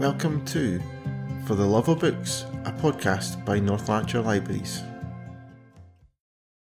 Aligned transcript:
Welcome 0.00 0.42
to 0.46 0.80
For 1.46 1.54
the 1.54 1.66
Love 1.66 1.90
of 1.90 2.00
Books, 2.00 2.46
a 2.64 2.72
podcast 2.72 3.44
by 3.44 3.58
North 3.58 3.86
Lanarkshire 3.86 4.22
Libraries. 4.22 4.82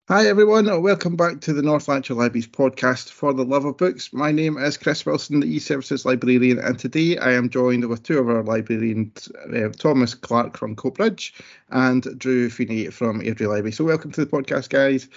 Hi 0.07 0.27
everyone, 0.27 0.67
welcome 0.83 1.15
back 1.15 1.41
to 1.41 1.53
the 1.53 1.63
North 1.63 1.87
Lanarkshire 1.87 2.15
Libraries 2.15 2.45
podcast 2.45 3.09
for 3.09 3.33
the 3.33 3.43
love 3.43 3.65
of 3.65 3.77
books. 3.77 4.13
My 4.13 4.31
name 4.31 4.59
is 4.59 4.77
Chris 4.77 5.03
Wilson, 5.07 5.39
the 5.39 5.47
e-services 5.47 6.05
librarian, 6.05 6.59
and 6.59 6.77
today 6.77 7.17
I 7.17 7.31
am 7.33 7.49
joined 7.49 7.89
with 7.89 8.03
two 8.03 8.19
of 8.19 8.29
our 8.29 8.43
librarians, 8.43 9.27
uh, 9.51 9.69
Thomas 9.69 10.13
Clark 10.13 10.55
from 10.55 10.75
Coatbridge 10.75 11.33
and 11.71 12.03
Drew 12.19 12.51
Feeney 12.51 12.91
from 12.91 13.21
Airdrie 13.21 13.47
Library. 13.49 13.71
So 13.71 13.85
welcome 13.85 14.11
to 14.11 14.23
the 14.23 14.29
podcast, 14.31 14.69
guys. 14.69 15.09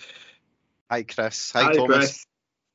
Hi 0.91 1.03
Chris. 1.03 1.53
Hi, 1.53 1.65
Hi, 1.65 1.73
Thomas. 1.75 1.97
Chris. 1.99 2.27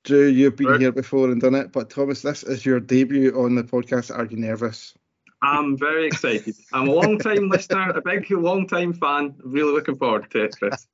Drew, 0.04 0.28
you've 0.28 0.58
been 0.58 0.68
Right. 0.68 0.82
here 0.82 0.92
before 0.92 1.32
and 1.32 1.42
done 1.42 1.56
it, 1.56 1.72
but 1.72 1.90
Thomas, 1.90 2.22
this 2.22 2.44
is 2.44 2.66
your 2.66 2.80
debut 2.80 3.32
on 3.42 3.56
the 3.56 3.64
podcast. 3.64 4.16
Are 4.16 4.26
you 4.26 4.38
nervous? 4.38 4.94
I'm 5.44 5.78
very 5.78 6.08
excited. 6.08 6.56
I'm 6.72 6.88
a 6.88 6.94
long 6.94 7.20
time 7.20 7.50
listener, 7.50 7.90
a 7.90 8.02
big 8.02 8.32
long 8.32 8.66
time 8.66 8.94
fan. 8.94 9.36
Really 9.44 9.74
looking 9.74 9.98
forward 9.98 10.32
to 10.32 10.46
it, 10.46 10.56
Chris. 10.58 10.88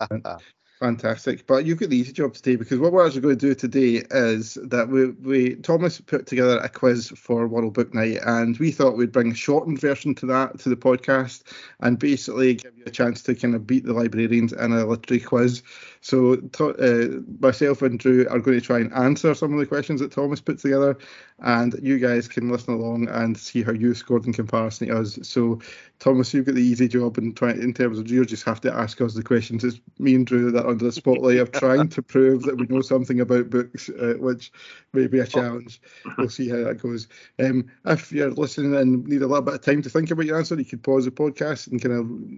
Fantastic. 0.80 1.46
But 1.46 1.66
you've 1.66 1.78
got 1.78 1.90
the 1.90 1.98
easy 1.98 2.14
job 2.14 2.34
today 2.34 2.56
because 2.56 2.80
what 2.80 2.94
we're 2.94 3.06
actually 3.06 3.22
going 3.22 3.38
to 3.38 3.48
do 3.48 3.54
today 3.54 4.06
is 4.12 4.58
that 4.64 4.88
we, 4.88 5.08
we 5.08 5.56
Thomas 5.56 6.00
put 6.00 6.26
together 6.26 6.58
a 6.60 6.70
quiz 6.70 7.10
for 7.10 7.48
World 7.48 7.74
Book 7.74 7.94
Night 7.94 8.20
and 8.26 8.58
we 8.60 8.72
thought 8.72 8.96
we'd 8.96 9.12
bring 9.12 9.32
a 9.32 9.36
shortened 9.36 9.82
version 9.82 10.16
to 10.16 10.26
that 10.28 10.58
to 10.60 10.70
the 10.70 10.78
podcast 10.78 11.44
and 11.82 12.00
basically 12.00 12.56
give 12.56 12.78
you 12.78 12.86
a 12.88 12.92
chance 12.92 13.22
to 13.24 13.36
kind 13.36 13.56
of 13.56 13.68
beat 13.68 13.84
the 13.84 13.94
librarians 13.94 14.54
in 14.54 14.72
a 14.72 14.86
literary 14.86 15.20
quiz. 15.20 15.62
So 16.02 16.34
uh, 16.60 17.22
myself 17.42 17.82
and 17.82 18.00
Drew 18.00 18.28
are 18.30 18.40
going 18.40 18.60
to 18.60 18.66
try 18.66 18.80
and 18.80 18.94
answer 18.94 19.34
some 19.34 19.54
of 19.54 19.60
the 19.60 19.66
questions 19.66 20.00
that 20.00 20.12
Thomas 20.12 20.40
put 20.40 20.60
together 20.60 20.98
and 21.42 21.78
you 21.82 22.00
guys 22.00 22.28
can 22.28 22.50
listen 22.50 22.74
along 22.74 23.08
and 23.10 23.38
see 23.38 23.64
how 23.64 23.72
you 23.72 23.94
scored 23.94 24.26
in 24.26 24.34
comparison 24.34 24.88
to 24.88 25.00
us. 25.00 25.20
So 25.24 25.60
Thomas, 26.00 26.34
you've 26.34 26.46
got 26.46 26.56
the 26.56 26.62
easy 26.62 26.88
job 26.88 27.18
in, 27.18 27.34
try, 27.34 27.52
in 27.52 27.74
terms 27.74 28.00
of 28.00 28.10
you 28.10 28.26
just 28.26 28.44
have 28.46 28.62
to 28.62 28.74
ask 28.74 29.00
us 29.02 29.14
the 29.14 29.24
questions. 29.24 29.64
It's 29.64 29.80
me 29.98 30.16
and 30.16 30.26
Drew 30.26 30.52
that 30.52 30.66
are 30.66 30.70
under 30.70 30.86
the 30.86 30.92
spotlight 30.92 31.38
of 31.38 31.52
trying 31.52 31.90
to 31.90 32.02
prove 32.02 32.44
that 32.44 32.58
we 32.58 32.66
know 32.68 32.82
something 32.82 33.20
about 33.20 33.50
books, 33.50 33.90
uh, 33.90 34.16
which 34.20 34.52
may 34.94 35.08
be 35.08 35.20
a 35.20 35.28
challenge. 35.28 35.82
We'll 36.18 36.30
see 36.30 36.50
how 36.50 36.64
that 36.64 36.82
goes. 36.82 37.08
Um, 37.40 37.70
if 37.86 38.12
you're 38.12 38.32
listening 38.32 38.76
and 38.76 39.06
need 39.08 39.22
a 39.22 39.28
little 39.28 39.44
bit 39.44 39.56
of 39.56 39.62
time 39.62 39.82
to 39.82 39.90
think 39.90 40.12
about 40.12 40.26
your 40.26 40.38
answer, 40.38 40.56
you 40.56 40.66
could 40.66 40.84
pause 40.84 41.06
the 41.06 41.12
podcast 41.12 41.68
and 41.68 41.82
kind 41.82 41.96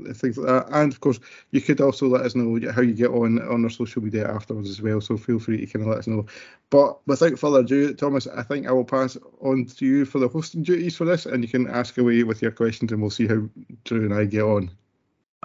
of 0.08 0.18
things 0.18 0.38
like 0.38 0.48
that. 0.48 0.76
And 0.76 0.92
of 0.92 1.00
course, 1.00 1.20
you 1.52 1.62
could 1.62 1.82
also 1.82 2.08
let 2.08 2.26
us 2.26 2.36
know 2.36 2.60
how 2.72 2.82
you 2.82 2.94
get 2.94 3.12
on 3.12 3.40
on 3.52 3.64
our 3.64 3.70
social 3.70 4.02
media 4.02 4.28
afterwards 4.32 4.70
as 4.70 4.82
well. 4.82 5.02
So 5.02 5.18
feel 5.18 5.40
free 5.40 5.58
to 5.58 5.66
kind 5.68 5.84
of 5.86 5.90
let 5.90 6.00
us 6.00 6.08
know. 6.08 6.26
But 6.70 7.06
without 7.08 7.38
further 7.38 7.60
ado, 7.60 7.94
Thomas, 7.94 8.28
I 8.28 8.44
think 8.44 8.68
I 8.68 8.72
will 8.72 8.86
pass 8.86 9.18
on 9.42 9.66
to 9.66 9.86
you 9.86 10.06
for 10.06 10.20
the 10.20 10.28
hosting 10.28 10.64
duties 10.64 10.96
for 10.96 11.06
this, 11.06 11.26
and 11.26 11.44
you 11.44 11.50
can 11.50 11.68
ask 11.68 11.98
away 11.98 12.24
with 12.24 12.42
your 12.42 12.52
questions, 12.52 12.92
and 12.92 13.02
we'll 13.02 13.12
see 13.12 13.28
how 13.28 13.44
Drew 13.84 14.06
and 14.06 14.14
I 14.14 14.26
get 14.26 14.44
on. 14.44 14.72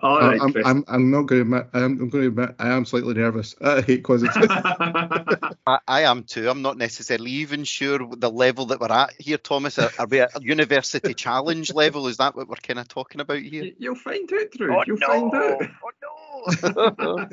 All 0.02 0.20
right, 0.20 0.38
I'm, 0.42 0.52
I'm, 0.66 0.84
I'm 0.88 1.10
not 1.10 1.22
going 1.22 1.38
to 1.38 1.56
admit, 1.56 1.68
I'm, 1.72 1.82
I'm 1.98 2.10
going 2.10 2.24
to 2.24 2.28
admit, 2.28 2.54
I 2.58 2.68
am 2.68 2.84
slightly 2.84 3.14
nervous. 3.14 3.54
I 3.62 3.80
hate 3.80 4.02
quizzes. 4.02 4.28
I, 4.36 5.78
I 5.88 6.02
am 6.02 6.24
too. 6.24 6.50
I'm 6.50 6.60
not 6.60 6.76
necessarily 6.76 7.30
even 7.30 7.64
sure 7.64 7.98
the 8.14 8.30
level 8.30 8.66
that 8.66 8.78
we're 8.78 8.92
at 8.92 9.14
here, 9.18 9.38
Thomas. 9.38 9.78
Are, 9.78 9.90
are 9.98 10.06
we 10.06 10.20
at 10.20 10.36
a 10.36 10.42
university 10.42 11.14
challenge 11.24 11.72
level? 11.72 12.08
Is 12.08 12.18
that 12.18 12.36
what 12.36 12.46
we're 12.46 12.56
kind 12.56 12.78
of 12.78 12.88
talking 12.88 13.22
about 13.22 13.38
here? 13.40 13.64
You- 13.64 13.74
You'll 13.78 13.94
find 13.94 14.30
out, 14.32 14.50
Drew. 14.50 14.76
Oh, 14.76 14.84
you'll 14.86 14.98
find 14.98 15.34
out. 15.34 15.62
Oh 15.82 16.94
no! 16.98 17.26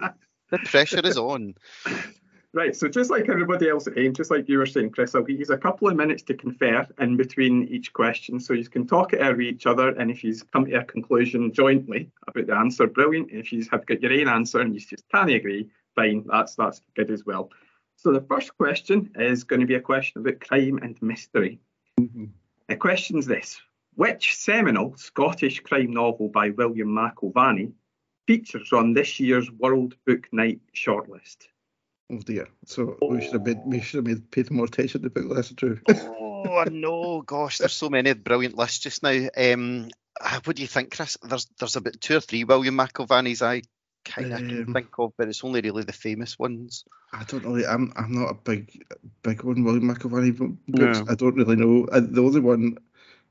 The 0.53 0.59
pressure 0.59 1.01
is 1.03 1.17
on. 1.17 1.55
Right, 2.55 2.75
so 2.75 2.87
just 2.87 3.09
like 3.09 3.29
everybody 3.29 3.67
else 3.67 3.87
at 3.87 3.97
home, 3.97 4.13
just 4.13 4.29
like 4.29 4.47
you 4.47 4.59
were 4.59 4.67
saying, 4.67 4.91
Chris, 4.91 5.15
I'll 5.15 5.23
give 5.23 5.39
you 5.39 5.45
a 5.49 5.57
couple 5.57 5.87
of 5.87 5.95
minutes 5.95 6.21
to 6.23 6.35
confer 6.35 6.87
in 6.99 7.17
between 7.17 7.67
each 7.67 7.91
question. 7.93 8.39
So 8.39 8.53
you 8.53 8.69
can 8.69 8.85
talk 8.85 9.11
it 9.11 9.21
out 9.21 9.37
with 9.37 9.47
each 9.47 9.65
other, 9.65 9.89
and 9.89 10.11
if 10.11 10.23
you 10.23 10.35
come 10.51 10.67
to 10.67 10.73
a 10.75 10.83
conclusion 10.83 11.51
jointly 11.51 12.11
about 12.27 12.45
the 12.45 12.53
answer, 12.53 12.85
brilliant. 12.85 13.31
If 13.31 13.51
you 13.51 13.65
have 13.71 13.87
got 13.87 14.03
your 14.03 14.13
own 14.13 14.27
answer 14.27 14.59
and 14.59 14.75
you 14.75 14.81
just 14.81 15.03
can't 15.09 15.31
agree, 15.31 15.71
fine, 15.95 16.25
that's 16.27 16.53
that's 16.53 16.79
good 16.95 17.09
as 17.09 17.25
well. 17.25 17.49
So 17.95 18.13
the 18.13 18.21
first 18.21 18.55
question 18.55 19.09
is 19.15 19.43
going 19.43 19.61
to 19.61 19.65
be 19.65 19.73
a 19.73 19.81
question 19.81 20.21
about 20.21 20.39
crime 20.39 20.77
and 20.83 20.95
mystery. 21.01 21.59
Mm-hmm. 21.99 22.25
The 22.67 22.75
question's 22.75 23.25
this: 23.25 23.59
Which 23.95 24.35
seminal 24.35 24.95
Scottish 24.95 25.61
crime 25.61 25.91
novel 25.91 26.29
by 26.29 26.51
William 26.51 26.89
McIlvanney 26.89 27.71
features 28.27 28.71
on 28.73 28.93
this 28.93 29.19
year's 29.19 29.49
World 29.51 29.95
Book 30.05 30.27
Night 30.31 30.61
shortlist? 30.75 31.37
oh 32.11 32.19
dear. 32.19 32.47
So 32.65 32.97
we 33.01 33.21
should 33.21 33.33
have 33.33 33.45
made, 33.45 33.59
we 33.65 33.81
should 33.81 33.97
have 33.97 34.05
made 34.05 34.31
paid 34.31 34.51
more 34.51 34.65
attention 34.65 35.01
to 35.01 35.09
book 35.09 35.25
list, 35.25 35.55
Drew. 35.55 35.79
Oh 35.89 36.65
no! 36.69 37.21
Gosh, 37.25 37.57
there's 37.59 37.73
so 37.73 37.89
many 37.89 38.13
brilliant 38.13 38.57
lists 38.57 38.79
just 38.79 39.01
now. 39.03 39.27
Um, 39.37 39.89
ah, 40.21 40.41
what 40.43 40.55
do 40.55 40.61
you 40.61 40.67
think, 40.67 40.95
Chris? 40.95 41.17
There's 41.23 41.47
there's 41.59 41.75
about 41.75 41.99
two 42.01 42.17
or 42.17 42.21
three 42.21 42.43
William 42.43 42.75
McIlvanneys 42.77 43.41
I 43.41 43.63
kind 44.05 44.33
of 44.33 44.39
can 44.39 44.63
Um, 44.67 44.73
think 44.73 44.89
of, 44.99 45.13
but 45.17 45.29
it's 45.29 45.43
only 45.45 45.61
really 45.61 45.83
the 45.83 45.93
famous 45.93 46.37
ones. 46.37 46.83
I 47.13 47.23
don't 47.23 47.45
really. 47.45 47.65
I'm 47.65 47.93
I'm 47.95 48.11
not 48.13 48.31
a 48.31 48.33
big 48.33 48.83
big 49.23 49.43
one 49.43 49.63
William 49.63 49.83
McIlvanney 49.89 50.37
bo- 50.37 50.57
books. 50.67 50.99
No. 50.99 51.05
I 51.09 51.15
don't 51.15 51.35
really 51.35 51.55
know. 51.55 51.85
Uh, 51.91 52.01
the 52.01 52.21
only 52.21 52.41
one 52.41 52.77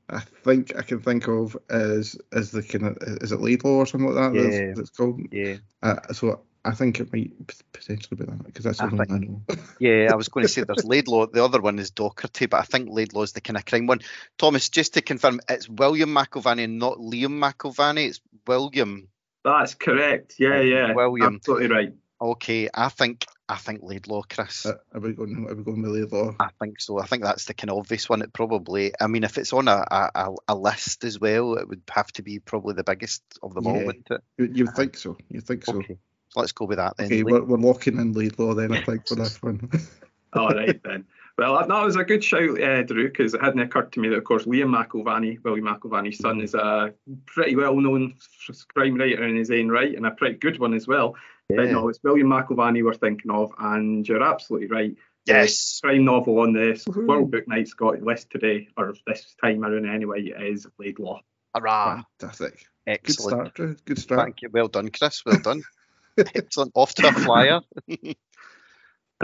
I 0.09 0.19
think 0.19 0.75
I 0.77 0.81
can 0.81 0.99
think 0.99 1.27
of 1.27 1.57
is 1.69 2.17
is 2.31 2.51
the 2.51 2.61
kind 2.61 2.87
of 2.87 2.97
is 3.21 3.31
it 3.31 3.41
Laidlaw 3.41 3.71
or 3.71 3.85
something 3.85 4.13
like 4.13 4.33
that. 4.33 4.39
Yeah. 4.39 4.65
That's, 4.67 4.79
that's 4.79 4.89
called. 4.91 5.21
Yeah. 5.31 5.55
Uh, 5.81 6.13
so 6.13 6.41
I 6.65 6.71
think 6.71 6.99
it 6.99 7.11
might 7.11 7.31
potentially 7.73 8.17
be 8.17 8.25
that 8.25 8.43
because 8.43 8.63
that's 8.63 8.77
the 8.77 8.85
I 8.85 8.87
only 8.87 8.97
one 8.97 9.11
I 9.11 9.17
know. 9.17 9.61
Yeah, 9.79 10.09
I 10.11 10.15
was 10.15 10.29
going 10.29 10.45
to 10.45 10.47
say 10.47 10.63
there's 10.63 10.85
Laidlaw. 10.85 11.27
The 11.27 11.43
other 11.43 11.61
one 11.61 11.77
is 11.77 11.91
Docherty, 11.91 12.49
but 12.49 12.61
I 12.61 12.63
think 12.63 12.89
Laidlaw 12.89 13.23
is 13.23 13.33
the 13.33 13.41
kind 13.41 13.57
of 13.57 13.65
crime 13.65 13.85
one. 13.85 13.99
Thomas, 14.37 14.69
just 14.69 14.93
to 14.93 15.01
confirm, 15.01 15.41
it's 15.49 15.67
William 15.67 16.13
McIlvanney, 16.13 16.69
not 16.69 16.99
Liam 16.99 17.39
McIlvanney. 17.39 18.07
It's 18.07 18.21
William. 18.47 19.09
That's 19.43 19.75
correct. 19.75 20.35
Yeah, 20.39 20.61
yeah. 20.61 20.93
William. 20.93 21.35
Absolutely 21.35 21.67
right. 21.67 21.93
Okay, 22.21 22.69
I 22.73 22.89
think 22.89 23.25
I 23.49 23.57
think 23.57 23.81
Laidlaw, 23.83 24.21
Chris. 24.29 24.65
Uh, 24.65 24.75
are 24.93 25.01
we 25.01 25.13
going? 25.13 25.45
Are 25.49 25.55
we 25.55 25.63
going 25.63 25.81
with 25.81 25.91
Laidlaw? 25.91 26.35
I 26.39 26.49
think 26.61 26.79
so. 26.79 26.99
I 26.99 27.05
think 27.05 27.23
that's 27.23 27.45
the 27.45 27.53
kind 27.53 27.69
of 27.69 27.77
obvious 27.77 28.07
one. 28.07 28.21
It 28.21 28.31
probably. 28.31 28.93
I 28.99 29.07
mean, 29.07 29.23
if 29.23 29.37
it's 29.37 29.51
on 29.51 29.67
a, 29.67 29.83
a, 29.91 30.09
a- 30.15 30.35
a 30.49 30.55
list 30.55 31.03
as 31.03 31.19
well, 31.19 31.55
it 31.55 31.67
would 31.67 31.81
have 31.89 32.11
to 32.13 32.21
be 32.23 32.39
probably 32.39 32.75
the 32.75 32.83
biggest 32.83 33.21
of 33.43 33.53
them 33.53 33.67
all, 33.67 33.83
wouldn't 33.85 34.07
it? 34.09 34.21
You, 34.37 34.49
you 34.53 34.67
think 34.67 34.95
so? 34.95 35.17
You 35.29 35.41
think 35.41 35.65
so? 35.65 35.75
Okay, 35.77 35.97
so 36.29 36.39
let's 36.39 36.53
go 36.53 36.65
with 36.65 36.77
that 36.77 36.95
then. 36.97 37.07
Okay, 37.07 37.23
we're, 37.23 37.43
we're 37.43 37.57
locking 37.57 37.99
in 37.99 38.13
Laidlaw 38.13 38.53
then. 38.53 38.71
I 38.71 38.81
think 38.81 39.07
for 39.07 39.15
this 39.15 39.41
one. 39.43 39.69
All 40.33 40.49
right 40.49 40.81
then. 40.83 41.05
Well, 41.37 41.57
that 41.57 41.67
that 41.67 41.83
was 41.83 41.95
a 41.95 42.03
good 42.03 42.23
shout, 42.23 42.61
uh, 42.61 42.83
Drew, 42.83 43.09
because 43.09 43.33
it 43.33 43.41
hadn't 43.41 43.59
occurred 43.59 43.91
to 43.93 43.99
me 43.99 44.09
that, 44.09 44.17
of 44.17 44.23
course, 44.23 44.45
Liam 44.45 44.69
McIlvanney, 44.69 45.43
William 45.43 45.65
McIlvanney's 45.65 46.19
son, 46.19 46.41
is 46.41 46.53
a 46.53 46.93
pretty 47.25 47.55
well-known 47.55 48.13
f- 48.49 48.55
crime 48.73 48.95
writer 48.95 49.23
in 49.23 49.35
his 49.35 49.49
own 49.49 49.69
right, 49.69 49.95
and 49.95 50.05
a 50.05 50.11
pretty 50.11 50.35
good 50.37 50.59
one 50.59 50.75
as 50.75 50.87
well. 50.87 51.15
But 51.49 51.65
Yeah. 51.65 51.71
no, 51.71 51.89
it's 51.89 51.99
William 52.03 52.27
McIlvanney 52.27 52.83
we're 52.83 52.93
thinking 52.93 53.31
of, 53.31 53.51
and 53.57 54.07
you're 54.07 54.21
absolutely 54.21 54.67
right. 54.67 54.95
Yes. 55.25 55.79
The 55.81 55.87
crime 55.87 56.05
novel 56.05 56.39
on 56.39 56.53
the 56.53 56.73
Woohoo. 56.87 57.07
World 57.07 57.31
Book 57.31 57.47
Night 57.47 57.67
Scott 57.67 58.01
list 58.03 58.29
today, 58.29 58.67
or 58.77 58.93
this 59.07 59.35
time 59.41 59.63
around 59.63 59.87
anyway, 59.89 60.21
is 60.25 60.67
Laidlaw. 60.77 61.19
Hurrah! 61.55 62.03
Fantastic. 62.19 62.53
Good 62.57 62.67
Ah, 62.85 62.91
Excellent. 62.91 63.29
start, 63.31 63.53
Drew. 63.55 63.75
Good 63.85 63.97
start. 63.99 64.21
Thank 64.21 64.41
you. 64.43 64.49
Well 64.51 64.67
done, 64.67 64.89
Chris. 64.89 65.23
Well 65.25 65.39
done. 65.39 65.63
Excellent. 66.35 66.73
Off 66.75 66.93
to 66.95 67.07
a 67.07 67.11
flyer. 67.11 67.61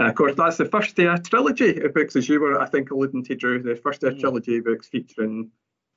And 0.00 0.08
of 0.08 0.14
course, 0.14 0.34
that's 0.34 0.56
the 0.56 0.64
first 0.64 0.98
of 0.98 1.14
a 1.14 1.18
trilogy 1.22 1.78
of 1.82 1.92
books, 1.92 2.16
as 2.16 2.26
you 2.28 2.40
were, 2.40 2.58
I 2.60 2.66
think, 2.66 2.90
alluding 2.90 3.22
to, 3.24 3.34
Drew. 3.36 3.62
The 3.62 3.76
first 3.76 4.02
of 4.02 4.12
a 4.14 4.16
Mm. 4.16 4.20
trilogy 4.20 4.56
of 4.56 4.64
books 4.64 4.88
featuring 4.88 5.50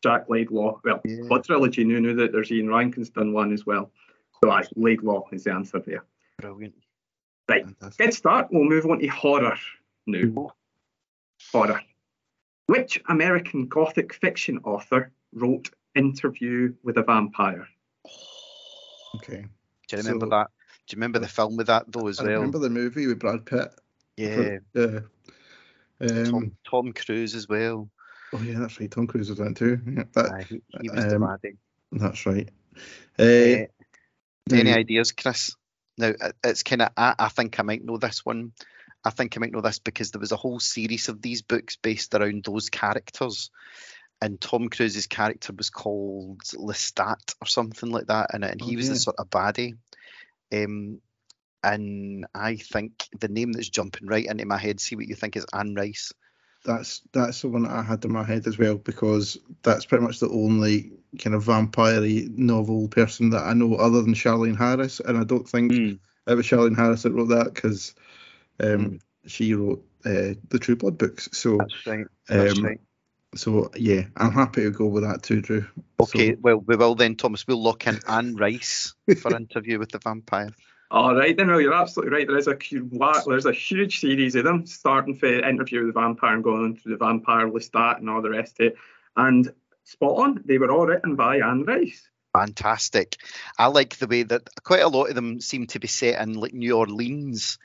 Jack 0.04 0.30
Laidlaw. 0.30 0.82
Well, 0.84 1.02
Yeah. 1.06 1.22
what 1.30 1.46
trilogy? 1.46 1.86
New, 1.86 2.02
new 2.02 2.14
that 2.16 2.34
there's 2.34 2.52
Ian 2.52 2.70
Rankin's 2.70 3.10
done 3.10 3.32
one 3.32 3.54
as 3.54 3.66
well. 3.66 3.92
So, 4.44 4.52
aye, 4.52 4.64
Laidlaw 4.76 5.30
is 5.32 5.46
the 5.46 5.54
answer 5.54 5.80
there. 5.80 6.04
Brilliant. 6.40 6.76
Right, 7.48 7.64
Fantastic. 7.66 8.06
good 8.06 8.14
start. 8.14 8.48
We'll 8.52 8.66
move 8.66 8.86
on 8.86 9.00
to 9.00 9.08
horror 9.08 9.58
now. 10.06 10.52
Horror. 11.54 11.82
Which 12.68 13.02
American 13.08 13.68
Gothic 13.68 14.14
fiction 14.14 14.60
author 14.66 15.12
wrote 15.34 15.70
Interview 15.96 16.74
with 16.84 16.98
a 16.98 17.04
Vampire? 17.04 17.68
Okay. 19.16 19.46
Do 19.88 19.96
you 19.98 20.02
remember 20.04 20.26
So- 20.26 20.30
that? 20.32 20.48
Do 20.88 20.96
you 20.96 20.98
remember 20.98 21.20
the 21.20 21.28
film 21.28 21.56
with 21.56 21.68
that 21.68 21.90
though 21.92 22.08
as 22.08 22.20
I 22.20 22.24
well? 22.24 22.34
remember 22.34 22.58
the 22.60 22.70
movie 22.70 23.08
with 23.08 23.20
Brad 23.20 23.46
Pitt. 23.46 23.70
Yeah. 24.18 24.58
Yeah. 24.74 25.00
Um, 26.02 26.26
Tom 26.26 26.58
Tom 26.70 26.94
Cruise 26.94 27.36
as 27.36 27.48
well. 27.48 27.90
Oh 28.34 28.42
yeah, 28.42 28.60
that's 28.60 28.80
right. 28.80 28.90
Tom 28.90 29.08
Cruise 29.08 29.30
was 29.30 29.40
in 29.40 29.54
too. 29.54 29.80
Yeah, 29.86 30.04
that, 30.14 30.32
Aye, 30.32 30.46
he, 30.50 30.62
he 30.82 30.90
was 30.90 31.14
um, 31.14 31.22
laddie. 31.22 31.58
that's 31.92 32.26
right. 32.26 32.50
Uh, 33.20 33.24
Eh, 33.24 33.66
any 34.52 34.74
ideas, 34.74 35.12
Chris? 35.12 35.56
Now 35.98 36.14
it's 36.44 36.64
kind 36.64 36.82
of 36.82 36.90
I, 36.98 37.16
I 37.18 37.30
think 37.30 37.60
I 37.60 37.64
might 37.64 37.86
know 37.86 37.98
this 37.98 38.26
one. 38.26 38.52
I 39.06 39.12
think 39.12 39.38
I 39.38 39.40
might 39.40 39.52
know 39.52 39.62
this 39.62 39.80
because 39.80 40.12
there 40.12 40.20
was 40.20 40.32
a 40.32 40.38
whole 40.38 40.60
series 40.60 41.10
of 41.10 41.22
these 41.22 41.42
books 41.42 41.76
based 41.76 42.14
around 42.16 42.44
those 42.44 42.70
characters. 42.70 43.52
And 44.22 44.40
Tom 44.40 44.70
Cruise's 44.70 45.08
character 45.08 45.54
was 45.54 45.70
called 45.70 46.40
Lestat 46.56 47.36
or 47.42 47.46
something 47.46 47.92
like 47.92 48.08
that, 48.08 48.34
and, 48.34 48.46
and 48.46 48.62
he 48.62 48.76
Oh, 48.76 48.78
was 48.78 48.88
the 48.90 48.96
sort 48.96 49.18
of 49.20 49.30
baddie. 49.30 49.74
Um, 50.54 51.02
and 51.64 52.26
I 52.36 52.58
think 52.58 53.08
the 53.20 53.28
name 53.28 53.52
that's 53.54 53.70
jumping 53.70 54.08
right 54.08 54.26
into 54.26 54.46
my 54.46 54.58
head, 54.58 54.80
see 54.80 54.96
what 54.96 55.08
you 55.08 55.16
think, 55.16 55.36
is 55.36 55.46
Anne 55.54 55.76
Rice. 55.76 56.12
That's 56.66 57.02
that's 57.12 57.42
the 57.42 57.50
one 57.50 57.64
that 57.64 57.72
I 57.72 57.82
had 57.84 58.06
in 58.06 58.12
my 58.14 58.24
head 58.24 58.48
as 58.48 58.58
well 58.58 58.76
because 58.78 59.38
that's 59.64 59.86
pretty 59.86 60.06
much 60.06 60.20
the 60.20 60.30
only 60.30 60.94
kind 61.20 61.36
of 61.36 61.44
vampire 61.44 62.02
novel 62.30 62.88
person 62.88 63.32
that 63.32 63.44
I 63.44 63.54
know 63.54 63.76
other 63.76 64.02
than 64.02 64.14
Charlaine 64.14 64.58
Harris, 64.58 65.00
and 65.02 65.18
I 65.18 65.24
don't 65.24 65.48
think 65.48 65.72
Mm. 65.72 66.00
it 66.28 66.36
was 66.36 66.46
Charlaine 66.46 66.76
Harris 66.78 67.04
that 67.04 67.12
wrote 67.12 67.30
that 67.30 67.54
because 67.54 67.96
um, 68.62 68.68
Mm. 68.92 69.00
she 69.26 69.54
wrote 69.54 69.86
uh, 70.06 70.36
the 70.50 70.60
True 70.60 70.76
Blood 70.76 70.98
books. 70.98 71.28
So, 71.34 71.58
That's 71.58 71.88
right. 71.88 72.06
That's 72.30 72.58
um, 72.60 72.66
right. 72.66 72.80
so 73.36 73.70
yeah, 73.76 74.04
I'm 74.16 74.32
happy 74.32 74.64
to 74.64 74.72
go 74.72 74.86
with 74.88 75.04
that 75.04 75.24
too, 75.24 75.42
Drew. 75.42 75.66
Okay, 76.00 76.34
So, 76.34 76.38
well, 76.42 76.58
we 76.66 76.76
will 76.76 76.96
then, 76.96 77.16
Thomas. 77.16 77.46
We'll 77.48 77.62
lock 77.62 77.88
in 77.88 78.00
Anne 78.08 78.36
Rice 78.36 78.96
for 79.22 79.36
interview 79.36 79.80
with 79.80 79.92
the 79.92 80.00
vampire. 80.00 80.50
All 80.94 81.16
right, 81.16 81.36
then, 81.36 81.48
well, 81.48 81.60
you're 81.60 81.74
absolutely 81.74 82.16
right. 82.16 82.28
There 82.28 82.38
is 82.38 82.48
a 82.48 82.56
there's 83.26 83.48
a 83.48 83.52
huge 83.52 84.00
series 84.00 84.36
of 84.36 84.44
them, 84.44 84.68
starting 84.68 85.16
for 85.16 85.26
interview 85.26 85.80
with 85.80 85.96
the 85.96 86.00
vampire 86.00 86.36
and 86.36 86.44
going 86.44 86.76
through 86.78 86.92
the 86.92 87.04
vampire 87.04 87.50
Lestat 87.50 87.98
and 87.98 88.08
all 88.12 88.22
the 88.22 88.30
rest 88.30 88.60
of 88.60 88.68
it. 88.68 88.76
And 89.18 89.52
spot 89.86 90.20
on, 90.20 90.44
they 90.46 90.60
were 90.60 90.72
all 90.72 90.86
written 90.86 91.16
by 91.16 91.38
Anne 91.38 91.64
Rice. 91.64 92.08
Fantastic. 92.38 93.18
I 93.58 93.68
like 93.68 93.98
the 93.98 94.06
way 94.06 94.22
that 94.22 94.48
quite 94.64 94.84
a 94.84 94.88
lot 94.88 95.10
of 95.10 95.16
them 95.16 95.42
seem 95.42 95.66
to 95.68 95.80
be 95.80 95.88
set 95.88 96.22
in 96.22 96.36
like 96.36 96.54
New 96.54 96.78
Orleans, 96.78 97.58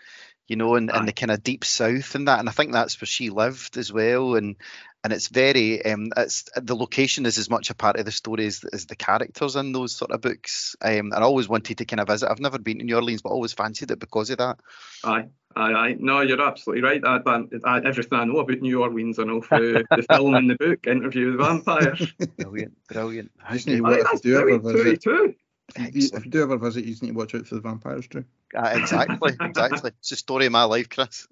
you 0.49 0.57
know, 0.57 0.75
and, 0.75 0.91
Aye. 0.91 0.99
and 0.99 1.07
the 1.07 1.13
kind 1.13 1.31
of 1.31 1.43
deep 1.43 1.65
south 1.65 2.15
and 2.15 2.27
that. 2.27 2.41
And 2.41 2.49
I 2.49 2.53
think 2.53 2.73
that's 2.73 3.01
where 3.01 3.07
she 3.07 3.31
lived 3.31 3.77
as 3.77 3.93
well. 3.93 4.35
And 4.35 4.57
and 5.05 5.13
it's 5.13 5.29
very 5.29 5.85
um 5.85 6.11
it's 6.17 6.45
the 6.57 6.75
location 6.75 7.25
is 7.25 7.39
as 7.39 7.49
much 7.49 7.71
a 7.71 7.75
part 7.75 7.97
of 7.97 8.05
the 8.05 8.11
story 8.11 8.47
as, 8.47 8.65
as 8.73 8.87
the 8.87 8.97
characters 8.97 9.55
in 9.55 9.73
those 9.73 9.95
sort 9.95 10.11
of 10.11 10.23
books. 10.23 10.75
Um 10.83 11.13
and 11.13 11.15
I 11.15 11.23
always 11.23 11.49
wanted 11.49 11.79
to 11.79 11.85
kind 11.85 12.01
of 12.01 12.09
visit. 12.09 12.31
I've 12.31 12.41
never 12.41 12.59
been 12.59 12.79
to 12.79 12.85
New 12.85 12.97
Orleans, 12.97 13.23
but 13.23 13.31
always 13.31 13.53
fancied 13.53 13.91
it 13.91 14.01
because 14.01 14.31
of 14.31 14.39
that. 14.39 14.59
Aye, 15.05 15.27
aye, 15.55 15.73
aye. 15.73 15.97
No, 16.01 16.23
you're 16.23 16.41
absolutely 16.41 16.83
right. 16.83 17.03
That, 17.03 17.25
that, 17.25 17.61
that, 17.63 17.87
everything 17.87 18.19
I 18.19 18.25
know 18.25 18.39
about 18.39 18.61
New 18.61 18.83
Orleans, 18.83 19.19
I 19.19 19.25
know 19.25 19.41
through 19.43 19.85
the 19.91 20.03
film 20.11 20.35
and 20.35 20.51
the 20.51 20.57
book, 20.57 20.87
Interview 20.87 21.27
with 21.27 21.39
the 21.39 21.45
Vampire. 21.45 21.97
Brilliant, 22.37 22.77
brilliant. 22.89 23.31
you 23.51 23.55
just 23.55 23.67
need 23.69 23.77
to 23.77 23.87
Aye, 23.87 23.91
watch, 23.91 24.01
that's 24.03 24.21
if 24.21 24.25
you 24.25 24.33
do 24.33 24.39
ever 24.39 24.59
brilliant, 24.59 24.85
visit, 24.85 25.03
22. 25.03 25.35
If 25.77 25.95
you, 25.95 26.09
if 26.13 26.25
you 26.25 26.31
do 26.31 26.43
ever 26.43 26.57
visit, 26.57 26.85
you 26.85 26.91
just 26.91 27.03
need 27.03 27.11
to 27.11 27.15
watch 27.15 27.35
out 27.35 27.47
for 27.47 27.55
the 27.55 27.61
vampires, 27.61 28.07
Drew. 28.07 28.25
Uh, 28.55 28.71
exactly, 28.75 29.37
exactly. 29.41 29.91
It's 29.99 30.11
the 30.11 30.17
story 30.17 30.47
of 30.47 30.53
my 30.53 30.65
life, 30.65 30.89
Chris. 30.89 31.27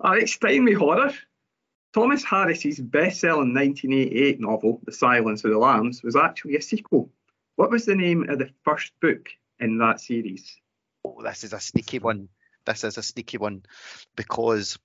All 0.00 0.12
right, 0.12 0.28
Steinway 0.28 0.74
Horror. 0.74 1.12
Thomas 1.94 2.22
Harris's 2.22 2.78
best-selling 2.78 3.54
1988 3.54 4.40
novel, 4.40 4.80
The 4.84 4.92
Silence 4.92 5.42
of 5.44 5.50
the 5.50 5.58
Lambs, 5.58 6.02
was 6.02 6.16
actually 6.16 6.56
a 6.56 6.62
sequel. 6.62 7.10
What 7.56 7.70
was 7.70 7.86
the 7.86 7.94
name 7.94 8.28
of 8.28 8.38
the 8.38 8.50
first 8.62 8.92
book 9.00 9.30
in 9.58 9.78
that 9.78 10.00
series? 10.00 10.56
Oh, 11.04 11.22
this 11.22 11.44
is 11.44 11.52
a 11.52 11.60
sneaky 11.60 11.98
one. 11.98 12.28
This 12.66 12.84
is 12.84 12.98
a 12.98 13.02
sneaky 13.02 13.38
one 13.38 13.64
because. 14.16 14.78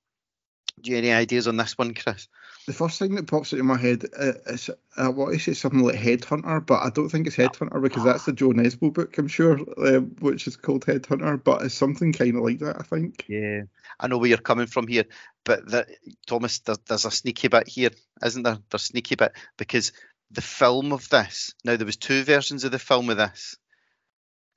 Do 0.82 0.90
you 0.90 0.98
have 0.98 1.06
any 1.06 1.14
ideas 1.14 1.48
on 1.48 1.58
this 1.58 1.78
one, 1.78 1.94
Chris? 1.94 2.28
The 2.66 2.74
first 2.74 2.98
thing 2.98 3.16
that 3.16 3.28
pops 3.28 3.52
into 3.52 3.64
my 3.64 3.78
head 3.78 4.06
uh, 4.18 4.34
is 4.48 4.70
I 4.96 5.10
want 5.10 5.34
to 5.34 5.40
say 5.40 5.54
something 5.54 5.82
like 5.82 5.96
Headhunter, 5.96 6.66
but 6.66 6.82
I 6.82 6.90
don't 6.90 7.10
think 7.10 7.28
it's 7.28 7.36
Headhunter 7.36 7.82
because 7.82 8.04
that's 8.04 8.26
the 8.26 8.32
Jo 8.32 8.52
Nesbø 8.52 8.94
book, 8.94 9.18
I'm 9.18 9.28
sure, 9.28 9.60
um, 9.86 10.16
which 10.20 10.48
is 10.48 10.56
called 10.56 10.86
Headhunter, 10.86 11.44
but 11.44 11.62
it's 11.62 11.76
something 11.76 12.14
kind 12.14 12.38
of 12.38 12.44
like 12.44 12.60
that, 12.60 12.78
I 12.80 12.84
think. 12.84 13.26
Yeah, 13.28 13.64
I 14.00 14.08
know 14.08 14.18
where 14.18 14.30
you're 14.30 14.38
coming 14.38 14.68
from 14.68 14.88
here, 14.88 15.06
but 15.44 15.70
the, 15.70 15.86
Thomas, 16.26 16.60
there, 16.60 16.78
there's 16.88 17.06
a 17.06 17.12
sneaky 17.12 17.50
bit 17.50 17.68
here, 17.68 17.92
isn't 18.24 18.44
there? 18.44 18.60
There's 18.70 18.84
a 18.84 18.86
sneaky 18.86 19.16
bit 19.16 19.34
because 19.58 19.92
the 20.32 20.42
film 20.42 20.94
of 20.94 21.08
this. 21.10 21.54
Now 21.64 21.76
there 21.76 21.86
was 21.86 21.98
two 21.98 22.24
versions 22.24 22.64
of 22.64 22.72
the 22.72 22.80
film 22.80 23.10
of 23.10 23.18
this. 23.18 23.58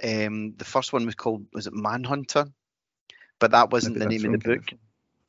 Um, 0.03 0.55
the 0.57 0.65
first 0.65 0.93
one 0.93 1.07
was 1.07 1.15
called 1.15 1.47
was 1.53 1.67
it 1.67 1.75
Manhunter, 1.75 2.47
but 3.39 3.51
that 3.51 3.71
wasn't 3.71 3.97
Maybe 3.97 4.19
the 4.19 4.23
name 4.23 4.35
of 4.35 4.43
the 4.43 4.49
wrong, 4.49 4.59
book. 4.59 4.79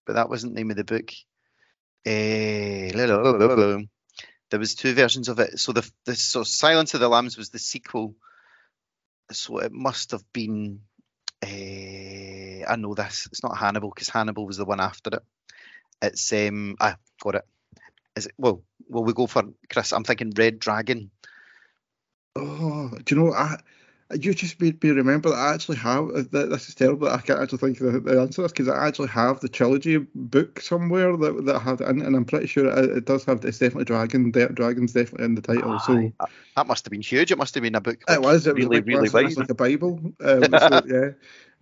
But 0.08 0.14
that 0.14 0.30
wasn't 0.30 0.54
the 0.54 0.60
name 0.62 0.72
of 0.72 0.78
the 0.78 0.86
book. 0.86 1.12
La. 2.06 3.82
There 4.50 4.60
was 4.60 4.76
two 4.76 4.94
versions 4.94 5.28
of 5.28 5.40
it. 5.40 5.60
So 5.60 5.74
the 5.74 5.88
the 6.06 6.16
so 6.16 6.44
Silence 6.44 6.94
of 6.94 7.02
the 7.02 7.10
Lambs 7.10 7.38
was 7.38 7.50
the 7.50 7.60
sequel. 7.60 8.16
So 9.32 9.60
it 9.60 9.74
must 9.74 10.12
have 10.12 10.24
been. 10.32 10.80
Uh, 11.44 12.66
I 12.66 12.76
know 12.78 12.94
this. 12.96 13.28
It's 13.28 13.44
not 13.44 13.58
Hannibal 13.58 13.92
because 13.94 14.08
Hannibal 14.08 14.48
was 14.48 14.58
the 14.58 14.66
one 14.66 14.80
after 14.80 15.10
it. 15.18 15.24
It's 16.02 16.32
um. 16.32 16.78
I 16.80 16.96
got 17.22 17.36
it. 17.36 17.46
Is 18.16 18.28
it? 18.28 18.34
Well, 18.38 18.64
will 18.88 19.04
we 19.04 19.14
go 19.14 19.28
for 19.28 19.44
Chris? 19.70 19.92
I'm 19.92 20.06
thinking 20.06 20.32
Red 20.38 20.60
Dragon. 20.60 21.12
Oh, 22.38 22.92
do 23.04 23.16
you 23.16 23.22
know, 23.22 23.34
I 23.34 23.58
you 24.14 24.34
just 24.34 24.62
made 24.62 24.82
me 24.84 24.92
remember 24.92 25.30
that 25.30 25.38
I 25.38 25.54
actually 25.54 25.78
have, 25.78 26.10
uh, 26.10 26.24
this 26.32 26.70
is 26.70 26.76
terrible, 26.76 27.10
I 27.10 27.20
can't 27.20 27.40
actually 27.40 27.58
think 27.58 27.82
of 27.82 27.94
the, 27.94 28.00
the 28.00 28.22
answer 28.22 28.36
to 28.36 28.42
this 28.44 28.52
because 28.52 28.70
I 28.70 28.88
actually 28.88 29.10
have 29.10 29.40
the 29.40 29.50
trilogy 29.50 29.98
book 30.16 30.62
somewhere 30.62 31.16
that, 31.18 31.46
that 31.46 31.56
I 31.56 31.60
had 31.60 31.82
in, 31.82 32.02
and 32.02 32.16
I'm 32.16 32.26
pretty 32.26 32.48
sure 32.48 32.68
it, 32.68 32.98
it 32.98 33.06
does 33.06 33.26
have, 33.26 33.44
it's 33.44 33.60
definitely 33.60 33.86
Dragon, 33.86 34.32
Dragon's 34.32 34.94
definitely 34.94 35.26
in 35.26 35.36
the 35.36 35.42
title, 35.42 35.80
so. 35.80 36.12
That 36.58 36.66
must 36.66 36.86
have 36.86 36.92
been 36.92 37.02
huge. 37.02 37.32
It 37.32 37.38
must 37.38 37.54
have 37.54 37.62
been 37.62 37.76
a 37.76 37.82
book. 37.82 38.00
It 38.10 38.20
was. 38.20 38.48
It 38.48 38.56
was 38.56 38.66
really, 38.66 38.80
a 38.80 38.82
really 38.82 39.10
really 39.10 39.26
wide. 39.28 39.38
like 39.38 39.50
a 39.52 39.54
Bible. 39.54 40.00
Um, 40.20 40.44
so, 40.44 40.82
yeah. 40.88 41.10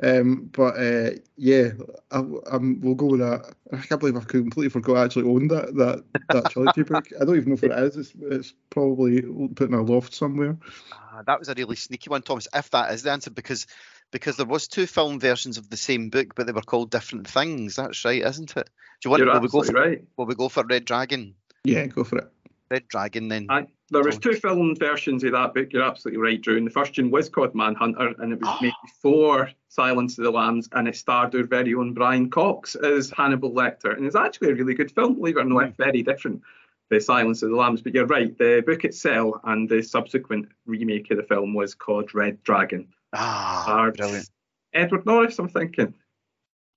Um, 0.03 0.50
but 0.51 0.77
uh, 0.77 1.12
yeah, 1.38 1.69
I, 2.12 2.18
um, 2.18 2.80
we'll 2.81 2.95
go 2.95 3.06
with 3.06 3.21
that. 3.21 3.53
I 3.71 3.77
can't 3.77 4.00
believe 4.00 4.18
I 4.18 4.21
completely 4.21 4.69
forgot 4.69 4.97
I 4.97 5.06
actually 5.06 5.30
owned 5.30 5.51
that 5.51 5.74
that 5.75 6.03
that 6.30 6.50
trilogy 6.50 6.83
book. 6.83 7.07
I 7.19 7.24
don't 7.24 7.38
even 7.38 7.50
know 7.50 7.56
if 7.56 7.63
it 7.63 7.71
is. 7.71 7.95
It's, 7.95 8.13
it's 8.21 8.53
probably 8.69 9.21
put 9.21 9.69
in 9.69 9.74
a 9.74 9.81
loft 9.81 10.13
somewhere. 10.13 10.57
Ah, 10.92 11.24
that 11.25 11.39
was 11.39 11.47
a 11.47 11.53
really 11.53 11.77
sneaky 11.77 12.09
one, 12.09 12.24
Thomas. 12.24 12.47
If 12.53 12.71
that 12.71 12.94
is 12.94 13.03
the 13.03 13.12
answer, 13.12 13.31
because 13.31 13.68
because 14.12 14.36
there 14.36 14.45
was 14.45 14.68
two 14.68 14.86
film 14.86 15.19
versions 15.19 15.57
of 15.57 15.69
the 15.69 15.77
same 15.77 16.09
book, 16.09 16.36
but 16.36 16.45
they 16.45 16.53
were 16.53 16.62
called 16.62 16.91
different 16.91 17.27
things. 17.27 17.77
That's 17.77 18.03
right, 18.03 18.21
isn't 18.21 18.56
it? 18.57 18.69
Do 19.01 19.07
you 19.07 19.12
want? 19.12 19.24
You're 19.24 19.33
Will 19.33 19.41
we 19.41 19.48
go 19.48 19.63
for? 19.63 19.74
right. 19.74 20.03
Will 20.18 20.25
we 20.25 20.36
go 20.36 20.50
for 20.50 20.65
Red 20.65 20.83
Dragon? 20.83 21.36
Yeah, 21.63 21.86
go 21.88 22.03
for 22.03 22.18
it. 22.18 22.31
Red 22.69 22.88
Dragon 22.89 23.30
then. 23.30 23.48
Aye. 23.50 23.68
There 23.91 24.03
was 24.03 24.17
two 24.17 24.33
film 24.33 24.75
versions 24.75 25.23
of 25.23 25.33
that 25.33 25.53
book. 25.53 25.71
You're 25.71 25.83
absolutely 25.83 26.19
right, 26.19 26.41
Drew. 26.41 26.57
And 26.57 26.65
the 26.65 26.71
first 26.71 26.97
one 26.97 27.11
was 27.11 27.29
called 27.29 27.53
Manhunter, 27.53 28.15
and 28.17 28.33
it 28.33 28.41
was 28.41 28.61
made 28.61 28.73
before 28.83 29.51
Silence 29.69 30.17
of 30.17 30.23
the 30.23 30.31
Lambs, 30.31 30.67
and 30.71 30.87
it 30.87 30.95
starred 30.95 31.35
our 31.35 31.43
very 31.43 31.75
own 31.75 31.93
Brian 31.93 32.31
Cox 32.31 32.73
as 32.75 33.11
Hannibal 33.11 33.51
Lecter. 33.51 33.95
And 33.95 34.05
it's 34.05 34.15
actually 34.15 34.49
a 34.49 34.55
really 34.55 34.73
good 34.73 34.91
film, 34.91 35.15
believe 35.15 35.37
it 35.37 35.41
or 35.41 35.45
not. 35.45 35.65
It's 35.65 35.77
very 35.77 36.01
different 36.01 36.41
the 36.89 36.99
Silence 36.99 37.43
of 37.43 37.49
the 37.49 37.55
Lambs. 37.55 37.81
But 37.81 37.93
you're 37.93 38.07
right, 38.07 38.35
the 38.35 38.63
book 38.65 38.85
itself 38.85 39.35
and 39.43 39.69
the 39.69 39.83
subsequent 39.83 40.49
remake 40.65 41.11
of 41.11 41.17
the 41.17 41.23
film 41.23 41.53
was 41.53 41.75
called 41.75 42.15
Red 42.15 42.43
Dragon. 42.43 42.88
Ah, 43.13 43.91
brilliant. 43.95 44.29
Edward 44.73 45.05
Norris, 45.05 45.38
I'm 45.39 45.49
thinking. 45.49 45.93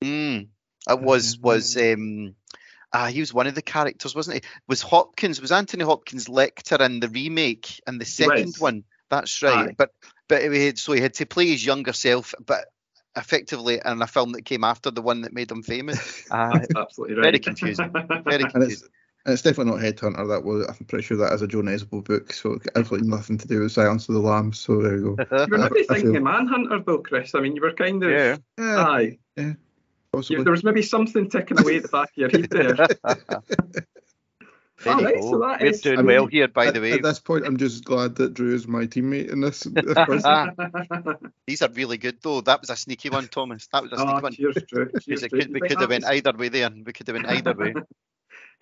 Mm. 0.05 0.49
It 0.89 1.01
was 1.01 1.39
was 1.39 1.77
um. 1.77 2.35
Ah, 2.93 3.07
he 3.07 3.21
was 3.21 3.35
one 3.35 3.47
of 3.47 3.55
the 3.55 3.63
characters, 3.63 4.15
wasn't 4.15 4.37
he? 4.37 4.49
Was 4.67 4.81
Hopkins? 4.83 5.41
Was 5.41 5.53
Anthony 5.53 5.85
Hopkins 5.85 6.27
Lecter 6.27 6.81
in 6.81 7.01
the 7.01 7.09
remake 7.09 7.81
and 7.87 8.01
the 8.01 8.05
second 8.07 8.47
was. 8.47 8.61
one? 8.61 8.85
That's 9.11 9.43
right. 9.43 9.69
Aye. 9.71 9.75
But 9.77 9.91
but 10.29 10.43
he 10.43 10.67
had, 10.67 10.79
so 10.79 10.93
he 10.93 11.01
had 11.01 11.15
to 11.15 11.27
play 11.27 11.47
his 11.47 11.65
younger 11.65 11.93
self, 11.93 12.35
but 12.45 12.67
effectively 13.17 13.81
in 13.85 14.01
a 14.03 14.07
film 14.07 14.33
that 14.33 14.45
came 14.45 14.65
after 14.65 14.91
the 14.91 15.03
one 15.03 15.23
that 15.23 15.33
made 15.33 15.51
him 15.51 15.63
famous. 15.63 16.25
Ah, 16.31 16.51
That's 16.53 16.75
absolutely 16.77 17.17
right. 17.17 17.23
very 17.25 17.39
confusing. 17.39 17.91
very 17.93 18.05
And 18.27 18.43
it's 18.45 18.53
confusing. 18.53 18.89
and 19.27 19.33
it's 19.35 19.43
definitely 19.43 19.73
not 19.73 19.81
Headhunter. 19.83 20.29
That 20.29 20.45
was. 20.45 20.67
I'm 20.69 20.87
pretty 20.87 21.05
sure 21.05 21.17
that 21.19 21.33
is 21.33 21.43
a 21.43 21.47
Jo 21.47 21.61
Nesbø 21.63 22.05
book. 22.05 22.33
So 22.33 22.59
absolutely 22.77 23.09
nothing 23.09 23.37
to 23.39 23.49
do 23.49 23.61
with 23.61 23.73
Silence 23.73 24.09
of 24.09 24.15
the 24.15 24.21
Lambs. 24.21 24.59
So 24.61 24.81
there 24.83 24.97
you 24.97 25.17
go. 25.17 25.25
You 25.47 25.53
were 25.53 25.59
maybe 25.59 25.85
I 25.91 25.95
thinking 25.95 26.13
feel- 26.13 26.23
Manhunter, 26.23 26.81
though, 26.87 26.99
Chris. 26.99 27.35
I 27.35 27.41
mean, 27.41 27.55
you 27.57 27.63
were 27.63 27.73
kind 27.73 28.03
of. 28.03 28.11
Yeah. 28.11 28.37
Yeah, 28.59 28.87
Aye. 28.87 29.19
Possibly. 30.19 30.39
You, 30.39 30.45
there 30.45 30.51
was 30.53 30.65
maybe 30.65 30.83
something 30.83 31.29
ticking 31.31 31.59
away 31.61 31.77
at 31.77 31.83
the 31.83 31.89
back 31.89 32.11
of 32.11 32.17
your 32.17 32.31
head 32.31 32.51
there. 32.51 32.75
There 32.75 32.89
All 34.87 35.01
you 35.01 35.07
right, 35.07 35.17
go. 35.17 35.31
so 35.33 35.39
that 35.41 35.61
We're 35.61 35.67
is- 35.67 35.81
doing 35.81 35.99
I 35.99 36.03
mean, 36.03 36.07
well 36.17 36.27
here, 36.27 36.47
by 36.47 36.67
at, 36.69 36.75
the 36.75 36.81
way. 36.81 36.93
at 36.93 37.03
this 37.03 37.19
point, 37.19 37.45
I'm 37.45 37.57
just 37.57 37.85
glad 37.85 38.15
that 38.17 38.35
Drew 38.35 38.55
is 38.55 38.69
my 38.69 38.85
teammate 38.87 39.31
in 39.33 39.41
this. 39.41 39.61
this 39.61 39.95
quiz. 40.05 40.25
These 41.49 41.63
are 41.63 41.69
really 41.71 41.99
good, 41.99 42.19
though. 42.23 42.41
That 42.43 42.61
was 42.61 42.71
a 42.71 42.77
sneaky 42.77 43.11
one, 43.11 43.27
Thomas. 43.27 43.67
That 43.73 43.83
was 43.83 43.93
a 43.93 43.97
ah, 43.97 43.99
sneaky 43.99 44.15
oh, 44.19 44.21
one. 44.21 44.33
cheers, 44.35 44.55
Drew. 44.69 44.87
Because 44.87 45.05
Cheers, 45.05 45.21
Drew. 45.23 45.41
could, 45.41 45.53
we 45.53 45.61
could 45.61 45.71
have 45.73 45.81
that 45.81 45.89
went 45.89 46.05
was- 46.05 46.13
either 46.13 46.33
way 46.37 46.49
there. 46.49 46.71
We 46.71 46.93
could 46.93 47.07
have 47.09 47.15
went 47.17 47.27
either 47.27 47.55
way. 47.55 47.75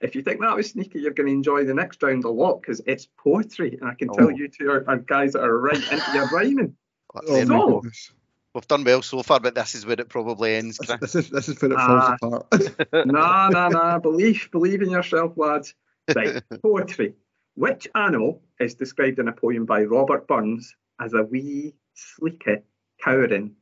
If 0.00 0.14
you 0.14 0.22
think 0.22 0.40
that 0.40 0.56
was 0.56 0.70
sneaky, 0.70 1.00
you're 1.00 1.12
going 1.12 1.26
to 1.26 1.32
enjoy 1.32 1.64
the 1.64 1.74
next 1.74 2.02
round 2.02 2.24
a 2.24 2.30
lot 2.30 2.60
because 2.62 2.80
it's 2.86 3.08
poetry, 3.18 3.78
and 3.80 3.88
I 3.90 3.94
can 3.94 4.08
tell 4.08 4.26
Oh. 4.26 4.30
you 4.30 4.48
two 4.48 4.70
are, 4.70 4.84
are 4.88 4.96
guys 4.98 5.32
that 5.32 5.42
are 5.42 5.58
right 5.58 5.76
into 5.92 6.12
your 6.14 6.28
rhyming. 6.28 6.76
But 7.12 7.24
Oh 7.28 7.34
then 7.34 7.46
So- 7.48 7.72
goodness. 7.80 8.12
We've 8.56 8.66
done 8.66 8.84
well 8.84 9.02
so 9.02 9.22
far, 9.22 9.38
but 9.38 9.54
this 9.54 9.74
is 9.74 9.84
where 9.84 10.00
it 10.00 10.08
probably 10.08 10.54
ends. 10.54 10.78
This, 10.78 10.88
Chris. 10.88 11.00
this 11.12 11.14
is 11.26 11.30
this 11.30 11.48
is 11.50 11.60
where 11.60 11.72
it 11.72 11.76
falls 11.76 12.04
Ah. 12.04 12.16
apart. 12.22 12.46
nah, 13.06 13.50
nah, 13.50 13.68
nah. 13.68 13.98
Believe, 13.98 14.48
believe 14.50 14.80
in 14.80 14.88
yourself, 14.88 15.34
lads. 15.36 15.74
Right, 16.14 16.42
poetry. 16.62 17.14
Which 17.54 17.86
animal 17.94 18.40
is 18.58 18.74
described 18.74 19.18
in 19.18 19.28
a 19.28 19.32
poem 19.32 19.66
by 19.66 19.82
Robert 19.84 20.26
Burns 20.26 20.74
as 20.98 21.12
a 21.12 21.22
wee, 21.22 21.74
sleeky, 21.94 22.62
cowering, 23.04 23.56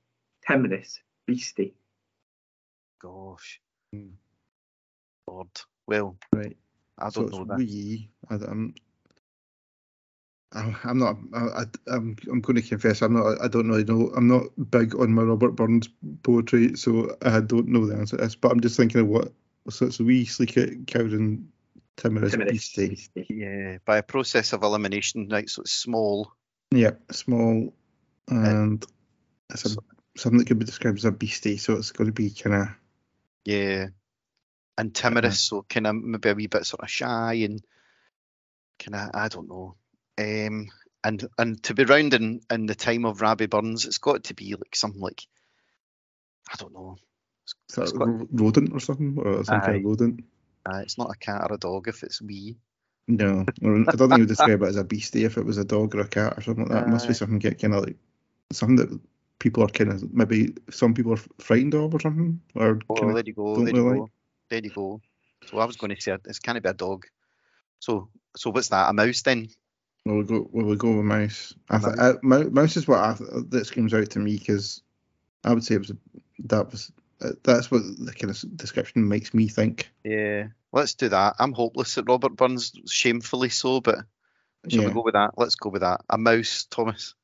timorous 0.46 1.00
beastie? 1.26 1.74
Gosh. 3.02 3.60
Hmm. 3.92 4.10
Lord. 5.26 5.48
Well, 5.88 6.16
right. 6.32 6.56
I 7.00 7.10
don't 7.10 7.24
it's 7.26 7.36
know 7.36 7.44
that. 7.46 7.58
we. 7.58 8.10
I, 8.30 8.34
I'm. 8.36 8.74
I'm 10.54 10.76
I'm 10.84 10.98
not. 10.98 11.16
I, 11.34 11.38
I, 11.38 11.64
I'm. 11.88 12.16
I'm 12.30 12.40
going 12.40 12.56
to 12.56 12.62
confess. 12.62 13.02
I'm 13.02 13.14
not. 13.14 13.42
I 13.42 13.48
don't 13.48 13.68
really 13.68 13.84
know. 13.84 14.12
I'm 14.16 14.28
not 14.28 14.44
big 14.70 14.94
on 14.94 15.12
my 15.12 15.22
Robert 15.22 15.52
Burns 15.52 15.88
poetry, 16.22 16.76
so 16.76 17.16
I 17.22 17.40
don't 17.40 17.68
know 17.68 17.86
the 17.86 17.96
answer 17.96 18.16
to 18.16 18.22
this. 18.22 18.36
But 18.36 18.52
I'm 18.52 18.60
just 18.60 18.76
thinking 18.76 19.00
of 19.00 19.08
what. 19.08 19.32
So 19.70 19.86
it's 19.86 20.00
a 20.00 20.04
wee 20.04 20.26
sleek 20.26 20.86
cowering 20.86 21.48
Timorous 21.96 22.32
Timorous 22.32 22.52
beastie. 22.52 23.08
Yeah, 23.28 23.78
by 23.84 23.98
a 23.98 24.02
process 24.02 24.52
of 24.52 24.62
elimination, 24.62 25.28
right? 25.30 25.48
So 25.48 25.62
it's 25.62 25.72
small. 25.72 26.32
Yeah, 26.70 26.92
small 27.10 27.72
uh, 28.30 28.34
and 28.34 28.84
it's 29.50 29.64
a, 29.66 29.76
something 30.16 30.38
that 30.38 30.46
could 30.46 30.58
be 30.58 30.64
described 30.64 30.98
as 30.98 31.04
a 31.04 31.12
beastie, 31.12 31.56
so 31.56 31.74
it's 31.74 31.92
going 31.92 32.06
to 32.06 32.12
be 32.12 32.30
kind 32.30 32.56
of 32.56 32.68
Yeah. 33.44 33.88
And 34.76 34.92
timorous, 34.92 35.40
so 35.40 35.64
kind 35.68 35.86
of 35.86 35.94
maybe 35.94 36.30
a 36.30 36.34
wee 36.34 36.46
bit 36.48 36.66
sort 36.66 36.82
of 36.82 36.90
shy 36.90 37.34
and 37.34 37.62
kind 38.78 38.96
of 38.96 39.10
I 39.14 39.28
don't 39.28 39.48
know. 39.48 39.76
Um, 40.18 40.68
and 41.02 41.28
and 41.38 41.62
to 41.64 41.74
be 41.74 41.84
round 41.84 42.14
in 42.14 42.40
in 42.50 42.66
the 42.66 42.74
time 42.74 43.04
of 43.04 43.20
Rabbie 43.20 43.46
Burns, 43.46 43.84
it's 43.84 43.98
got 43.98 44.24
to 44.24 44.34
be 44.34 44.54
like 44.54 44.74
something 44.76 45.00
like 45.00 45.26
I 46.52 46.56
don't 46.56 46.72
know. 46.72 46.96
It's 47.44 47.92
of 47.92 47.98
got- 47.98 48.08
ro- 48.08 48.28
rodent 48.32 48.72
or 48.72 48.80
something, 48.80 49.18
or 49.18 49.44
some 49.44 49.60
kind 49.60 49.76
of 49.76 49.84
rodent. 49.84 50.24
Uh, 50.66 50.78
it's 50.78 50.96
not 50.96 51.10
a 51.10 51.18
cat 51.18 51.42
or 51.50 51.54
a 51.54 51.58
dog 51.58 51.88
if 51.88 52.02
it's 52.02 52.22
wee. 52.22 52.56
No, 53.06 53.40
I 53.40 53.52
don't 53.60 53.84
think 53.84 54.12
you 54.12 54.18
would 54.20 54.28
describe 54.28 54.62
it 54.62 54.68
as 54.68 54.76
a 54.76 54.84
beastie 54.84 55.24
if 55.24 55.36
it 55.36 55.44
was 55.44 55.58
a 55.58 55.64
dog 55.64 55.94
or 55.94 56.00
a 56.00 56.08
cat 56.08 56.38
or 56.38 56.40
something 56.40 56.64
like 56.64 56.72
that. 56.72 56.86
It 56.86 56.90
must 56.90 57.06
be 57.06 57.12
something 57.14 57.38
get 57.38 57.60
kind 57.60 57.74
of 57.74 57.84
like 57.84 57.96
something 58.50 58.76
that 58.76 58.98
people 59.38 59.62
are 59.62 59.68
kind 59.68 59.90
of 59.90 60.10
maybe 60.14 60.54
some 60.70 60.94
people 60.94 61.12
are 61.12 61.20
frightened 61.38 61.74
of 61.74 61.92
or 61.92 62.00
something, 62.00 62.40
or 62.54 62.80
Oh, 62.88 62.94
kind 62.94 63.10
of 63.10 63.14
there 63.16 63.24
you 63.26 63.34
go. 63.34 63.56
There 63.56 63.74
you 63.74 63.84
really 63.84 63.98
go. 63.98 64.10
There 64.48 64.60
you 64.64 64.70
go. 64.70 65.00
So 65.46 65.58
I 65.58 65.66
was 65.66 65.76
going 65.76 65.94
to 65.94 66.00
say 66.00 66.16
it's 66.24 66.38
can't 66.38 66.62
be 66.62 66.68
a 66.68 66.72
dog. 66.72 67.04
So 67.78 68.08
so 68.34 68.50
what's 68.50 68.68
that? 68.68 68.88
A 68.88 68.92
mouse 68.94 69.20
then? 69.20 69.48
Will 70.04 70.18
we 70.18 70.24
go? 70.24 70.48
Will 70.52 70.66
we 70.66 70.76
go 70.76 70.96
with 70.96 71.04
mouse? 71.04 71.54
I 71.70 71.76
A 71.76 71.80
th- 71.80 71.96
I, 71.98 72.12
mou- 72.22 72.50
mouse 72.50 72.76
is 72.76 72.86
what 72.86 73.00
I, 73.00 73.14
th- 73.14 73.30
that 73.48 73.66
screams 73.66 73.94
out 73.94 74.10
to 74.10 74.18
me 74.18 74.36
because 74.38 74.82
I 75.44 75.54
would 75.54 75.64
say 75.64 75.76
it 75.76 75.78
was 75.78 75.92
that 76.40 76.70
was 76.70 76.92
uh, 77.22 77.30
that's 77.42 77.70
what 77.70 77.82
the 77.98 78.12
kind 78.12 78.30
of 78.30 78.56
description 78.56 79.08
makes 79.08 79.32
me 79.32 79.48
think. 79.48 79.90
Yeah. 80.04 80.48
Let's 80.72 80.94
do 80.94 81.08
that. 81.08 81.36
I'm 81.38 81.52
hopeless 81.52 81.96
at 81.98 82.08
Robert 82.08 82.36
Burns, 82.36 82.72
shamefully 82.90 83.48
so, 83.48 83.80
but 83.80 84.00
shall 84.68 84.82
Yeah, 84.82 84.88
we 84.88 84.92
go 84.94 85.02
with 85.02 85.14
that? 85.14 85.32
Let's 85.36 85.54
go 85.54 85.70
with 85.70 85.82
that. 85.82 86.02
A 86.10 86.18
mouse, 86.18 86.66
Thomas. 86.70 87.14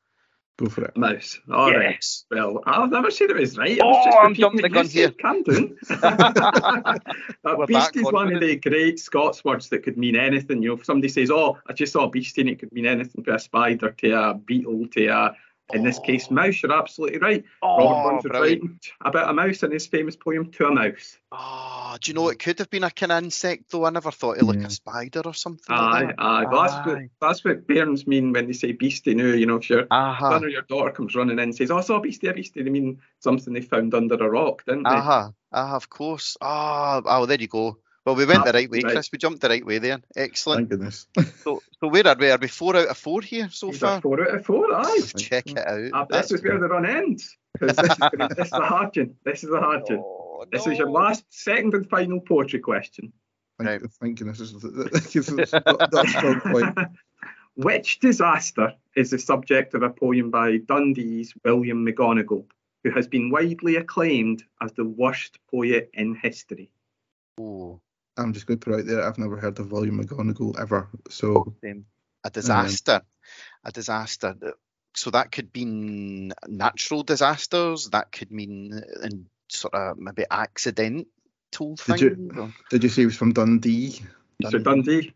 Go 0.59 0.67
for 0.69 0.85
it. 0.85 0.97
Mouse. 0.97 1.39
All 1.53 1.71
right. 1.73 1.93
Yes. 1.93 2.25
Well, 2.31 2.63
I've 2.67 2.91
never 2.91 3.11
said 3.11 3.31
it 3.31 3.37
was 3.37 3.57
right. 3.57 3.81
I 3.81 3.85
Oh, 3.85 3.89
was 3.89 4.05
just 4.05 4.19
I'm 4.19 4.35
jumping 4.35 4.63
the 4.63 4.63
what 4.63 4.71
you 4.71 4.75
gun 4.75 4.87
said, 4.87 4.93
here. 4.93 5.11
Camden. 5.13 5.77
We're 7.45 7.65
a 7.65 7.67
beast 7.67 7.97
is 7.97 8.03
one 8.13 8.35
of 8.35 8.41
the 8.41 8.57
great 8.57 8.99
Scots 8.99 9.45
words 9.45 9.69
that 9.71 9.83
could 9.83 9.97
mean 9.97 10.17
anything. 10.17 10.63
You 10.63 10.71
know, 10.71 10.75
if 10.77 10.85
somebody 10.85 11.09
says, 11.09 11.31
"Oh, 11.31 11.59
I 11.67 11.73
just 11.73 11.93
saw 11.93 12.05
a 12.05 12.11
beastie," 12.11 12.43
and 12.43 12.51
it 12.51 12.59
could 12.59 12.73
mean 12.73 12.87
anything 12.87 13.25
to 13.25 13.35
a 13.35 13.39
spider 13.39 13.91
to 13.91 14.11
a 14.11 14.35
beetle 14.35 14.87
to 14.93 15.07
a, 15.07 15.35
in 15.75 15.83
this 15.83 15.99
case, 15.99 16.31
mouse. 16.31 16.63
You're 16.63 16.73
absolutely 16.73 17.19
right. 17.19 17.45
Robert 17.63 17.95
Oh, 17.95 18.03
Burns 18.03 18.25
was 18.25 18.31
brilliant. 18.31 18.63
writing 18.63 18.81
about 19.05 19.31
a 19.31 19.33
mouse 19.33 19.63
in 19.63 19.71
his 19.73 19.87
famous 19.87 20.17
poem 20.17 20.51
"To 20.53 20.67
a 20.67 20.73
Mouse." 20.75 21.19
Oh, 21.33 21.97
do 22.01 22.11
you 22.11 22.15
know 22.15 22.29
it 22.29 22.39
could 22.39 22.59
have 22.59 22.71
been 22.71 22.85
a 22.85 22.91
kind 22.91 23.13
of 23.13 23.23
insect 23.23 23.71
though? 23.71 23.85
I 23.85 23.91
never 23.91 24.11
thought 24.11 24.39
it 24.39 24.45
like 24.45 24.59
Yeah. 24.59 24.67
a 24.67 24.71
spider 24.71 25.23
or 25.25 25.35
something. 25.35 25.75
Aye, 25.75 26.01
like 26.05 26.17
that. 26.17 26.23
aye. 26.23 26.45
Well, 26.45 26.63
that's 26.63 26.75
what 26.87 26.97
Aye. 26.99 27.11
that's 27.21 27.45
what 27.45 27.67
bairns 27.67 28.07
mean 28.07 28.33
when 28.33 28.47
they 28.47 28.53
say 28.53 28.73
beastie. 28.73 29.15
Now, 29.15 29.27
you 29.27 29.47
know, 29.47 29.57
if 29.57 29.71
your 29.71 29.87
Aha. 29.91 30.31
son 30.31 30.45
or 30.45 30.49
your 30.49 30.63
daughter 30.63 30.91
comes 30.91 31.15
running 31.15 31.35
in 31.35 31.39
and 31.39 31.55
says, 31.55 31.71
"Oh, 31.71 31.79
I 31.79 31.83
saw 31.83 31.97
a 31.99 32.01
beastie, 32.01 32.27
a 32.29 32.33
beastie," 32.33 32.63
they 32.63 32.71
mean 32.71 33.01
something 33.21 33.53
they 33.53 33.61
found 33.61 33.95
under 33.95 34.15
a 34.17 34.29
rock, 34.31 34.65
didn't 34.67 34.85
they? 34.85 34.91
Aha. 34.91 35.33
Ah, 35.53 35.75
of 35.77 35.89
course. 35.91 36.37
Ah, 36.41 37.03
oh, 37.05 37.27
there 37.27 37.41
you 37.41 37.49
go. 37.49 37.79
Well, 38.07 38.17
we 38.17 38.25
went 38.25 38.45
the 38.45 38.53
right 38.53 38.71
way, 38.71 38.81
right. 38.83 38.93
Chris. 38.95 39.11
We 39.13 39.19
jumped 39.19 39.43
the 39.43 39.49
right 39.51 39.65
way 39.65 39.79
there. 39.79 40.01
Excellent. 40.17 40.61
Thank 40.61 40.71
goodness. 40.71 41.07
So, 41.43 41.63
so 41.79 41.89
where 41.89 42.07
are 42.07 42.17
we? 42.19 42.31
Are 42.31 42.39
we 42.39 42.49
four 42.49 42.77
out 42.77 42.89
of 42.89 42.97
four 42.97 43.21
here 43.21 43.49
so 43.51 43.67
These 43.67 43.83
are 43.83 43.87
far? 43.87 44.01
four 44.01 44.23
out 44.23 44.35
of 44.35 44.45
four. 44.47 44.75
Aye. 44.75 45.01
Check 45.19 45.51
it 45.51 45.59
out. 45.59 45.91
Uh, 45.93 46.07
this 46.09 46.33
is 46.33 46.43
where 46.43 46.59
the 46.59 46.69
run 46.69 46.87
ends. 46.87 47.37
Because 47.53 47.77
this, 47.77 47.91
is 47.91 47.97
this 48.37 48.47
is 48.47 48.51
the 48.51 48.61
hard 48.61 48.97
one. 48.97 49.15
This 49.25 49.45
is 49.45 49.51
the 49.51 49.61
hard 49.61 49.83
one. 49.89 49.99
Oh, 49.99 50.47
This 50.51 50.67
is 50.67 50.79
your 50.79 50.91
last, 50.91 51.25
second, 51.29 51.75
and 51.75 51.89
final 51.89 52.21
poetry 52.21 52.61
question. 52.61 53.13
Thank, 53.63 53.91
thank 54.01 54.19
goodness. 54.19 54.39
This 54.39 54.53
is, 54.53 54.63
this 55.15 55.29
is 55.29 55.53
not, 55.53 55.93
not 55.93 56.43
point. 56.43 56.79
Which 57.57 57.99
disaster 57.99 58.75
is 58.97 59.11
the 59.11 59.19
subject 59.19 59.75
of 59.75 59.83
a 59.83 59.91
poem 59.91 60.31
by 60.31 60.57
Dundee's 60.59 61.35
William 61.45 61.85
McGonagall, 61.85 62.47
who 62.85 62.91
has 62.93 63.07
been 63.07 63.31
widely 63.31 63.77
acclaimed 63.77 64.43
as 64.63 64.73
the 64.73 64.85
worst 64.85 65.39
poet 65.51 65.91
in 65.93 66.15
history? 66.15 66.71
Oh, 67.39 67.81
I'm 68.21 68.33
just 68.33 68.47
going 68.47 68.59
to 68.59 68.65
put 68.65 68.79
out 68.81 68.87
there. 68.87 69.03
I've 69.03 69.19
never 69.19 69.37
heard 69.37 69.59
of 69.59 69.73
William 69.73 70.03
McGonagall 70.03 70.61
ever. 70.61 70.89
So 71.09 71.55
same. 71.63 71.87
A 72.25 72.31
disaster. 72.31 73.01
A 73.65 73.73
disaster. 73.73 74.35
So 74.95 75.11
that 75.11 75.33
could 75.33 75.55
mean 75.55 76.33
natural 76.47 77.03
disasters. 77.03 77.89
That 77.91 78.13
could 78.13 78.31
mean 78.31 78.73
uh, 78.75 79.07
in 79.07 79.27
sort 79.49 79.75
of 79.75 79.99
maybe 79.99 80.25
accidental 80.31 81.07
Did 81.87 82.01
you- 82.01 82.15
things. 82.15 82.37
or- 82.39 82.55
did 82.71 82.83
you 82.83 82.89
say 82.89 83.03
he 83.03 83.07
was 83.07 83.17
from 83.17 83.33
Dundee? 83.33 84.01
Mr. 84.43 84.63
Dundee. 84.63 85.13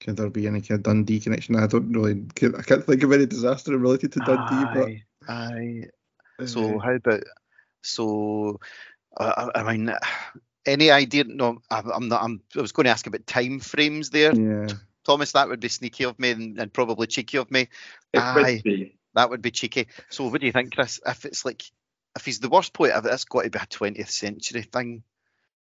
Can 0.00 0.14
there 0.14 0.30
be 0.30 0.46
any 0.46 0.60
kind 0.60 0.78
of 0.78 0.82
Dundee 0.84 1.18
connection? 1.20 1.56
I 1.56 1.66
don't 1.66 1.92
really. 1.92 2.24
I 2.56 2.62
can't 2.62 2.84
think 2.84 3.02
of 3.02 3.12
any 3.12 3.26
disaster 3.26 3.76
related 3.76 4.12
to 4.12 4.20
Dundee. 4.20 4.80
Aye, 4.80 5.02
aye. 5.28 5.84
But 6.38 6.48
So 6.48 6.76
uh, 6.76 6.78
how 6.78 6.92
about 6.94 7.22
so? 7.82 8.60
Uh, 9.16 9.50
I 9.54 9.60
I 9.60 9.76
mean, 9.76 9.92
any 10.68 10.90
idea? 10.90 11.24
No, 11.24 11.60
I'm 11.70 11.90
I'm 11.90 12.08
not. 12.08 12.22
I'm, 12.22 12.40
I 12.56 12.60
was 12.60 12.72
going 12.72 12.84
to 12.84 12.90
ask 12.90 13.06
about 13.06 13.26
time 13.26 13.60
frames 13.60 14.10
there, 14.10 14.34
yeah, 14.34 14.68
Thomas. 15.04 15.32
That 15.32 15.48
would 15.48 15.60
be 15.60 15.68
sneaky 15.68 16.04
of 16.04 16.18
me 16.18 16.30
and, 16.30 16.58
and 16.60 16.72
probably 16.72 17.06
cheeky 17.06 17.38
of 17.38 17.50
me. 17.50 17.62
It 18.12 18.18
Aye. 18.18 18.34
would 18.34 18.62
be. 18.62 18.94
That 19.14 19.30
would 19.30 19.42
be 19.42 19.50
cheeky. 19.50 19.88
So 20.10 20.28
what 20.28 20.40
do 20.40 20.46
you 20.46 20.52
think, 20.52 20.74
Chris? 20.74 21.00
If 21.04 21.24
it's 21.24 21.44
like, 21.44 21.62
if 22.16 22.24
he's 22.24 22.40
the 22.40 22.48
worst 22.48 22.72
poet 22.72 22.92
ever, 22.94 23.08
it's 23.10 23.24
got 23.24 23.42
to 23.44 23.50
be 23.50 23.58
a 23.58 23.62
20th 23.62 24.10
century 24.10 24.62
thing. 24.62 25.02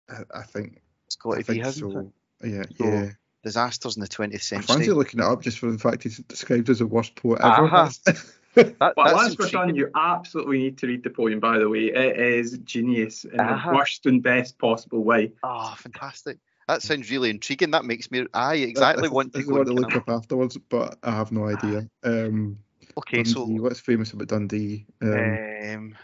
I, 0.10 0.24
I 0.40 0.44
think. 0.44 0.82
It's 1.06 1.16
got 1.16 1.38
I 1.38 1.42
to 1.42 1.48
be, 1.48 1.54
think 1.54 1.64
hasn't 1.64 1.92
it? 1.92 1.94
so. 1.94 2.48
Yeah, 2.48 2.64
So, 2.78 2.86
yeah. 2.86 3.10
Disasters 3.44 3.96
in 3.96 4.02
the 4.02 4.08
20th 4.08 4.42
century. 4.42 4.58
I 4.58 4.62
century. 4.62 4.76
fancy 4.76 4.92
looking 4.92 5.20
it 5.22 5.26
up 5.26 5.42
just 5.42 5.60
for 5.60 5.72
the 5.72 5.78
fact 5.78 6.04
he's 6.04 6.18
described 6.18 6.70
as 6.70 6.80
the 6.80 6.88
worst 6.88 7.16
poet 7.16 7.40
ever. 7.42 7.66
Uh-huh. 7.66 7.90
That, 8.80 8.94
But 8.96 9.04
that's 9.06 9.14
once 9.14 9.38
we're 9.38 9.50
done, 9.50 9.70
intriguing. 9.70 9.76
you 9.76 9.92
absolutely 9.96 10.58
need 10.60 10.78
to 10.80 10.88
read 10.88 11.04
the 11.04 11.10
poem, 11.10 11.40
by 11.40 11.60
the 11.60 11.70
way. 11.70 11.86
It 11.94 12.20
is 12.20 12.58
genius 12.64 13.24
in 13.26 13.40
Uh-huh. 13.40 13.72
the 13.72 13.76
worst 13.78 14.06
and 14.06 14.22
best 14.24 14.58
possible 14.58 15.04
way. 15.04 15.34
Oh, 15.44 15.74
fantastic. 15.78 16.38
That 16.68 16.82
sounds 16.82 17.10
really 17.10 17.30
intriguing. 17.30 17.72
That 17.72 17.86
makes 17.86 18.12
me, 18.12 18.26
I 18.34 18.56
exactly 18.56 19.04
That's- 19.04 19.14
want 19.14 19.34
to 19.34 19.40
that's 19.40 19.50
go. 19.50 19.64
the 19.64 19.74
one 19.74 19.84
and 19.86 19.92
to 19.92 19.98
look 19.98 20.10
up 20.10 20.10
afterwards, 20.10 20.58
but 20.70 20.98
I 21.04 21.12
have 21.12 21.32
no 21.32 21.48
idea. 21.48 21.90
Um, 22.04 22.60
Okay, 22.98 23.24
so 23.24 23.46
what's 23.46 23.80
famous 23.80 24.12
about 24.14 24.28
Dundee? 24.30 24.86
Um, 25.02 25.10
um, 25.12 25.96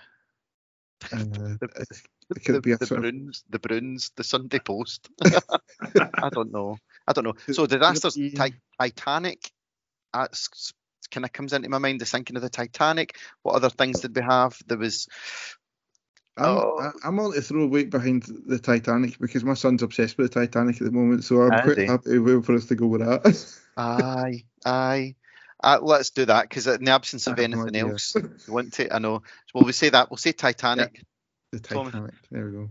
uh, 1.11 1.17
the- 1.59 1.69
it 1.79 1.87
it 2.37 2.45
could 2.45 2.55
the, 2.55 2.61
be 2.61 2.71
a 2.71 2.77
the 2.77 2.85
sort 2.85 3.03
of 3.05 3.13
the 3.49 3.59
Broons, 3.59 4.11
the 4.15 4.23
Sunday 4.23 4.59
Post. 4.59 5.09
I 5.23 6.29
don't 6.29 6.51
know. 6.51 6.77
I 7.07 7.13
don't 7.13 7.25
know. 7.25 7.33
So 7.51 7.63
could 7.67 7.73
it 7.73 7.79
disasters, 7.79 8.17
Titanic. 8.79 9.51
That's 10.13 10.73
kind 11.13 11.23
of 11.25 11.31
comes 11.31 11.53
into 11.53 11.69
my 11.69 11.77
mind. 11.77 12.01
The 12.01 12.05
sinking 12.05 12.35
of 12.35 12.41
the 12.41 12.49
Titanic. 12.49 13.15
What 13.43 13.55
other 13.55 13.69
things 13.69 14.01
did 14.01 14.15
we 14.15 14.21
have? 14.23 14.57
There 14.67 14.77
was. 14.77 15.07
I'm, 16.35 16.45
Oh. 16.45 16.79
I- 16.81 17.07
I'm 17.07 17.19
on 17.19 17.31
to 17.33 17.41
throw 17.41 17.67
weight 17.67 17.91
behind 17.91 18.23
the 18.47 18.57
Titanic 18.59 19.19
because 19.19 19.43
my 19.43 19.53
son's 19.53 19.83
obsessed 19.83 20.17
with 20.17 20.33
the 20.33 20.39
Titanic 20.41 20.77
at 20.81 20.85
the 20.85 20.91
moment, 20.91 21.23
so 21.23 21.41
I'm 21.43 21.53
Is 21.53 21.61
quite 21.63 21.77
he? 21.77 21.85
happy 21.85 22.41
for 22.41 22.55
us 22.55 22.65
to 22.65 22.75
go 22.75 22.87
with 22.87 23.01
that. 23.01 23.59
Aye, 23.77 24.43
aye. 24.65 25.15
Uh, 25.63 25.79
let's 25.81 26.09
do 26.11 26.25
that 26.25 26.43
because 26.49 26.67
in 26.67 26.83
the 26.85 26.91
absence 26.91 27.25
of 27.27 27.37
I 27.39 27.41
have 27.43 27.49
no 27.51 27.57
anything 27.61 27.81
idea. 27.81 27.91
else, 27.93 28.15
you 28.47 28.53
want 28.53 28.73
to. 28.73 28.93
I 28.93 28.99
know. 28.99 29.23
Well, 29.53 29.63
we 29.63 29.71
say 29.71 29.89
that. 29.89 30.09
We'll 30.11 30.17
say 30.17 30.31
Titanic. 30.33 31.01
the 31.51 31.59
Thomas. 31.59 31.93
Titanic. 31.93 32.13
There 32.31 32.45
we 32.45 32.51
go. 32.51 32.69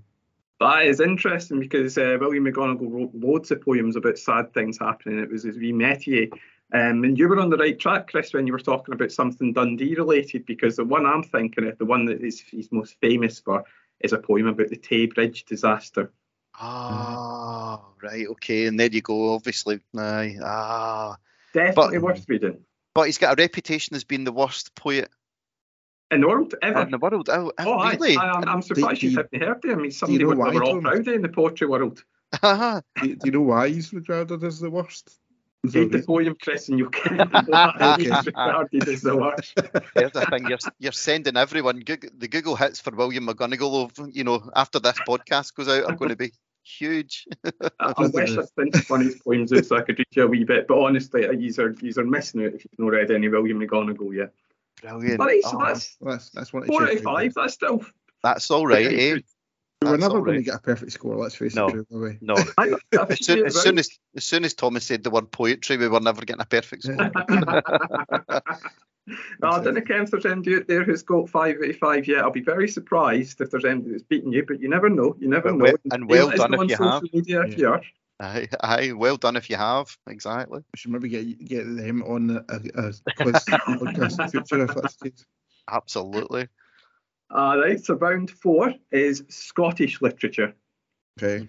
That 0.61 0.87
is 0.87 1.01
interesting 1.01 1.59
because 1.59 1.97
uh, 1.99 2.17
William 2.21 2.45
McGonagall 2.45 2.93
wrote 2.93 3.11
loads 3.15 3.51
of 3.51 3.63
poems 3.63 3.97
about 3.97 4.19
sad 4.19 4.53
things 4.55 4.79
happening. 4.79 5.19
It 5.19 5.31
was 5.31 5.43
his 5.43 5.57
wee 5.57 5.73
métier. 5.73 6.31
Um, 6.75 7.05
and 7.05 7.19
you 7.19 7.29
were 7.29 7.38
on 7.38 7.50
the 7.50 7.57
right 7.59 7.79
track, 7.79 8.11
Chris, 8.11 8.33
when 8.33 8.47
you 8.47 8.52
were 8.55 8.59
talking 8.59 8.95
about 8.95 9.12
something 9.12 9.52
Dundee 9.52 9.95
related, 9.95 10.47
because 10.47 10.76
the 10.76 10.85
one 10.85 11.05
I'm 11.05 11.23
thinking 11.23 11.69
of, 11.69 11.76
the 11.79 11.85
one 11.85 12.07
that 12.07 12.23
is 12.23 12.41
he's 12.41 12.73
most 12.73 12.97
famous 13.00 13.38
for, 13.41 13.64
is 14.00 14.12
a 14.14 14.19
poem 14.19 14.47
about 14.47 14.69
the 14.69 14.76
Tay 14.76 15.07
Bridge 15.07 15.45
disaster. 15.45 16.11
Ah, 16.55 17.81
right. 18.02 18.26
Okay, 18.26 18.67
and 18.67 18.79
there 18.81 18.88
you 18.91 19.02
go. 19.02 19.35
Obviously, 19.35 19.81
aye. 19.97 20.37
Ah, 20.43 21.17
Definitely 21.52 21.99
But- 21.99 22.02
worth 22.05 22.25
reading. 22.29 22.64
but 22.95 23.02
he's 23.05 23.19
got 23.19 23.38
a 23.38 23.43
reputation 23.43 23.95
as 23.95 24.05
being 24.05 24.25
the 24.25 24.33
worst 24.33 24.75
poet 24.75 25.11
In 26.11 26.23
the 26.23 26.29
world, 26.29 26.55
ever. 26.62 26.81
in 26.83 26.91
the 26.91 26.99
world. 26.99 27.29
Oh, 27.31 27.52
Oh, 27.59 27.91
really? 27.91 28.17
I, 28.17 28.37
am 28.38 28.49
I'm 28.49 28.62
surprised 28.62 29.00
do 29.02 29.07
you 29.09 29.12
you- 29.12 29.19
haven't 29.19 29.43
heard 29.43 29.64
it. 29.64 29.73
I 29.73 29.75
mean, 29.75 29.91
somebody 29.91 30.23
know 30.25 30.29
would 30.31 30.38
why, 30.38 30.55
we're 30.55 30.64
all 30.64 30.81
Thomas? 30.81 30.91
proud 30.95 31.09
of 31.09 31.14
in 31.14 31.23
the 31.23 31.29
poetry 31.29 31.67
world. 31.67 32.02
Do, 32.43 32.81
do 33.02 33.17
you 33.25 33.31
know 33.33 33.43
why 33.43 33.69
he's 33.69 33.93
regarded 33.93 34.43
as 34.43 34.59
the 34.59 34.71
worst? 34.71 35.19
Is 35.64 35.73
there 35.75 35.83
a 35.83 35.87
the 35.87 35.99
reason? 35.99 36.07
poem, 36.07 36.37
Chris, 36.42 36.69
and 36.69 36.78
you'll 36.78 36.88
get 36.90 37.49
why 37.49 37.97
Okay. 38.00 38.11
regarded 38.26 38.88
as 38.88 39.02
the 39.02 39.16
worst. 39.16 39.54
There's 39.95 40.12
the 40.12 40.26
thing. 40.26 40.47
You're 40.49 40.59
you're 40.81 40.92
sending 40.92 41.37
everyone 41.37 41.81
Goog- 41.81 42.19
the 42.19 42.28
Google 42.28 42.57
hits 42.57 42.81
for 42.81 42.90
William 42.95 43.26
McGonagall. 43.28 43.85
Of 43.99 44.14
you 44.14 44.25
know, 44.25 44.50
after 44.57 44.81
this 44.81 44.99
podcast 45.07 45.54
goes 45.54 45.69
out, 45.69 45.85
are 45.85 45.97
going 45.97 46.09
to 46.11 46.16
be 46.16 46.33
huge. 46.64 47.26
I, 47.78 47.92
I 47.97 48.07
wish 48.09 48.37
I'd 48.37 48.54
printed 48.57 48.88
one 48.88 49.00
of 49.00 49.07
his 49.07 49.21
poems 49.23 49.52
out 49.52 49.64
so 49.64 49.76
I 49.76 49.83
could 49.83 49.99
read 49.99 50.07
you 50.12 50.25
a 50.25 50.26
wee 50.26 50.45
bit, 50.45 50.66
but 50.66 50.78
honestly, 50.81 51.26
these 51.37 51.59
are 51.61 51.73
these 51.73 51.97
are 51.99 52.04
missing 52.04 52.45
out 52.45 52.54
if 52.54 52.64
you've 52.64 52.78
not 52.78 52.92
read 52.92 53.11
any 53.12 53.28
William 53.28 53.61
McGonagall 53.61 54.14
yet. 54.16 54.33
Brilliant. 54.81 55.21
All 55.21 55.26
right, 55.26 55.42
so 55.45 55.59
Oh, 55.61 55.64
that's 55.66 55.97
That's 56.00 56.31
that's 56.31 56.52
one 56.52 56.62
to 56.62 56.69
four 56.69 56.83
out 56.85 56.92
of 56.97 57.02
five. 57.02 57.35
That's 57.35 57.54
still 57.54 57.85
that's 58.25 58.50
all 58.50 58.66
right, 58.66 58.87
eh? 58.87 59.19
Good. 59.83 59.91
We're 59.91 59.97
never 59.99 60.17
all 60.19 60.23
going 60.25 60.39
to 60.39 60.43
get 60.43 60.55
a 60.55 60.59
perfect 60.61 60.93
score. 60.93 61.17
Let's 61.17 61.35
face 61.35 61.55
No. 61.55 61.69
it. 61.69 61.73
Drew, 61.73 61.87
are 61.95 62.01
we? 62.01 62.19
No, 62.21 62.35
I, 62.59 62.73
I 62.99 63.07
as 63.11 63.25
soon, 63.25 63.47
as 63.47 63.61
soon 63.62 63.79
as 63.79 63.89
as 64.17 64.25
soon 64.25 64.45
as 64.45 64.55
Thomas 64.55 64.85
said 64.85 65.03
the 65.05 65.11
word 65.11 65.31
poetry, 65.31 65.77
we 65.77 65.89
were 65.89 66.01
never 66.01 66.23
getting 66.23 66.43
a 66.43 66.47
perfect 66.47 66.83
score. 66.85 66.97
no, 69.07 69.49
I 69.49 69.62
don't 69.62 69.87
care 69.87 70.03
if 70.03 70.11
there's 70.11 70.27
anybody 70.27 70.57
out 70.57 70.69
there 70.69 70.85
who's 70.85 71.03
got 71.03 71.29
five 71.29 71.57
out 71.62 71.69
of 71.71 71.77
five 71.79 72.07
yet. 72.07 72.21
I'll 72.23 72.31
be 72.31 72.41
very 72.41 72.69
surprised 72.69 73.41
if 73.41 73.51
there's 73.51 73.65
anybody 73.65 73.93
that's 73.93 74.05
beaten 74.05 74.33
you, 74.33 74.45
but 74.47 74.61
you 74.61 74.69
never 74.69 74.89
know. 74.89 75.17
You 75.19 75.29
never 75.29 75.53
But 75.53 75.57
know. 75.59 75.65
well- 75.65 75.77
and 75.93 76.09
well 76.09 76.27
Let 76.29 76.37
done 76.37 76.55
if 76.55 76.71
you 76.71 76.77
have. 76.85 77.03
Media 77.12 77.43
if 77.43 77.59
you 77.59 77.69
are. 77.69 77.83
aye, 78.21 78.49
aye, 78.61 78.93
well 78.93 79.17
done 79.17 79.37
if 79.37 79.51
you 79.51 79.57
have. 79.57 79.97
Exactly. 80.07 80.59
We 80.61 80.77
should 80.77 80.93
maybe 80.93 81.09
get 81.09 81.45
get 81.45 81.65
them 81.65 82.03
on 82.05 82.31
a, 82.31 82.45
a, 82.49 82.89
a 82.89 82.93
quiz 83.17 83.45
podcast 83.45 84.12
in 84.12 84.17
the 84.17 84.29
future 84.31 84.65
if 84.65 84.75
that's 84.75 84.97
the 84.97 85.11
case. 85.11 85.25
Absolutely. 85.71 86.49
All 87.35 87.59
right, 87.59 87.83
so 87.83 87.95
round 87.95 88.31
four 88.31 88.75
is 88.91 89.25
Scottish 89.29 90.03
literature. 90.03 90.55
Okay. 91.21 91.47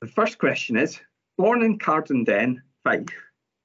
The 0.00 0.08
first 0.08 0.38
question 0.38 0.78
is 0.78 0.98
Born 1.36 1.62
in 1.62 1.78
Cardenden, 1.78 2.62
Fife, 2.82 3.04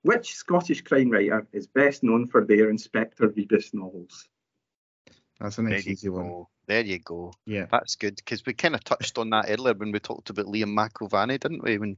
which 0.02 0.34
Scottish 0.34 0.82
crime 0.82 1.10
writer 1.10 1.48
is 1.54 1.68
best 1.68 2.04
known 2.04 2.28
for 2.28 2.46
their 2.46 2.70
Inspector 2.70 3.26
Rebus 3.26 3.74
novels? 3.74 4.28
That's 5.40 5.58
a 5.58 5.64
nice 5.64 5.86
you 5.86 5.94
easy 5.94 6.10
one. 6.10 6.28
go. 6.28 6.50
There 6.68 6.84
you 6.84 7.00
go. 7.00 7.34
Yeah. 7.46 7.66
That's 7.72 7.96
good 7.96 8.18
because 8.18 8.46
we 8.46 8.54
kind 8.54 8.76
of 8.76 8.84
touched 8.84 9.18
on 9.18 9.30
that 9.32 9.50
earlier 9.50 9.74
when 9.74 9.92
we 9.92 10.00
talked 10.00 10.30
about 10.30 10.46
Liam 10.46 10.76
McIlvanney, 10.76 11.40
didn't 11.40 11.64
we? 11.64 11.78
When 11.78 11.98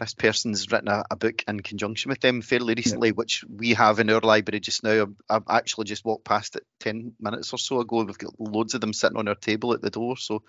this 0.00 0.14
person's 0.14 0.72
written 0.72 0.88
a, 0.88 1.04
a 1.10 1.16
book 1.16 1.44
in 1.46 1.60
conjunction 1.60 2.08
with 2.08 2.20
them 2.20 2.40
fairly 2.42 2.74
recently, 2.74 3.12
which 3.12 3.44
we 3.48 3.74
have 3.74 4.00
in 4.00 4.10
our 4.10 4.20
library 4.20 4.58
just 4.58 4.82
now. 4.82 5.02
I've, 5.02 5.14
I've 5.28 5.42
actually 5.48 5.84
just 5.84 6.04
walked 6.04 6.24
past 6.24 6.56
it 6.56 6.64
10 6.80 7.12
minutes 7.20 7.52
or 7.52 7.58
so 7.58 7.80
ago. 7.80 8.02
We've 8.02 8.18
got 8.18 8.34
loads 8.40 8.74
of 8.74 8.80
them 8.80 8.92
sitting 8.92 9.18
on 9.18 9.28
our 9.28 9.34
table 9.36 9.72
at 9.74 9.82
the 9.82 9.90
door. 9.90 10.16
So 10.16 10.42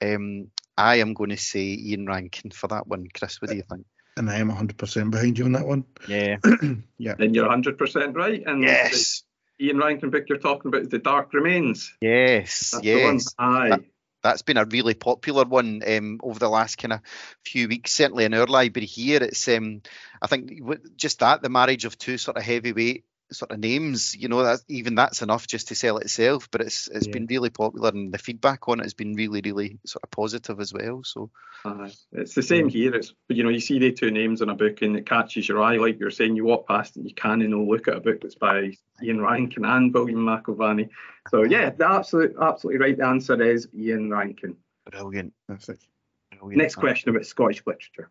um, 0.00 0.48
I 0.76 0.96
am 0.96 1.14
going 1.14 1.30
to 1.30 1.36
say 1.36 1.76
Ian 1.80 2.06
Rankin 2.06 2.50
for 2.52 2.68
that 2.68 2.86
one. 2.86 3.08
Chris, 3.12 3.40
what 3.40 3.50
do 3.50 3.56
you 3.56 3.64
think? 3.68 3.86
And 4.16 4.28
I 4.30 4.36
am 4.36 4.50
100% 4.50 5.10
behind 5.10 5.38
you 5.38 5.46
on 5.46 5.52
that 5.52 5.66
one. 5.66 5.84
Yeah. 6.06 6.36
yeah. 6.98 7.14
Then 7.18 7.34
you're 7.34 7.48
100% 7.48 8.14
right. 8.14 8.42
And 8.46 8.62
Yes. 8.62 9.22
the 9.58 9.66
Ian 9.66 9.78
Rankin 9.78 10.10
book 10.10 10.24
you're 10.28 10.38
talking 10.38 10.68
about 10.68 10.82
is 10.82 10.88
The 10.88 10.98
Dark 10.98 11.32
Remains. 11.32 11.94
Yes. 12.00 12.72
That's 12.72 12.84
the 12.84 13.02
one. 13.04 13.14
yes. 13.14 13.34
Aye. 13.38 13.78
That's 14.22 14.42
been 14.42 14.56
a 14.56 14.64
really 14.64 14.94
popular 14.94 15.44
one 15.44 15.82
um, 15.86 16.20
over 16.22 16.38
the 16.38 16.48
last 16.48 16.78
kind 16.78 16.94
of 16.94 17.00
few 17.44 17.68
weeks. 17.68 17.92
Certainly 17.92 18.24
in 18.24 18.34
our 18.34 18.46
library 18.46 18.86
here, 18.86 19.22
it's 19.22 19.46
um, 19.48 19.82
I 20.20 20.26
think 20.26 20.60
just 20.96 21.20
that 21.20 21.42
the 21.42 21.48
marriage 21.48 21.84
of 21.84 21.98
two 21.98 22.18
sort 22.18 22.36
of 22.36 22.42
heavyweight 22.42 23.04
sort 23.32 23.50
of 23.50 23.58
names, 23.58 24.14
you 24.14 24.28
know, 24.28 24.42
that 24.42 24.60
even 24.68 24.94
that's 24.94 25.22
enough 25.22 25.46
just 25.46 25.68
to 25.68 25.74
sell 25.74 25.98
itself. 25.98 26.48
But 26.50 26.60
it's 26.62 26.88
it's 26.88 27.06
Yeah. 27.06 27.12
been 27.12 27.26
really 27.26 27.50
popular, 27.50 27.88
and 27.90 28.12
the 28.12 28.18
feedback 28.18 28.68
on 28.68 28.80
it 28.80 28.84
has 28.84 28.94
been 28.94 29.14
really 29.14 29.40
really 29.44 29.78
sort 29.86 30.02
of 30.04 30.10
positive 30.10 30.60
as 30.60 30.72
well. 30.72 31.02
So 31.04 31.30
Aye. 31.64 31.92
It's 32.12 32.34
the 32.34 32.42
same 32.42 32.68
here. 32.68 32.94
It's 32.94 33.14
you 33.28 33.44
know 33.44 33.50
you 33.50 33.60
see 33.60 33.78
the 33.78 33.92
two 33.92 34.10
names 34.10 34.42
in 34.42 34.48
a 34.48 34.54
book 34.54 34.82
and 34.82 34.96
it 34.96 35.06
catches 35.06 35.48
your 35.48 35.62
eye. 35.62 35.76
Like 35.76 35.98
you're 36.00 36.10
saying, 36.10 36.36
you 36.36 36.44
walk 36.44 36.66
past 36.66 36.96
and 36.96 37.08
you 37.08 37.14
can 37.14 37.40
and 37.42 37.50
no 37.50 37.62
look 37.62 37.88
at 37.88 37.96
a 37.96 38.00
book 38.00 38.20
that's 38.20 38.34
by 38.34 38.72
Ian 39.02 39.20
Rankin 39.20 39.64
and 39.64 39.92
William 39.94 40.20
McIlvanney. 40.24 40.88
So 41.30 41.44
yeah, 41.44 41.70
the 41.70 41.88
absolute 41.88 42.34
absolutely 42.40 42.80
right 42.80 43.00
answer 43.00 43.40
is 43.42 43.68
Ian 43.74 44.10
Rankin. 44.10 44.56
brilliant. 44.90 45.32
Fantastic. 45.46 45.78
brilliant. 46.38 46.58
Next 46.58 46.74
question 46.76 47.10
about 47.10 47.26
Scottish 47.26 47.62
literature. 47.66 48.10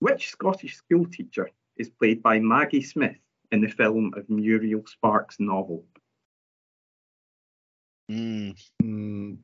Which 0.00 0.28
Scottish 0.30 0.76
school 0.76 1.06
teacher 1.06 1.50
is 1.76 1.88
played 1.88 2.22
by 2.22 2.38
Maggie 2.40 2.82
Smith 2.82 3.16
in 3.52 3.60
the 3.60 3.68
film 3.68 4.12
of 4.16 4.28
Muriel 4.28 4.84
Sparks' 4.86 5.36
novel? 5.38 5.84
Mm. 8.10 8.56
Mm, 8.82 9.38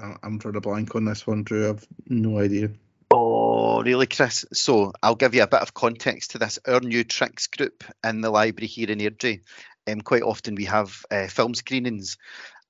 I- 0.00 0.16
I'm 0.22 0.38
drawing 0.38 0.56
a 0.56 0.60
blank 0.60 0.94
on 0.94 1.04
this 1.04 1.26
one, 1.26 1.44
Drew. 1.44 1.70
I've 1.70 1.86
no 2.06 2.38
idea. 2.38 2.70
Oh, 3.10 3.82
really, 3.82 4.06
Chris? 4.06 4.44
So 4.52 4.92
I'll 5.02 5.14
give 5.14 5.34
you 5.34 5.42
a 5.42 5.46
bit 5.48 5.60
of 5.60 5.74
context 5.74 6.32
to 6.32 6.38
this. 6.38 6.58
Our 6.66 6.80
new 6.80 7.04
tricks 7.04 7.46
group 7.46 7.84
in 8.04 8.20
the 8.20 8.30
library 8.30 8.68
here 8.68 8.90
in 8.90 8.98
Airdrie, 8.98 9.42
um, 9.86 10.00
quite 10.00 10.22
often 10.22 10.54
we 10.54 10.64
have 10.64 11.04
uh, 11.10 11.28
film 11.28 11.54
screenings. 11.54 12.16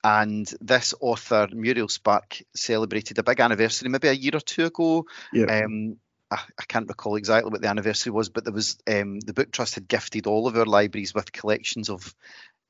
And 0.04 0.48
this 0.60 0.94
author, 1.00 1.48
Muriel 1.52 1.88
Spark, 1.88 2.38
celebrated 2.54 3.18
a 3.18 3.24
big 3.24 3.40
anniversary 3.40 3.88
maybe 3.88 4.08
a 4.08 4.12
year 4.12 4.36
or 4.36 4.40
two 4.40 4.66
ago. 4.66 5.06
Yeah. 5.32 5.64
Um, 5.64 5.96
I, 6.30 6.40
I 6.58 6.64
can't 6.66 6.88
recall 6.88 7.16
exactly 7.16 7.50
what 7.50 7.62
the 7.62 7.68
anniversary 7.68 8.12
was, 8.12 8.28
but 8.28 8.44
there 8.44 8.52
was 8.52 8.78
um, 8.86 9.20
the 9.20 9.32
Book 9.32 9.50
Trust 9.52 9.76
had 9.76 9.88
gifted 9.88 10.26
all 10.26 10.46
of 10.46 10.56
our 10.56 10.66
libraries 10.66 11.14
with 11.14 11.32
collections 11.32 11.88
of 11.88 12.14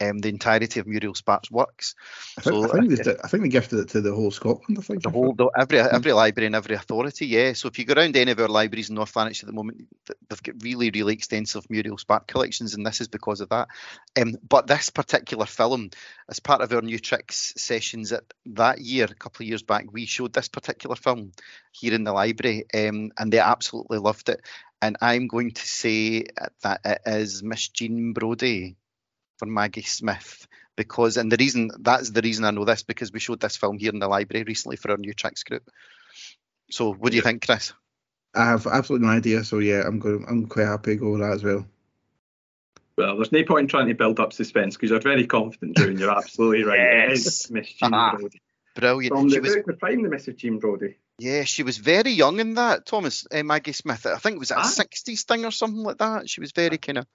um, 0.00 0.18
the 0.18 0.28
entirety 0.28 0.80
of 0.80 0.86
Muriel 0.86 1.14
Spark's 1.14 1.50
works. 1.50 1.94
I 2.38 2.42
think, 2.42 2.54
So, 2.54 2.64
I, 2.64 2.80
think 2.80 3.04
they, 3.04 3.14
I 3.24 3.28
think 3.28 3.42
they 3.44 3.48
gifted 3.48 3.78
it 3.80 3.88
to 3.90 4.00
the 4.00 4.14
whole 4.14 4.30
Scotland. 4.30 4.78
I 4.78 4.82
think. 4.82 5.02
The 5.02 5.10
whole, 5.10 5.34
the, 5.34 5.50
every 5.58 5.78
every 5.78 6.12
library 6.12 6.46
and 6.46 6.54
every 6.54 6.74
authority, 6.74 7.26
yeah. 7.26 7.52
So 7.54 7.68
if 7.68 7.78
you 7.78 7.84
go 7.84 7.94
around 7.94 8.16
any 8.16 8.32
of 8.32 8.40
our 8.40 8.48
libraries 8.48 8.90
in 8.90 8.96
North 8.96 9.16
Lanarkshire 9.16 9.46
at 9.46 9.52
the 9.52 9.56
moment, 9.56 9.88
they've 10.28 10.42
got 10.42 10.62
really, 10.62 10.90
really 10.90 11.14
extensive 11.14 11.68
Muriel 11.70 11.98
Spark 11.98 12.26
collections, 12.26 12.74
and 12.74 12.84
this 12.84 13.00
is 13.00 13.08
because 13.08 13.40
of 13.40 13.48
that. 13.48 13.68
Um, 14.20 14.36
but 14.46 14.66
this 14.66 14.90
particular 14.90 15.46
film, 15.46 15.90
as 16.28 16.40
part 16.40 16.60
of 16.60 16.72
our 16.72 16.82
new 16.82 16.98
tricks 16.98 17.54
sessions 17.56 18.12
at 18.12 18.24
that 18.46 18.80
year, 18.80 19.06
a 19.10 19.14
couple 19.14 19.44
of 19.44 19.48
years 19.48 19.62
back, 19.62 19.86
we 19.90 20.06
showed 20.06 20.32
this 20.32 20.48
particular 20.48 20.96
film 20.96 21.32
here 21.72 21.94
in 21.94 22.04
the 22.04 22.12
library, 22.12 22.64
um, 22.74 23.12
and 23.18 23.32
they 23.32 23.38
absolutely 23.38 23.98
loved 23.98 24.28
it. 24.28 24.40
And 24.82 24.98
I'm 25.00 25.26
going 25.26 25.52
to 25.52 25.66
say 25.66 26.26
that 26.62 26.80
it 26.84 27.00
is 27.06 27.42
Miss 27.42 27.68
Jean 27.68 28.12
Brodie 28.12 28.76
for 29.38 29.46
Maggie 29.46 29.82
Smith 29.82 30.46
because 30.76 31.16
and 31.16 31.30
the 31.32 31.36
reason 31.38 31.70
that's 31.80 32.10
the 32.10 32.20
reason 32.22 32.44
I 32.44 32.50
know 32.50 32.64
this 32.64 32.82
because 32.82 33.12
we 33.12 33.20
showed 33.20 33.40
this 33.40 33.56
film 33.56 33.78
here 33.78 33.92
in 33.92 33.98
the 33.98 34.08
library 34.08 34.44
recently 34.44 34.76
for 34.76 34.90
our 34.90 34.96
new 34.98 35.14
tricks 35.14 35.42
group. 35.44 35.68
So 36.70 36.92
what 36.92 37.10
do 37.10 37.16
you 37.16 37.22
think, 37.22 37.44
Chris? 37.46 37.72
I 38.34 38.46
have 38.46 38.66
absolutely 38.66 39.06
no 39.08 39.14
idea. 39.14 39.44
So 39.44 39.58
yeah, 39.60 39.82
I'm 39.86 39.98
going. 39.98 40.24
I'm 40.28 40.46
quite 40.46 40.66
happy 40.66 40.92
to 40.92 40.96
go 40.96 41.12
with 41.12 41.20
that 41.20 41.32
as 41.32 41.44
well. 41.44 41.66
Well, 42.98 43.16
there's 43.16 43.32
no 43.32 43.44
point 43.44 43.62
in 43.64 43.68
trying 43.68 43.88
to 43.88 43.94
build 43.94 44.20
up 44.20 44.32
suspense 44.32 44.74
because 44.76 44.90
you're 44.90 45.00
very 45.00 45.26
confident, 45.26 45.76
Drew, 45.76 45.88
and 45.88 45.98
you're 45.98 46.10
absolutely 46.16 46.64
right. 46.64 47.08
Yes. 47.10 47.26
is 47.26 47.50
Miss 47.50 47.68
Jean 47.72 47.92
Ah, 47.92 48.16
Brodie. 48.16 48.40
Brilliant. 48.74 49.14
From 49.14 49.28
She 49.28 49.36
the 49.36 49.40
was 49.42 49.54
book, 49.56 49.66
The 49.66 49.72
Prime, 49.74 50.02
the 50.02 50.08
Mrs. 50.08 50.36
Jean 50.36 50.58
Brodie. 50.58 50.96
yeah, 51.18 51.44
she 51.44 51.62
was 51.62 51.76
very 51.78 52.10
young 52.12 52.40
in 52.40 52.54
that, 52.54 52.86
Thomas 52.86 53.26
uh, 53.30 53.42
Maggie 53.42 53.72
Smith. 53.72 54.06
I 54.06 54.16
think 54.16 54.36
it 54.36 54.38
was 54.40 54.50
a 54.50 54.58
Ah. 54.58 54.62
sixties 54.62 55.24
thing 55.24 55.44
or 55.44 55.50
something 55.50 55.82
like 55.82 55.98
that. 55.98 56.28
She 56.30 56.40
was 56.40 56.52
very 56.52 56.78
kind 56.78 56.98
of 56.98 57.06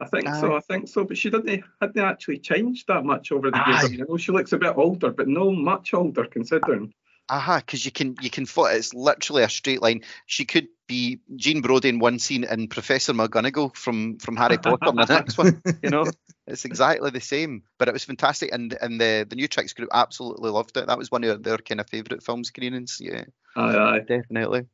I 0.00 0.06
think 0.06 0.28
so. 0.28 0.54
I 0.56 0.60
think 0.60 0.88
so. 0.88 1.04
But 1.04 1.18
she 1.18 1.30
didn't 1.30 1.62
hadn't 1.80 2.02
actually 2.02 2.38
changed 2.38 2.88
that 2.88 3.04
much 3.04 3.32
over 3.32 3.50
the 3.50 3.62
years. 3.66 3.84
I 3.84 3.86
Aye. 3.86 4.04
know 4.08 4.16
she 4.16 4.32
looks 4.32 4.52
a 4.52 4.58
bit 4.58 4.74
older, 4.76 5.10
but 5.10 5.28
no 5.28 5.52
much 5.52 5.92
older 5.94 6.24
considering. 6.24 6.94
aha, 7.28 7.58
because 7.58 7.84
you 7.84 7.90
can 7.90 8.16
you 8.20 8.30
can 8.30 8.46
it's 8.48 8.94
literally 8.94 9.42
a 9.42 9.48
straight 9.48 9.82
line. 9.82 10.02
She 10.26 10.44
could 10.44 10.68
be 10.88 11.20
Jean 11.36 11.60
Brodie 11.60 11.90
in 11.90 11.98
one 11.98 12.18
scene 12.18 12.44
and 12.44 12.70
Professor 12.70 13.12
McGonagall 13.12 13.76
from 13.76 14.18
from 14.18 14.36
Harry 14.36 14.58
Potter 14.58 14.88
in 14.88 14.96
the 14.96 15.04
next 15.08 15.38
one. 15.38 15.62
You 15.82 15.90
know, 15.90 16.04
it's 16.46 16.64
exactly 16.64 17.10
the 17.10 17.20
same. 17.20 17.62
But 17.78 17.88
it 17.88 17.92
was 17.92 18.04
fantastic, 18.04 18.52
and 18.52 18.76
and 18.80 19.00
the 19.00 19.26
the 19.28 19.36
new 19.36 19.48
tricks 19.48 19.74
group 19.74 19.90
absolutely 19.92 20.50
loved 20.50 20.76
it. 20.78 20.86
That 20.86 20.98
was 20.98 21.10
one 21.10 21.24
of 21.24 21.42
their 21.42 21.58
kind 21.58 21.80
of 21.80 21.88
favourite 21.88 22.22
film 22.22 22.42
screenings. 22.42 22.98
Yeah, 23.00 23.24
Aye, 23.54 23.76
aye. 23.76 23.98
definitely. 24.00 24.66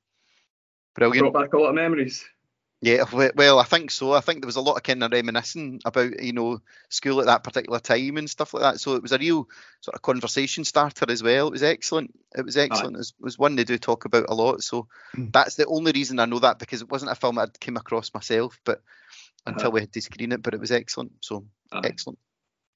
Brilliant. 0.94 1.32
Brought 1.32 1.42
back 1.44 1.52
a 1.52 1.58
lot 1.58 1.70
of 1.70 1.74
memories. 1.74 2.24
Yeah, 2.82 3.04
well, 3.34 3.58
I 3.58 3.64
think 3.64 3.90
so. 3.90 4.12
I 4.12 4.20
think 4.20 4.42
there 4.42 4.46
was 4.46 4.56
a 4.56 4.60
lot 4.60 4.76
of 4.76 4.82
kind 4.82 5.02
of 5.02 5.10
reminiscing 5.10 5.80
about 5.86 6.22
you 6.22 6.34
know 6.34 6.60
school 6.90 7.20
at 7.20 7.26
that 7.26 7.42
particular 7.42 7.78
time 7.78 8.18
and 8.18 8.28
stuff 8.28 8.52
like 8.52 8.62
that. 8.62 8.80
So 8.80 8.94
it 8.96 9.02
was 9.02 9.12
a 9.12 9.18
real 9.18 9.48
sort 9.80 9.94
of 9.94 10.02
conversation 10.02 10.62
starter 10.64 11.06
as 11.08 11.22
well. 11.22 11.48
It 11.48 11.52
was 11.52 11.62
excellent. 11.62 12.14
It 12.36 12.44
was 12.44 12.58
excellent. 12.58 12.96
It 12.96 12.98
was, 12.98 13.14
it 13.18 13.24
was 13.24 13.38
one 13.38 13.56
they 13.56 13.64
do 13.64 13.78
talk 13.78 14.04
about 14.04 14.26
a 14.28 14.34
lot. 14.34 14.62
So 14.62 14.88
Mm. 15.16 15.32
that's 15.32 15.54
the 15.54 15.64
only 15.66 15.92
reason 15.92 16.20
I 16.20 16.26
know 16.26 16.38
that 16.40 16.58
because 16.58 16.82
it 16.82 16.90
wasn't 16.90 17.12
a 17.12 17.14
film 17.14 17.38
I'd 17.38 17.58
came 17.58 17.78
across 17.78 18.12
myself, 18.12 18.60
but 18.64 18.82
until 19.46 19.68
Uh-huh. 19.68 19.70
we 19.70 19.80
had 19.80 19.92
to 19.94 20.00
screen 20.02 20.32
it. 20.32 20.42
But 20.42 20.52
it 20.52 20.60
was 20.60 20.70
excellent. 20.72 21.12
So 21.20 21.46
Aye, 21.72 21.80
excellent. 21.84 22.18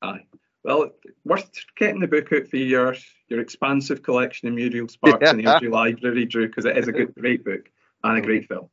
aye. 0.01 0.25
Well, 0.65 0.93
worth 1.25 1.51
getting 1.77 2.01
the 2.01 2.09
book 2.09 2.33
out 2.33 2.49
for 2.49 2.57
your 2.57 2.97
your 3.29 3.41
expansive 3.41 4.03
collection 4.03 4.49
of 4.49 4.55
Muriel 4.55 4.89
Sparks 4.89 5.31
in 5.31 5.39
the 5.39 5.69
Library, 5.69 6.25
Drew, 6.25 6.49
because 6.49 6.65
it 6.65 6.79
is 6.79 6.89
a 6.89 6.93
good, 6.93 7.15
great 7.15 7.45
book 7.45 7.71
and 8.03 8.17
a 8.17 8.23
great 8.23 8.49
film. 8.49 8.71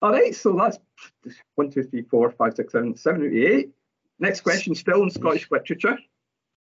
All 0.00 0.12
right, 0.12 0.34
so 0.34 0.54
that's 0.54 0.78
one, 1.56 1.70
two, 1.70 1.82
three, 1.82 2.02
four, 2.02 2.30
five, 2.30 2.54
six, 2.54 2.72
seven, 2.72 2.96
seven 2.96 3.22
out 3.22 3.26
of 3.28 3.32
eight. 3.34 3.70
Next 4.20 4.40
question, 4.42 4.74
still 4.74 5.02
in 5.02 5.10
Scottish 5.10 5.48
literature. 5.50 5.98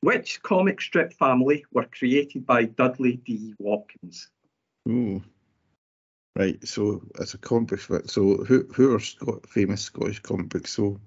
Which 0.02 0.42
comic 0.44 0.80
strip 0.82 1.14
family 1.14 1.66
were 1.72 1.86
created 1.86 2.46
by 2.46 2.66
Dudley 2.66 3.18
D. 3.18 3.54
Watkins? 3.58 4.30
Ooh. 4.88 5.24
Right. 6.36 6.66
So 6.68 7.02
it's 7.20 7.34
a 7.34 7.40
comic 7.40 7.70
book. 7.88 8.08
So 8.10 8.38
who 8.44 8.68
who 8.76 8.96
are 8.96 9.00
Scot- 9.00 9.50
famous 9.50 9.82
Scottish 9.82 10.20
comic 10.20 10.50
books? 10.50 10.72
So 10.74 11.00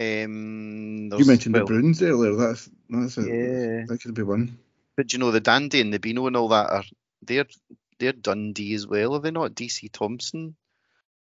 Um, 0.00 1.10
you 1.16 1.24
mentioned 1.24 1.54
well, 1.54 1.66
the 1.66 1.72
Broons 1.72 2.02
earlier. 2.02 2.34
That's 2.34 2.68
that's 2.88 3.18
a, 3.18 3.22
Yeah. 3.22 3.84
that 3.86 4.00
could 4.02 4.14
be 4.14 4.22
one. 4.22 4.58
But 4.96 5.12
you 5.12 5.20
know 5.20 5.30
the 5.30 5.40
Dandy 5.40 5.80
and 5.80 5.92
the 5.92 6.00
Beano 6.00 6.26
and 6.26 6.36
all 6.36 6.48
that 6.48 6.68
are 6.70 6.84
they're 7.22 7.46
they're 8.00 8.12
Dundee 8.12 8.74
as 8.74 8.88
well, 8.88 9.14
are 9.14 9.20
they 9.20 9.30
not? 9.30 9.54
DC 9.54 9.88
Thomson. 9.92 10.56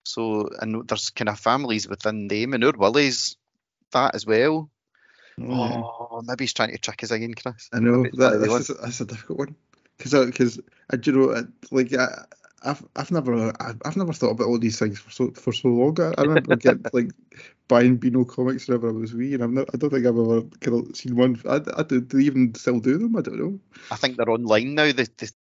So 0.04 0.48
and 0.60 0.86
there's 0.88 1.10
kind 1.10 1.28
of 1.28 1.38
families 1.38 1.88
within 1.88 2.28
them, 2.28 2.54
and 2.54 2.64
Oor 2.64 2.72
Wullie's 2.72 3.36
that 3.92 4.14
as 4.14 4.26
well. 4.26 4.70
Oh, 5.40 6.22
maybe 6.24 6.44
he's 6.44 6.52
trying 6.52 6.70
to 6.70 6.78
trick 6.78 7.02
us 7.02 7.10
again, 7.10 7.34
Chris. 7.34 7.68
I 7.72 7.80
know 7.80 8.04
It's 8.04 8.16
one 8.16 8.34
of 8.34 8.40
that, 8.40 8.48
that's, 8.48 8.70
a, 8.70 8.74
that's 8.74 9.00
a 9.00 9.04
difficult 9.06 9.38
one 9.38 9.56
because 9.96 10.26
because 10.26 10.58
uh, 10.58 10.62
I, 10.90 10.94
uh, 10.94 10.96
do 10.96 11.10
you 11.10 11.18
know 11.18 11.30
uh, 11.30 11.42
like 11.70 11.92
I, 11.92 12.24
I've 12.62 12.84
I've 12.96 13.10
never 13.10 13.52
I've, 13.60 13.80
I've 13.84 13.96
never 13.96 14.12
thought 14.12 14.30
about 14.30 14.46
all 14.46 14.58
these 14.58 14.78
things 14.78 14.98
for 14.98 15.10
so 15.10 15.30
for 15.32 15.52
so 15.52 15.68
long. 15.68 16.00
I, 16.00 16.14
I 16.18 16.22
remember 16.22 16.56
getting 16.56 16.84
like 16.92 17.10
buying 17.68 17.96
Beano 17.96 18.24
comics 18.24 18.68
whenever 18.68 18.88
I 18.88 18.92
was 18.92 19.14
wee, 19.14 19.34
and 19.34 19.42
I've 19.42 19.50
not, 19.50 19.70
I 19.74 19.76
don't 19.76 19.90
think 19.90 20.06
I've 20.06 20.18
ever 20.18 20.42
kind 20.60 20.88
of 20.88 20.96
seen 20.96 21.16
one. 21.16 21.40
I, 21.48 21.60
I 21.76 21.82
do, 21.82 22.00
do 22.00 22.18
they 22.18 22.24
even 22.24 22.54
still 22.54 22.80
do 22.80 22.98
them? 22.98 23.16
I 23.16 23.22
don't 23.22 23.38
know. 23.38 23.58
I 23.90 23.96
think 23.96 24.16
they're 24.16 24.30
online 24.30 24.74
now. 24.74 24.92
The, 24.92 25.08
the 25.16 25.32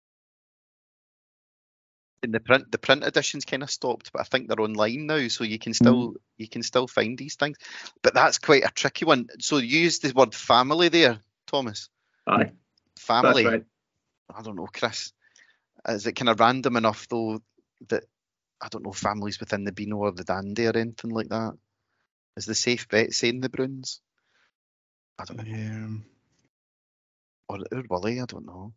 in 2.24 2.32
the 2.32 2.40
print 2.40 2.72
the 2.72 2.78
print 2.78 3.04
edition's 3.04 3.46
kind 3.46 3.64
of 3.64 3.70
stopped, 3.70 4.12
but 4.14 4.22
I 4.22 4.24
think 4.24 4.48
they're 4.48 4.62
online 4.62 5.06
now, 5.08 5.28
so 5.28 5.44
you 5.44 5.60
can 5.60 5.74
still 5.74 6.16
you 6.38 6.48
can 6.48 6.64
still 6.64 6.88
find 6.88 7.18
these 7.18 7.36
things. 7.36 7.58
But 8.02 8.14
that's 8.14 8.40
quite 8.40 8.64
a 8.64 8.72
tricky 8.74 9.06
one. 9.06 9.28
So 9.40 9.58
you 9.58 9.80
used 9.80 10.02
the 10.02 10.14
word 10.14 10.34
family 10.34 10.90
there, 10.90 11.20
Thomas. 11.48 11.90
Aye, 12.26 12.52
Family. 12.98 13.44
that's 13.44 13.54
right. 13.54 13.66
I 14.36 14.42
don't 14.42 14.56
know, 14.56 14.68
Chris. 14.74 15.12
Is 15.88 16.08
it 16.08 16.14
kind 16.14 16.30
of 16.30 16.40
random 16.40 16.78
enough 16.78 17.08
though 17.10 17.42
that 17.90 18.06
I 18.62 18.70
don't 18.70 18.86
know 18.86 18.94
families 18.94 19.40
within 19.40 19.66
the 19.66 19.74
Beano 19.74 19.98
or 19.98 20.12
the 20.14 20.24
Dandy 20.24 20.66
or 20.68 20.78
anything 20.78 21.12
like 21.12 21.28
that? 21.30 21.54
Is 22.38 22.46
the 22.46 22.56
safe 22.56 22.88
bet 22.88 23.12
saying 23.14 23.42
the 23.42 23.50
Broons? 23.50 24.00
I 25.20 25.26
don't 25.26 25.46
know. 25.46 25.54
Um, 25.54 26.06
Or, 27.50 27.60
or 27.72 27.84
Wullie, 27.90 28.22
I 28.22 28.26
don't 28.26 28.46
know. 28.46 28.74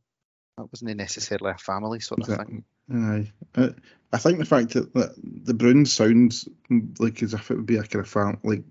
That 0.58 0.66
wasn't 0.72 0.96
necessarily 0.96 1.52
a 1.52 1.58
family 1.58 2.00
sort 2.00 2.20
of 2.22 2.26
that- 2.26 2.46
thing. 2.48 2.64
Aye. 2.92 3.32
I, 3.56 3.70
I 4.12 4.18
think 4.18 4.38
the 4.38 4.44
fact 4.44 4.70
that, 4.74 4.92
that 4.94 5.14
the 5.16 5.54
Broons 5.54 5.88
sounds 5.88 6.48
like 6.98 7.22
as 7.22 7.34
if 7.34 7.50
it 7.50 7.56
would 7.56 7.66
be 7.66 7.76
a 7.76 7.82
kind 7.82 8.04
of 8.04 8.08
fam 8.08 8.38
like 8.42 8.62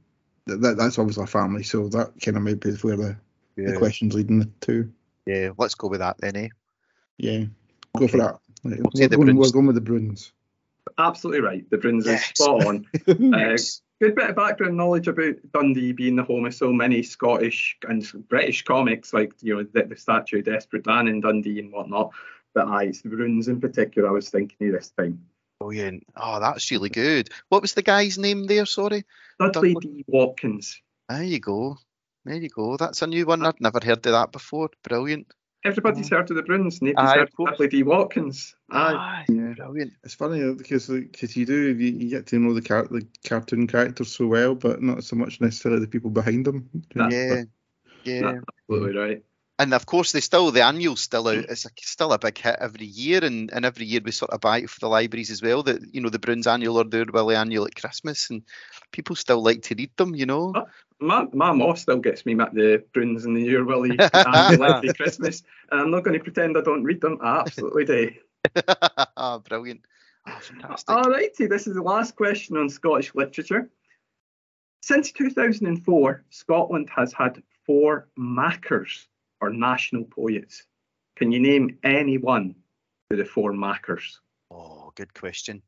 that 0.47 0.77
that's 0.77 0.99
obviously 0.99 1.23
a 1.23 1.27
family, 1.27 1.63
so 1.63 1.89
that 1.89 2.13
kind 2.23 2.37
of 2.37 2.43
maybe 2.43 2.69
is 2.69 2.83
where 2.83 2.97
the, 2.97 3.17
the 3.55 3.77
question's 3.77 4.13
leading 4.13 4.51
to. 4.61 4.91
Yeah, 5.25 5.49
let's 5.57 5.75
go 5.75 5.87
with 5.87 5.99
that 6.01 6.17
then, 6.19 6.35
eh? 6.35 6.47
Yeah, 7.17 7.45
go 7.97 8.07
for 8.07 8.17
that. 8.17 8.39
Right, 8.63 8.79
We'll 8.79 8.91
we're, 8.93 9.07
going, 9.07 9.35
we're 9.35 9.51
going 9.51 9.65
with 9.67 9.75
the 9.75 9.81
Broons. 9.81 10.31
Absolutely 10.97 11.41
right. 11.41 11.69
The 11.69 11.77
Broons 11.77 12.05
Yes. 12.05 12.23
is 12.23 12.27
spot 12.29 12.65
on. 12.65 12.85
Uh, 13.07 13.57
good 14.01 14.15
bit 14.15 14.29
of 14.29 14.35
background 14.35 14.75
knowledge 14.75 15.07
about 15.07 15.35
Dundee 15.53 15.93
being 15.93 16.15
the 16.15 16.23
home 16.23 16.45
of 16.45 16.53
so 16.53 16.71
many 16.71 17.01
Scottish 17.01 17.77
and 17.87 18.05
British 18.27 18.63
comics, 18.63 19.13
like 19.13 19.33
you 19.41 19.55
know 19.55 19.63
the, 19.63 19.83
the 19.83 19.95
statue 19.95 20.39
of 20.39 20.45
Desperate 20.45 20.83
Dan 20.83 21.07
in 21.07 21.21
Dundee 21.21 21.59
and 21.59 21.71
whatnot. 21.71 22.11
But 22.55 22.69
aye, 22.69 22.85
it's 22.85 23.01
the 23.01 23.09
Broons 23.09 23.49
in 23.49 23.59
particular. 23.59 24.07
I 24.07 24.13
was 24.13 24.29
thinking 24.29 24.69
of 24.69 24.73
this 24.73 24.91
time. 24.97 25.21
Brilliant. 25.59 26.03
Oh, 26.15 26.39
that's 26.39 26.71
really 26.71 26.89
good. 26.89 27.29
What 27.49 27.61
was 27.61 27.73
the 27.73 27.81
guy's 27.81 28.17
name 28.17 28.45
there? 28.45 28.65
Sorry. 28.65 29.03
Dudley 29.39 29.73
Dudley. 29.73 29.89
D. 29.97 30.05
Watkins. 30.07 30.81
There 31.09 31.23
you 31.23 31.39
go. 31.39 31.77
There 32.23 32.35
you 32.35 32.49
go. 32.49 32.77
That's 32.77 33.01
a 33.01 33.07
new 33.07 33.25
one. 33.25 33.45
I'd 33.45 33.61
never 33.61 33.79
heard 33.83 34.05
of 34.05 34.13
that 34.13 34.31
before. 34.31 34.69
Brilliant. 34.83 35.27
Everybody's 35.65 36.11
oh. 36.11 36.17
heard 36.17 36.31
of 36.31 36.37
the 36.37 36.43
Broons. 36.43 36.81
Nobody's 36.81 37.09
Aye, 37.09 37.15
heard 37.15 37.29
of 37.39 37.47
of. 37.47 37.51
Dudley 37.51 37.67
D. 37.67 37.83
Watkins. 37.83 38.55
Aye. 38.71 38.93
Aye, 38.93 39.25
Yeah. 39.29 39.53
Brilliant. 39.57 39.93
It's 40.03 40.13
funny 40.13 40.43
uh, 40.43 40.53
because 40.53 40.87
because 40.87 41.35
you 41.35 41.45
do 41.45 41.73
you, 41.73 41.91
you 41.91 42.09
get 42.09 42.27
to 42.27 42.39
know 42.39 42.53
the 42.53 42.61
car- 42.61 42.87
the 42.87 43.05
cartoon 43.27 43.67
characters 43.67 44.11
so 44.11 44.27
well, 44.27 44.55
but 44.55 44.81
not 44.81 45.03
so 45.03 45.15
much 45.15 45.41
necessarily 45.41 45.81
the 45.81 45.87
people 45.87 46.09
behind 46.09 46.45
them. 46.45 46.69
That's 46.93 47.13
Yeah. 47.13 47.43
Yeah. 48.03 48.21
That's 48.21 48.45
absolutely 48.69 48.97
right. 48.97 49.23
And 49.57 49.73
of 49.73 49.85
course, 49.85 50.11
they 50.11 50.19
still 50.19 50.51
the 50.51 50.65
annual's 50.65 51.01
still 51.01 51.27
out. 51.29 51.37
Mm. 51.37 51.49
It's 51.51 51.65
a, 51.65 51.69
still 51.77 52.11
a 52.11 52.19
big 52.19 52.37
hit 52.37 52.57
every 52.59 52.85
year, 52.85 53.23
and, 53.23 53.49
and 53.53 53.63
every 53.63 53.85
year 53.85 54.01
we 54.03 54.11
sort 54.11 54.31
of 54.31 54.41
buy 54.41 54.59
it 54.59 54.69
for 54.69 54.81
the 54.81 54.89
libraries 54.89 55.31
as 55.31 55.41
well. 55.41 55.63
That 55.63 55.93
you 55.93 56.01
know 56.01 56.09
the 56.09 56.19
Broons 56.19 56.45
annual 56.45 56.77
or 56.77 56.83
the 56.83 57.05
Wullie 57.05 57.37
annual 57.37 57.65
at 57.65 57.75
Christmas, 57.75 58.29
and 58.29 58.41
people 58.91 59.15
still 59.15 59.41
like 59.41 59.61
to 59.63 59.75
read 59.75 59.91
them. 59.95 60.13
You 60.13 60.25
know. 60.25 60.53
My, 60.99 61.25
my 61.33 61.51
mom 61.51 61.75
still 61.75 61.99
gets 61.99 62.25
me 62.25 62.39
at 62.39 62.53
the 62.53 62.83
Broons 62.93 63.25
and 63.25 63.35
the 63.35 63.47
Wullie 63.47 63.97
and 64.13 64.61
every 64.61 64.93
Christmas, 64.93 65.43
and 65.71 65.81
I'm 65.81 65.91
not 65.91 66.03
going 66.03 66.17
to 66.17 66.23
pretend 66.23 66.57
I 66.57 66.61
don't 66.61 66.83
read 66.83 67.01
them. 67.01 67.19
I 67.21 67.39
absolutely 67.39 67.85
do. 67.85 68.11
Ah, 69.17 69.39
brilliant. 69.39 69.81
Oh, 70.27 70.37
fantastic. 70.39 70.89
All 70.89 71.09
righty, 71.09 71.47
this 71.47 71.67
is 71.67 71.75
the 71.75 71.81
last 71.81 72.15
question 72.15 72.57
on 72.57 72.69
Scottish 72.69 73.13
literature. 73.15 73.69
Since 74.81 75.13
2004, 75.13 76.23
Scotland 76.29 76.89
has 76.95 77.11
had 77.11 77.41
four 77.65 78.07
Makars, 78.19 79.07
or 79.41 79.51
national 79.51 80.05
poets. 80.05 80.63
Can 81.15 81.31
you 81.31 81.39
name 81.39 81.77
any 81.83 82.17
one 82.17 82.55
of 83.09 83.17
the 83.17 83.25
four 83.25 83.51
Makars? 83.53 84.17
Oh, 84.51 84.91
good 84.95 85.13
question. 85.13 85.61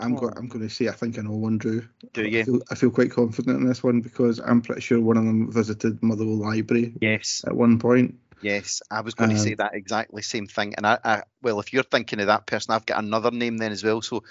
I'm 0.00 0.14
going 0.16 0.32
I'm 0.36 0.48
going 0.48 0.66
to 0.68 0.74
say 0.74 0.88
I 0.88 0.92
think 0.92 1.18
I 1.18 1.22
know 1.22 1.32
one, 1.32 1.58
Drew. 1.58 1.82
Do 2.12 2.22
I 2.22 2.26
you? 2.26 2.44
feel, 2.44 2.60
I 2.70 2.74
feel 2.74 2.90
quite 2.90 3.12
confident 3.12 3.60
in 3.60 3.66
this 3.66 3.82
one 3.84 4.00
because 4.00 4.40
I'm 4.40 4.60
pretty 4.60 4.80
sure 4.80 5.00
one 5.00 5.16
of 5.16 5.24
them 5.24 5.52
visited 5.52 6.02
Motherwell 6.02 6.38
Library 6.38 6.94
Yes. 7.00 7.44
at 7.46 7.54
one 7.54 7.78
point. 7.78 8.16
Yes, 8.40 8.82
I 8.90 9.02
was 9.02 9.14
going 9.14 9.30
to 9.30 9.38
say 9.38 9.52
Um, 9.52 9.56
that 9.58 9.74
exactly 9.74 10.22
same 10.22 10.48
thing. 10.48 10.74
And 10.74 10.84
I, 10.84 10.98
I, 11.04 11.22
well, 11.42 11.60
if 11.60 11.72
you're 11.72 11.84
thinking 11.84 12.18
of 12.18 12.26
that 12.26 12.46
person, 12.46 12.74
I've 12.74 12.86
got 12.86 12.98
another 13.02 13.30
name 13.30 13.58
then 13.58 13.70
as 13.70 13.84
well. 13.84 14.02
So 14.02 14.24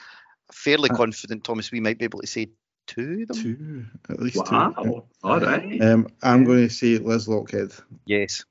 fairly 0.52 0.90
Uh, 0.90 0.96
confident, 0.96 1.46
Thomas, 1.46 1.72
we 1.72 1.80
might 1.80 1.98
be 1.98 2.04
able 2.04 2.20
to 2.20 2.28
say 2.28 2.50
two 2.96 3.26
of 3.30 3.36
them. 3.36 3.38
Two, 3.38 3.86
at 4.14 4.20
least 4.22 4.38
Wow. 4.38 4.74
two. 4.84 5.04
All 5.24 5.40
right. 5.40 5.82
Um, 5.82 6.08
I'm 6.22 6.44
going 6.46 6.68
to 6.68 6.74
say 6.74 6.98
Liz 6.98 7.28
Lochhead. 7.28 7.80
Yes, 8.06 8.46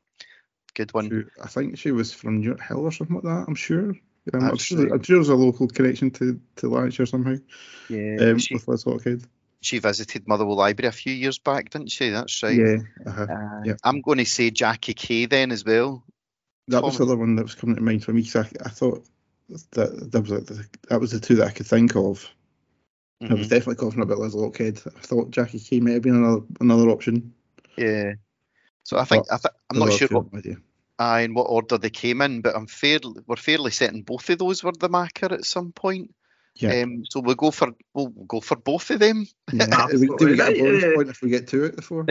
good 0.75 0.93
one. 0.95 1.11
Who, 1.11 1.25
I 1.43 1.49
think 1.49 1.79
she 1.79 1.91
was 1.93 2.13
from 2.13 2.43
Newarthill 2.43 2.79
or 2.79 2.93
something 2.93 3.17
like 3.17 3.25
that. 3.25 3.45
I'm 3.49 3.55
sure. 3.55 3.91
Um, 4.35 4.43
I'm, 4.43 4.57
sure. 4.59 4.93
I'm 4.95 5.03
sure 5.03 5.17
there's 5.17 5.29
a 5.29 5.35
local 5.35 5.67
connection 5.69 6.11
to 6.13 6.41
to 6.57 6.69
Lanarkshire 6.69 7.07
somehow. 7.07 7.37
Yeah, 7.89 8.17
Um, 8.21 8.39
she, 8.39 8.55
with 8.55 8.69
Liz 8.69 8.85
Lochhead. 8.85 9.25
she 9.61 9.79
visited 9.79 10.29
Motherwell 10.29 10.57
Library 10.57 10.89
a 10.89 10.93
few 10.93 11.13
years 11.13 11.39
back, 11.39 11.71
didn't 11.71 11.91
she? 11.91 12.11
That's 12.11 12.43
right. 12.43 12.57
Yeah, 12.59 12.77
uh-huh. 13.07 13.27
Uh, 13.31 13.63
yeah. 13.65 13.75
I'm 13.83 14.01
going 14.03 14.19
to 14.19 14.25
say 14.27 14.51
Jackie 14.51 14.95
Kay 14.95 15.27
then 15.27 15.51
as 15.53 15.65
well. 15.65 16.05
that 16.69 16.83
was 16.85 16.99
the 16.99 17.05
other 17.05 17.17
one 17.17 17.37
that 17.37 17.43
was 17.43 17.55
coming 17.55 17.77
to 17.77 17.83
mind 17.83 18.05
for 18.05 18.13
me. 18.13 18.23
'cause 18.23 18.37
I, 18.47 18.65
I 18.65 18.69
thought 18.69 19.05
that 19.73 20.13
that 20.13 20.21
was 20.21 20.31
like 20.31 20.45
the, 20.47 20.65
that 20.89 21.01
was 21.01 21.11
the 21.11 21.19
two 21.21 21.37
that 21.37 21.49
I 21.49 21.51
could 21.51 21.67
think 21.67 21.97
of. 21.97 22.29
I 23.23 23.35
was 23.35 23.49
definitely 23.49 23.77
confident 23.77 24.05
about 24.05 24.19
Liz 24.19 24.35
Lochhead. 24.35 24.87
I 24.87 25.01
thought 25.01 25.31
Jackie 25.31 25.59
Kay 25.59 25.81
may 25.81 25.93
have 25.93 26.03
been 26.03 26.17
another 26.17 26.41
another 26.61 26.89
option. 26.89 27.35
Yeah. 27.77 28.15
So 28.83 28.99
I 28.99 29.05
think 29.05 29.27
I 29.31 29.37
th- 29.37 29.55
I'm 29.69 29.79
not 29.79 29.93
sure 29.93 30.09
what 30.09 30.33
no 30.33 30.39
idea. 30.39 30.57
aye, 30.99 31.21
in 31.21 31.35
what 31.35 31.45
order 31.45 31.77
they 31.77 31.91
came 31.91 32.23
in, 32.23 32.41
but 32.41 32.57
I'm 32.57 32.67
fairly 32.67 33.21
we're 33.27 33.37
fairly 33.37 33.73
certain 33.73 34.03
both 34.03 34.31
of 34.31 34.39
those 34.39 34.65
were 34.65 34.73
the 34.73 34.89
Makar 34.89 35.35
at 35.35 35.45
some 35.45 35.73
point. 35.73 36.15
Yeah. 36.57 36.83
Um, 36.83 37.05
so 37.09 37.21
we'll 37.21 37.35
go 37.35 37.51
for 37.51 37.73
we'll 37.93 38.09
go 38.09 38.41
for 38.41 38.57
both 38.57 38.91
of 38.91 39.01
them. 39.01 39.27
Yeah. 39.53 39.67
do, 39.91 40.01
we, 40.01 40.07
do 40.17 40.27
we 40.27 40.37
get 40.37 40.57
a 40.57 40.61
bonus 40.61 40.95
point 40.95 41.09
if 41.11 41.23
we 41.23 41.31
get 41.31 41.47
two 41.47 41.65
out 41.65 41.71
of 41.71 41.77
the 41.77 41.83
four? 41.83 42.07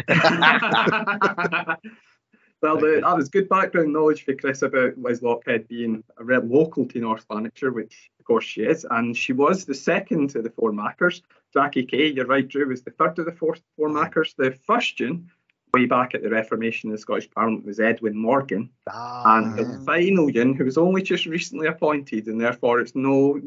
Well, 2.62 2.78
the, 2.78 3.02
that 3.04 3.16
was 3.16 3.30
good 3.30 3.48
background 3.48 3.94
knowledge 3.94 4.26
for 4.26 4.34
Chris 4.34 4.62
about 4.64 4.98
Liz 4.98 5.22
Lochhead 5.22 5.68
being 5.70 6.04
a 6.18 6.24
real 6.24 6.42
local 6.42 6.86
to 6.88 7.00
North 7.00 7.26
Lanarkshire, 7.30 7.72
which 7.72 8.12
of 8.20 8.26
course 8.26 8.44
she 8.44 8.64
is, 8.64 8.86
and 8.90 9.16
she 9.16 9.32
was 9.34 9.64
the 9.66 9.74
second 9.74 10.36
of 10.36 10.44
the 10.44 10.50
four 10.50 10.72
Makars. 10.72 11.22
Jackie 11.54 11.86
Kay, 11.86 12.08
you're 12.08 12.26
right, 12.26 12.48
Drew, 12.48 12.68
was 12.68 12.84
the 12.84 12.92
third 12.92 13.18
of 13.20 13.26
the 13.26 13.32
four, 13.32 13.56
four 13.78 13.90
Makars. 13.90 14.36
The 14.36 14.52
first 14.68 14.98
June, 14.98 15.32
way 15.74 15.86
back 15.86 16.14
at 16.16 16.22
the 16.22 16.30
Reformation 16.30 16.90
of 16.90 16.96
the 16.96 16.98
Scottish 17.02 17.30
Parliament, 17.32 17.66
was 17.66 17.80
Edwin 17.80 18.18
Morgan, 18.18 18.70
and 18.88 19.58
the 19.58 19.66
Ah. 19.66 19.84
final 19.86 20.30
June, 20.30 20.54
who 20.54 20.66
was 20.66 20.78
only 20.78 21.02
just 21.02 21.28
recently 21.28 21.68
appointed, 21.68 22.28
and 22.28 22.42
therefore 22.42 22.82
it's 22.82 22.94
no 22.96 23.40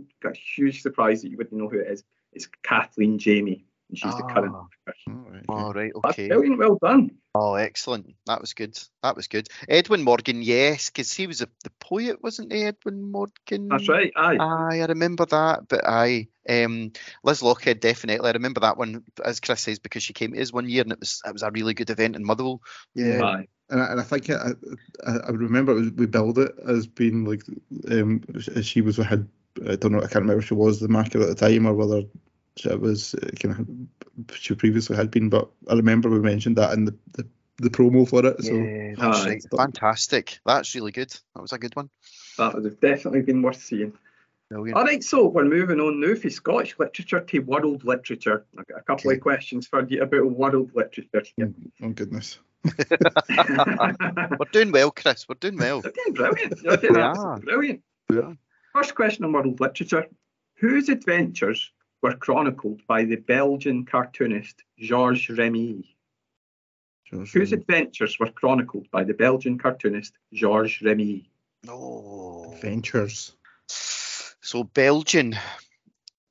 huge 0.57 0.81
surprise 0.81 1.21
that 1.21 1.29
you 1.31 1.37
wouldn't 1.37 1.61
know 1.61 1.69
who 1.69 1.81
it 1.81 1.89
is. 1.89 2.03
It's 2.33 2.47
Kathleen 2.63 3.19
Jamie, 3.19 3.67
and 3.91 3.99
she's 3.99 4.17
the 4.17 4.23
current. 4.23 4.55
Ah. 4.57 4.67
All 5.09 5.15
right, 5.31 5.45
All 5.51 5.73
right, 5.75 5.93
That's 6.03 6.15
okay. 6.19 6.29
brilliant, 6.29 6.59
well 6.59 6.79
done. 6.81 7.11
Oh, 7.35 7.55
excellent. 7.55 8.15
That 8.27 8.43
was 8.43 8.53
good. 8.53 8.79
That 9.03 9.17
was 9.17 9.27
good. 9.27 9.49
Edwin 9.67 10.03
Morgan, 10.03 10.43
yes, 10.43 10.91
because 10.91 11.13
he 11.13 11.27
was 11.27 11.41
a, 11.41 11.49
the 11.65 11.71
poet, 11.81 12.23
wasn't 12.23 12.53
he? 12.53 12.65
Edwin 12.65 13.11
Morgan. 13.11 13.69
That's 13.69 13.89
right. 13.89 14.13
Aye. 14.15 14.37
Aye, 14.39 14.81
I 14.81 14.85
remember 14.87 15.25
that. 15.25 15.67
But 15.67 15.87
I, 15.87 16.29
um, 16.47 16.93
Liz 17.25 17.41
Lochhead 17.41 17.81
definitely. 17.81 18.29
I 18.29 18.33
remember 18.33 18.61
that 18.61 18.77
one, 18.77 19.05
as 19.25 19.41
Chris 19.41 19.63
says, 19.63 19.79
because 19.79 20.03
she 20.03 20.13
came 20.13 20.35
to 20.35 20.43
us 20.43 20.53
one 20.53 20.69
year 20.69 20.83
and 20.83 20.93
it 20.93 21.01
was 21.01 21.23
it 21.25 21.33
was 21.33 21.43
a 21.43 21.51
really 21.51 21.73
good 21.73 21.89
event 21.89 22.17
in 22.17 22.25
Motherwell. 22.25 22.61
Yeah. 22.95 23.23
Aye. 23.23 23.49
and 23.71 23.81
I, 23.81 23.87
and 23.93 24.01
I 24.01 24.05
think 24.05 24.29
I, 24.29 24.51
I, 25.07 25.17
I 25.17 25.31
remember 25.31 25.73
it 25.73 25.81
was, 25.81 25.91
we 25.93 26.07
billed 26.07 26.39
it 26.39 26.53
as 26.69 26.87
being 26.87 27.25
like 27.25 27.43
um 27.91 28.23
as 28.55 28.67
she 28.67 28.83
was 28.83 28.99
had 28.99 29.27
I 29.67 29.77
don't 29.77 29.93
know 29.93 29.99
I 29.99 30.03
can't 30.03 30.17
remember 30.17 30.41
if 30.41 30.49
she 30.49 30.55
was 30.55 30.81
the 30.81 30.89
marker 30.89 31.23
at 31.23 31.29
the 31.29 31.35
time 31.35 31.67
or 31.67 31.73
whether 31.73 32.03
it 32.65 32.81
was 32.81 33.15
uh, 33.15 33.31
kind 33.41 33.89
of 34.29 34.37
she 34.37 34.55
previously 34.55 34.97
had 34.97 35.11
been 35.11 35.29
but 35.29 35.51
I 35.69 35.75
remember 35.75 36.11
we 36.11 36.19
mentioned 36.21 36.57
that 36.57 36.73
in 36.75 36.85
the 36.85 36.95
the, 37.13 37.27
the 37.59 37.71
promo 37.71 38.09
for 38.09 38.25
it 38.27 38.43
so 38.45 38.53
Yeah, 38.55 38.95
that's 38.99 39.25
right. 39.27 39.43
Fantastic. 39.57 40.39
That's 40.45 40.75
really 40.75 40.93
good. 40.93 41.11
That 41.35 41.43
was 41.43 41.53
a 41.53 41.59
good 41.59 41.75
one. 41.77 41.91
That 42.39 42.55
would 42.55 42.65
have 42.65 42.81
definitely 42.81 43.23
been 43.23 43.43
worth 43.43 43.63
seeing. 43.63 43.93
Brilliant. 44.51 44.77
All 44.77 44.85
right, 44.85 45.03
so 45.03 45.29
we're 45.29 45.45
moving 45.45 45.81
on 45.81 45.99
now 46.01 46.15
from 46.15 46.29
Scottish 46.31 46.79
literature 46.79 47.21
to 47.21 47.39
world 47.41 47.85
literature. 47.85 48.45
I've 48.59 48.67
got 48.67 48.81
a 48.81 48.83
couple 48.83 49.11
Okay. 49.11 49.17
of 49.17 49.23
questions 49.23 49.67
for 49.67 49.87
you 49.87 50.03
about 50.03 50.31
world 50.31 50.73
literature 50.75 51.23
here. 51.37 51.53
oh 51.83 51.89
goodness 51.91 52.39
We're 54.39 54.47
doing 54.53 54.73
well, 54.73 54.91
Chris. 54.91 55.27
We're 55.29 55.35
doing 55.37 55.57
well. 55.57 55.83
You're 55.83 55.93
doing 55.93 56.15
brilliant. 56.15 56.63
You're 56.63 56.77
doing 56.77 56.95
We 56.95 57.01
are. 57.01 57.39
brilliant. 57.41 57.83
Yeah. 58.13 58.33
First 58.75 58.95
question 58.95 59.25
on 59.25 59.33
world 59.33 59.61
literature. 59.61 60.07
Whose 60.57 60.89
adventures 60.89 61.71
were 62.03 62.15
chronicled 62.17 62.83
by 62.87 63.05
the 63.05 63.17
Belgian 63.17 63.85
cartoonist 63.87 64.63
Georges 64.79 65.39
Remi? 65.39 65.97
George 67.07 67.33
Whose 67.33 67.53
Remi. 67.53 67.63
adventures 67.63 68.19
were 68.19 68.31
chronicled 68.31 68.91
by 68.91 69.05
the 69.05 69.15
Belgian 69.15 69.59
cartoonist 69.59 70.13
Georges 70.33 70.83
Remi? 70.83 71.31
No. 71.65 72.51
Adventures. 72.55 73.33
So 73.69 74.65
Belgian. 74.65 75.39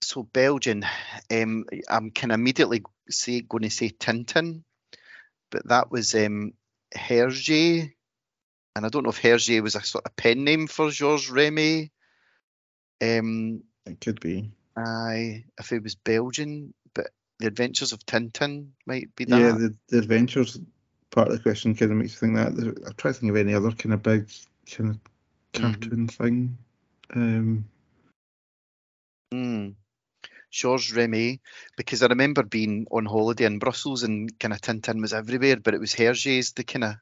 So 0.01 0.23
Belgian. 0.23 0.85
Um, 1.31 1.65
I'm 1.89 2.11
can 2.11 2.31
immediately 2.31 2.83
say 3.09 3.41
going 3.41 3.63
to 3.63 3.69
say 3.69 3.89
Tintin, 3.89 4.63
but 5.49 5.67
that 5.69 5.89
was 5.89 6.13
um, 6.15 6.53
Hergé, 6.95 7.93
and 8.75 8.85
I 8.85 8.89
don't 8.89 9.03
know 9.03 9.09
if 9.09 9.21
Hergé 9.21 9.61
was 9.61 9.75
a 9.75 9.81
sort 9.81 10.05
of 10.05 10.15
pen 10.15 10.43
name 10.43 10.67
for 10.67 10.91
Georges 10.91 11.29
Remi. 11.29 11.91
Um, 13.01 13.63
It 13.85 14.01
could 14.01 14.19
be. 14.19 14.51
I 14.75 15.45
if 15.59 15.71
it 15.71 15.83
was 15.83 15.95
Belgian, 15.95 16.73
but 16.93 17.07
the 17.39 17.47
Adventures 17.47 17.91
of 17.91 18.05
Tintin 18.05 18.69
might 18.85 19.15
be 19.15 19.25
that. 19.25 19.39
Yeah, 19.39 19.51
the, 19.51 19.75
the 19.89 19.97
adventures 19.99 20.59
part 21.09 21.27
of 21.27 21.33
the 21.33 21.41
question 21.41 21.75
kind 21.75 21.91
of 21.91 21.97
makes 21.97 22.13
you 22.13 22.19
think 22.19 22.35
that. 22.35 22.47
I'm 22.87 22.93
trying 22.95 23.13
to 23.13 23.19
think 23.19 23.29
of 23.31 23.37
any 23.37 23.53
other 23.53 23.71
kind 23.71 23.93
of 23.93 24.03
big 24.03 24.29
kind 24.69 24.91
of 24.91 24.99
Mhm. 25.53 25.61
cartoon 25.61 26.07
thing. 26.07 26.57
Um, 27.13 27.65
Mm. 29.33 29.75
Georges 30.49 30.93
Remi, 30.93 31.39
because 31.77 32.03
I 32.03 32.07
remember 32.07 32.43
being 32.43 32.85
on 32.91 33.05
holiday 33.05 33.45
in 33.45 33.59
Brussels 33.59 34.03
and 34.03 34.37
kind 34.39 34.53
of 34.53 34.59
Tintin 34.59 35.01
was 35.01 35.13
everywhere, 35.13 35.57
but 35.57 35.73
it 35.73 35.79
was 35.79 35.93
Hergé's 35.93 36.51
the 36.51 36.63
kind 36.65 36.83
of 36.83 36.95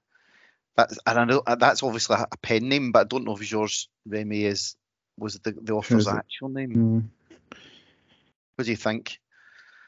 that's 0.76 1.00
and 1.06 1.20
I 1.20 1.26
know 1.26 1.42
that's 1.58 1.82
obviously 1.84 2.16
a, 2.18 2.28
a 2.32 2.38
pen 2.38 2.70
name, 2.70 2.92
but 2.92 3.00
I 3.00 3.04
don't 3.06 3.26
know 3.26 3.36
if 3.36 3.42
Georges 3.42 3.90
Remi 4.06 4.46
is 4.46 4.76
was 5.18 5.40
the, 5.40 5.52
the 5.52 5.74
author's 5.74 6.08
actual 6.08 6.50
name. 6.50 6.72
mm. 6.74 7.04
What 8.60 8.66
do 8.66 8.72
you 8.72 8.76
think? 8.78 9.18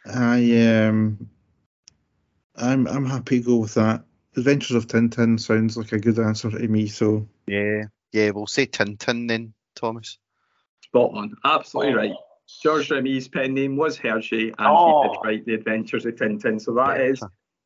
I 0.05 0.85
um, 0.87 1.27
I'm 2.55 2.87
I'm 2.87 3.05
happy 3.05 3.39
to 3.41 3.45
go 3.45 3.57
with 3.57 3.73
that. 3.73 4.05
Adventures 4.37 4.77
of 4.77 4.87
Tintin 4.87 5.37
sounds 5.37 5.75
like 5.75 5.91
a 5.91 5.99
good 5.99 6.17
answer 6.19 6.49
to 6.49 6.67
me. 6.69 6.87
So 6.87 7.27
Yeah, 7.47 7.83
yeah, 8.13 8.29
we'll 8.29 8.47
say 8.47 8.65
Tintin 8.67 9.27
then, 9.27 9.53
Thomas. 9.75 10.19
Spot 10.85 11.11
on. 11.13 11.35
Absolutely 11.43 11.95
right. 11.95 12.13
George 12.63 12.87
Remi's 12.87 13.27
pen 13.27 13.53
name 13.53 13.75
was 13.75 13.97
Hergé, 13.99 14.43
and 14.43 14.51
he 14.51 14.55
Oh. 14.57 15.03
did 15.03 15.17
write 15.21 15.45
The 15.45 15.55
Adventures 15.55 16.05
of 16.05 16.15
Tintin. 16.15 16.61
So 16.61 16.73
that 16.75 17.01
is 17.01 17.19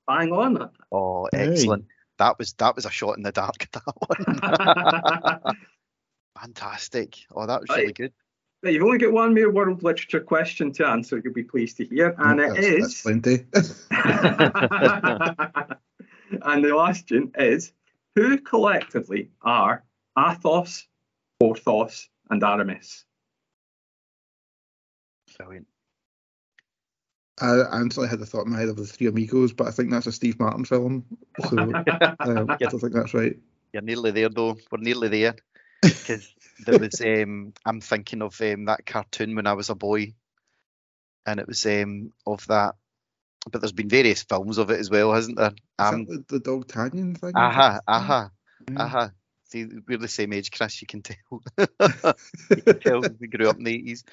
bang 0.08 0.32
on. 0.32 0.72
Oh, 0.91 1.30
Hey. 1.32 1.52
excellent. 1.52 1.86
That 2.18 2.39
was 2.39 2.54
that 2.54 2.76
was 2.76 2.88
a 2.88 2.89
shot 2.89 3.18
in 3.18 3.22
the 3.22 3.32
dark. 3.32 3.68
That 3.74 3.84
one. 5.46 5.56
Fantastic. 6.41 7.18
Oh, 7.32 7.46
that 7.46 7.62
was 7.62 7.70
really 7.70 7.86
Right. 7.86 7.96
good. 7.96 8.13
Now, 8.65 8.71
you've 8.71 8.82
only 8.82 8.97
got 8.97 9.12
one 9.12 9.36
more 9.36 9.51
world 9.51 9.84
literature 9.84 10.19
question 10.19 10.71
to 10.73 10.88
answer, 10.88 11.21
you'll 11.23 11.36
be 11.36 11.43
pleased 11.43 11.78
to 11.78 11.86
hear, 11.86 12.15
and 12.17 12.39
it 12.39 12.56
that's, 12.56 12.80
that's 12.80 13.04
plenty. 13.04 13.45
and 16.41 16.65
the 16.65 16.75
last 16.75 17.12
one 17.12 17.32
is 17.38 17.73
who 18.15 18.39
collectively 18.39 19.30
are 19.43 19.84
Athos, 20.17 20.88
Porthos, 21.39 22.10
and 22.32 22.43
Aramis? 22.43 23.06
Brilliant. 25.38 25.67
I 27.39 27.65
actually 27.71 28.08
had 28.08 28.17
the 28.17 28.25
thought 28.25 28.47
in 28.47 28.51
my 28.51 28.58
head 28.58 28.69
of 28.69 28.78
the 28.78 28.88
Three 28.88 29.06
Amigos, 29.06 29.54
but 29.54 29.67
I 29.67 29.71
think 29.71 29.91
that's 29.91 30.08
a 30.08 30.12
Steve 30.12 30.39
Martin 30.39 30.65
film. 30.65 31.06
So 31.49 31.58
um, 31.60 31.84
I 31.86 32.58
don't 32.58 32.80
think 32.80 32.93
that's 32.93 33.13
right. 33.13 33.38
You're 33.73 33.84
nearly 33.84 34.10
there 34.10 34.30
though. 34.30 34.58
We're 34.71 34.80
nearly 34.80 35.10
there. 35.10 35.36
Because 35.89 36.34
there 36.65 36.80
was 36.80 37.02
um 37.02 37.54
I'm 37.65 37.82
thinking 37.82 38.21
of 38.21 38.39
um 38.41 38.65
that 38.65 38.86
cartoon 38.86 39.36
when 39.36 39.48
I 39.48 39.54
was 39.54 39.69
a 39.69 39.76
boy. 39.76 40.13
And 41.26 41.39
it 41.39 41.48
was 41.48 41.65
um 41.65 42.12
of 42.26 42.45
that 42.48 42.76
but 43.52 43.62
there's 43.62 43.71
been 43.71 43.89
various 43.89 44.24
films 44.24 44.58
of 44.58 44.71
it 44.71 44.80
as 44.80 44.89
well, 44.89 45.13
hasn't 45.13 45.38
there? 45.38 45.54
Um 45.80 46.06
the, 46.06 46.26
the 46.28 46.39
Dogtanian 46.39 47.17
thing? 47.17 47.34
aha, 47.36 47.80
aha, 47.88 48.32
Yeah. 48.69 48.82
aha. 48.84 49.12
See 49.45 49.67
we're 49.88 50.00
the 50.00 50.08
same 50.08 50.34
age, 50.34 50.52
Chris, 50.52 50.82
you 50.82 50.88
can 50.88 51.04
tell. 51.04 51.15
you 52.50 52.62
can 52.62 52.80
tell 52.80 53.02
we 53.19 53.28
grew 53.28 53.50
up 53.50 53.58
in 53.58 53.63
the 53.63 53.76
eighties. 53.76 54.04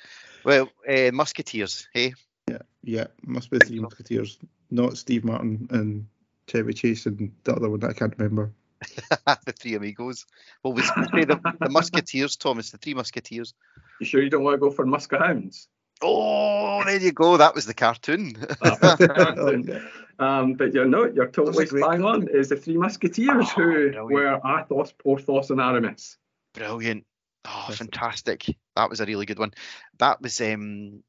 Well, 0.44 0.68
uh, 0.88 1.10
Musketeers, 1.12 1.88
hey? 1.94 2.14
Yeah, 2.48 2.58
yeah. 2.82 3.06
must 3.24 3.50
be 3.50 3.58
the 3.58 3.66
Three 3.66 3.78
Musketeers, 3.78 4.38
not 4.70 4.98
Steve 4.98 5.24
Martin 5.24 5.68
and 5.70 6.06
Chevy 6.48 6.74
Chase 6.74 7.06
and 7.06 7.32
the 7.44 7.54
other 7.54 7.70
one 7.70 7.80
that 7.80 7.90
I 7.90 7.94
can't 7.94 8.14
remember. 8.18 8.52
the 9.46 9.52
three 9.58 9.74
amigos. 9.74 10.26
Well 10.62 10.72
we 10.72 10.82
we 10.82 11.04
say 11.04 11.24
the, 11.24 11.40
the 11.60 11.70
Musketeers, 11.70 12.36
Thomas, 12.36 12.70
the 12.70 12.78
three 12.78 12.94
Musketeers. 12.94 13.54
You 14.00 14.06
sure 14.06 14.22
you 14.22 14.30
don't 14.30 14.42
want 14.42 14.54
to 14.54 14.58
go 14.58 14.70
for 14.70 14.86
Muskehounds? 14.86 15.66
Oh, 16.04 16.82
there 16.84 17.00
you 17.00 17.12
go. 17.12 17.36
That 17.36 17.54
was 17.54 17.64
the 17.66 17.74
cartoon. 17.74 18.34
Oh, 18.60 18.76
yeah. 19.00 19.78
Um, 20.18 20.54
but 20.54 20.74
you're 20.74 20.84
not, 20.86 21.14
you're 21.14 21.28
totally 21.28 21.66
great 21.66 21.84
bang 21.84 22.04
on. 22.04 22.28
Is 22.28 22.48
the 22.48 22.56
three 22.56 22.76
musketeers 22.76 23.28
Oh, 23.30 23.44
who 23.44 23.90
brilliant. 23.92 24.10
were 24.10 24.40
Athos, 24.44 24.92
Porthos, 24.92 25.50
and 25.50 25.60
Aramis. 25.60 26.16
Brilliant. 26.54 27.04
Oh, 27.44 27.68
fantastic. 27.72 28.46
That 28.76 28.90
was 28.90 29.00
a 29.00 29.06
really 29.06 29.26
good 29.26 29.38
one. 29.38 29.52
That 29.98 30.20
was 30.20 30.40
um 30.40 31.02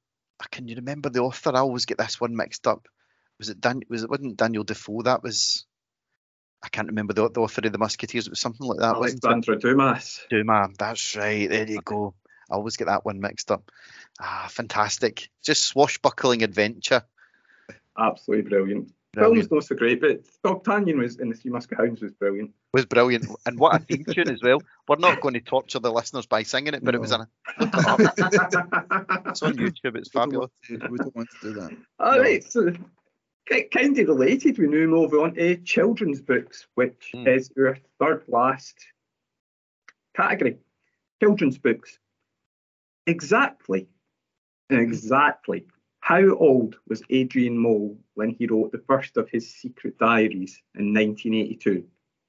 can 0.52 0.68
you 0.68 0.76
remember 0.76 1.10
the 1.10 1.22
author? 1.22 1.52
I 1.56 1.60
always 1.60 1.86
get 1.86 1.98
this 1.98 2.20
one 2.20 2.36
mixed 2.36 2.68
up. 2.68 2.88
Was 3.40 3.50
it 3.50 3.62
Dan 3.62 3.82
was 3.90 4.04
it 4.04 4.10
wasn't 4.10 4.38
Daniel 4.38 4.64
Defoe? 4.64 5.04
That 5.04 5.24
was 5.24 5.66
I 6.64 6.70
can't 6.70 6.88
remember 6.88 7.14
the, 7.14 7.30
the 7.30 7.42
author 7.42 7.62
of 7.66 7.72
the 7.74 7.78
Musketeers. 7.78 8.28
It 8.28 8.30
was 8.32 8.40
something 8.40 8.66
like 8.66 8.80
that, 8.80 8.98
wasn't 8.98 9.24
it? 9.24 9.28
Alexandre 9.28 9.56
Dumas. 9.58 10.22
Dumas. 10.30 10.70
That's 10.80 11.16
right. 11.16 11.50
There 11.50 11.68
you 11.70 11.82
go. 11.84 12.14
I 12.50 12.56
always 12.56 12.78
get 12.78 12.86
that 12.88 13.04
one 13.06 13.20
mixed 13.20 13.52
up. 13.52 13.70
Ah, 14.22 14.48
fantastic. 14.50 15.30
Just 15.44 15.64
swashbuckling 15.66 16.42
adventure. 16.44 17.04
Absolutely 17.98 18.50
brilliant. 18.50 18.94
Brilliant. 19.14 19.50
Film's 19.50 19.52
not 19.52 19.64
so 19.66 19.76
great, 19.76 20.02
but 20.02 20.22
D'Artagnan 20.44 20.98
was 20.98 21.20
in 21.20 21.30
the 21.30 21.36
Three 21.36 21.52
Muskehounds 21.52 22.02
was 22.02 22.14
brilliant. 22.14 22.52
Was 22.74 22.86
brilliant. 22.86 23.28
And 23.46 23.60
what 23.60 23.76
a 23.76 23.80
theme 23.86 24.06
tune 24.06 24.30
as 24.30 24.42
well. 24.42 24.60
We're 24.88 24.96
not 24.96 25.22
going 25.22 25.36
to 25.36 25.40
torture 25.42 25.80
the 25.80 25.92
listeners 25.92 26.26
by 26.26 26.42
singing 26.44 26.74
it, 26.74 26.84
but 26.84 26.96
it 26.96 27.02
was 27.02 27.12
No. 27.12 27.18
an 27.22 27.28
it's 27.60 29.44
on 29.44 29.54
YouTube. 29.56 29.96
It's 29.98 30.10
We 30.14 30.20
don't 30.20 30.32
fabulous. 30.32 30.50
want 30.70 30.82
to- 30.82 30.88
We 30.90 30.98
don't 30.98 31.16
want 31.16 31.30
to 31.30 31.54
do 31.54 31.60
that. 31.60 31.72
All 32.00 32.20
right, 32.20 32.44
so 32.44 32.72
kind 33.50 33.98
of 34.00 34.08
related, 34.08 34.58
we 34.58 34.68
now 34.68 34.88
move 34.88 35.14
on 35.14 35.34
to 35.36 35.58
children's 35.58 36.22
books, 36.22 36.68
which 36.76 37.12
Hmm. 37.14 37.28
is 37.28 37.52
our 37.58 37.78
third 38.00 38.24
last 38.28 38.76
category. 40.16 40.58
Children's 41.22 41.58
books. 41.58 42.00
Exactly, 43.06 43.88
exactly. 44.70 45.66
How 46.00 46.36
old 46.36 46.78
was 46.88 47.02
Adrian 47.10 47.58
Mole 47.58 47.98
when 48.16 48.30
he 48.32 48.46
wrote 48.48 48.72
the 48.72 48.84
first 48.88 49.18
of 49.18 49.30
his 49.30 49.54
secret 49.54 49.98
diaries 49.98 50.62
in 50.76 50.94
1982? 50.94 51.86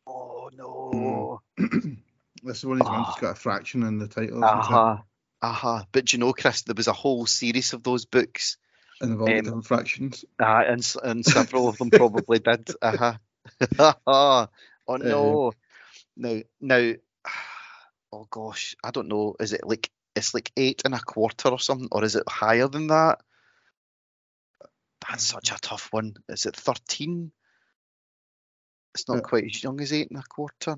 Oh 0.07 0.51
no. 0.53 1.41
This 2.43 2.59
is 2.59 2.67
one 2.67 2.79
of 2.79 2.85
these 2.87 2.91
ones 2.93 3.07
that's 3.07 3.21
got 3.21 3.31
a 3.39 3.41
fraction 3.41 3.85
in 3.85 3.99
the 3.99 4.07
title. 4.07 4.45
isn't? 4.45 4.45
Uh-huh. 4.45 4.99
Uh-huh. 5.41 5.85
But 5.93 6.05
do 6.05 6.17
you 6.17 6.21
know, 6.21 6.35
Chris, 6.35 6.61
there 6.61 6.75
was 6.77 6.89
a 6.89 6.93
whole 6.93 7.25
series 7.25 7.73
of 7.73 7.83
those 7.83 8.05
books. 8.05 8.59
All 9.13 9.29
Um, 9.29 9.37
different 9.37 9.67
fractions. 9.67 10.25
Uh, 10.41 10.63
and, 10.67 10.95
and 11.03 11.25
several 11.25 11.69
of 11.69 11.79
them 11.79 11.91
probably 11.91 12.39
did. 12.39 12.71
Uh-huh. 12.83 13.15
oh 14.07 14.97
no. 14.97 15.53
Now 16.17 16.41
now 16.61 16.93
oh 18.13 18.27
gosh, 18.31 18.75
I 18.83 18.91
don't 18.91 19.09
know. 19.09 19.37
Is 19.39 19.53
it 19.53 19.67
like 19.67 19.91
it's 20.17 20.33
like 20.35 20.51
eight 20.57 20.83
and 20.85 20.95
a 20.95 21.01
quarter 21.01 21.49
or 21.49 21.59
something, 21.59 21.89
or 21.93 22.05
is 22.05 22.17
it 22.17 22.29
higher 22.29 22.69
than 22.69 22.87
that? 22.89 23.21
That's 25.09 25.25
such 25.25 25.51
a 25.53 25.59
tough 25.61 25.89
one. 25.93 26.15
Is 26.29 26.47
it 26.47 26.57
13? 26.57 27.31
It's 28.95 29.09
not 29.09 29.17
Yeah. 29.17 29.21
quite 29.23 29.45
as 29.45 29.63
young 29.63 29.81
as 29.81 29.93
eight 29.93 30.11
and 30.11 30.19
a 30.21 30.23
quarter. 30.23 30.77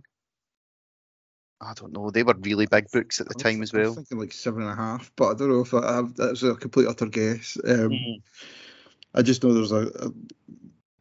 I 1.61 1.73
don't 1.75 1.93
know. 1.93 2.11
They 2.11 2.23
were 2.23 2.35
really 2.39 2.67
big 2.67 2.91
books 2.91 3.21
at 3.21 3.29
the 3.29 3.35
I 3.39 3.43
time 3.43 3.63
as 3.63 3.75
I 3.75 3.79
was 3.79 3.87
well. 3.87 3.95
thinking 3.95 4.19
like 4.19 4.33
seven 4.33 4.63
and 4.63 4.71
a 4.71 4.77
half, 4.77 5.11
but 5.17 5.31
I 5.31 5.35
don't 5.35 5.49
know 5.49 5.61
if 5.61 5.73
I 5.73 5.95
have, 5.95 6.15
that's 6.15 6.43
a 6.43 6.55
complete 6.55 6.87
utter 6.89 7.07
guess. 7.07 7.57
Um, 7.65 7.91
Mm. 7.91 8.23
I 9.15 9.23
just 9.23 9.43
know 9.43 9.55
there's 9.55 9.73
a, 9.73 9.87
a 9.87 10.13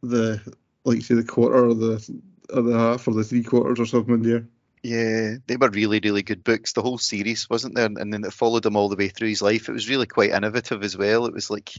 the 0.02 0.40
like 0.84 1.02
say 1.02 1.14
the 1.14 1.24
quarter 1.24 1.66
or 1.66 1.74
the 1.74 2.22
or 2.52 2.62
the 2.62 2.78
half 2.78 3.06
or 3.06 3.12
the 3.12 3.24
three 3.24 3.42
quarters 3.42 3.78
or 3.78 3.86
something 3.86 4.14
in 4.14 4.22
there. 4.22 4.48
Yeah, 4.82 5.36
they 5.46 5.56
were 5.56 5.68
really, 5.68 6.00
really 6.02 6.22
good 6.22 6.44
books. 6.44 6.72
The 6.72 6.82
whole 6.82 6.98
series, 6.98 7.50
wasn't 7.50 7.74
there? 7.74 7.86
And 7.86 8.12
then 8.12 8.24
it 8.24 8.32
followed 8.32 8.64
him 8.64 8.76
all 8.76 8.88
the 8.88 8.96
way 8.96 9.08
through 9.08 9.28
his 9.28 9.42
life. 9.42 9.68
It 9.68 9.72
was 9.72 9.88
really 9.88 10.06
quite 10.06 10.30
innovative 10.30 10.82
as 10.84 10.96
well. 10.96 11.26
It 11.26 11.34
was 11.34 11.50
like, 11.50 11.72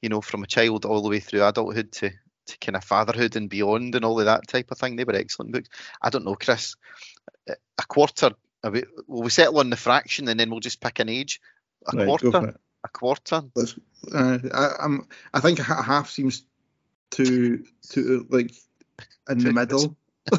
you 0.00 0.08
know, 0.08 0.20
from 0.20 0.42
a 0.42 0.46
child 0.46 0.84
all 0.84 1.02
the 1.02 1.10
way 1.10 1.20
through 1.20 1.44
adulthood 1.44 1.92
to 1.92 2.10
kind 2.60 2.76
of 2.76 2.84
fatherhood 2.84 3.36
and 3.36 3.48
beyond 3.50 3.94
and 3.94 4.04
all 4.04 4.18
of 4.18 4.26
that 4.26 4.48
type 4.48 4.70
of 4.70 4.78
thing. 4.78 4.96
They 4.96 5.04
were 5.04 5.14
excellent 5.14 5.52
books. 5.52 5.68
I 6.02 6.10
don't 6.10 6.24
know, 6.24 6.34
Chris. 6.34 6.74
A 7.48 7.54
a 7.78 7.82
quarter. 7.86 8.30
Will 8.64 8.82
we 9.22 9.30
settle 9.30 9.58
on 9.60 9.70
the 9.70 9.76
fraction 9.76 10.26
and 10.28 10.38
then 10.38 10.50
we'll 10.50 10.60
just 10.60 10.80
pick 10.80 10.98
an 10.98 11.08
age? 11.08 11.40
A 11.92 11.96
Right, 11.96 12.06
quarter. 12.06 12.30
go 12.30 12.40
for 12.40 12.48
it. 12.48 12.56
A 12.84 12.88
quarter. 12.88 13.42
Uh, 14.12 14.38
I, 14.52 14.70
I'm 14.80 15.06
I 15.34 15.40
think 15.40 15.58
a 15.60 15.62
half 15.62 16.10
seems 16.10 16.44
to 17.12 17.64
too 17.88 18.26
like 18.30 18.52
in 19.30 19.38
the 19.38 19.52
middle. 19.52 19.96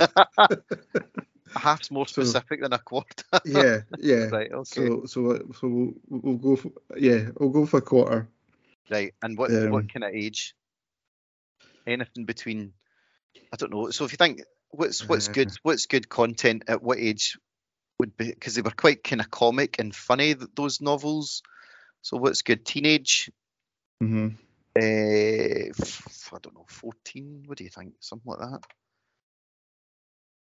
A 1.56 1.60
half's 1.60 1.90
more 1.90 2.06
So- 2.08 2.22
specific 2.24 2.62
than 2.62 2.74
a 2.74 2.78
quarter. 2.78 3.24
yeah, 3.46 3.80
yeah. 3.98 4.26
right. 4.32 4.52
Okay. 4.52 4.64
So 4.88 5.06
so 5.06 5.32
uh, 5.32 5.40
so 5.60 5.68
we'll, 5.68 5.94
we'll 6.10 6.36
go 6.38 6.56
for 6.56 6.72
yeah 6.96 7.30
we'll 7.40 7.50
go 7.50 7.66
for 7.66 7.78
a 7.78 7.82
quarter. 7.82 8.28
right. 8.92 9.14
And 9.24 9.38
what 9.38 9.52
um, 9.52 9.72
what 9.72 9.92
kind 9.92 10.04
of 10.04 10.14
age? 10.14 10.56
Anything 11.90 12.26
between 12.26 12.74
I 13.52 13.58
don't 13.58 13.72
know. 13.72 13.90
So 13.90 14.06
if 14.06 14.12
you 14.12 14.18
think 14.18 14.42
what's 14.70 15.08
what's 15.08 15.28
good, 15.28 15.52
what's 15.64 15.88
good 15.88 16.08
content 16.10 16.64
at 16.68 16.84
what 16.84 17.00
age 17.00 17.38
would 18.00 18.16
be 18.16 18.30
because 18.30 18.56
they 18.56 18.62
were 18.62 18.72
quite 18.72 19.04
kind 19.04 19.22
of 19.22 19.30
comic 19.32 19.78
and 19.80 19.96
funny 19.96 20.36
th- 20.36 20.50
those 20.56 20.82
novels. 20.82 21.42
So 22.02 22.18
what's 22.18 22.42
good? 22.44 22.66
Teenage. 22.66 23.32
hmm 24.00 24.30
Uh, 24.76 25.72
f- 25.82 26.30
I 26.34 26.38
don't 26.42 26.56
know, 26.56 26.66
fourteen. 26.70 27.44
What 27.48 27.58
do 27.58 27.64
you 27.64 27.70
think? 27.70 27.94
Something 28.00 28.32
like 28.32 28.40
that. 28.40 28.62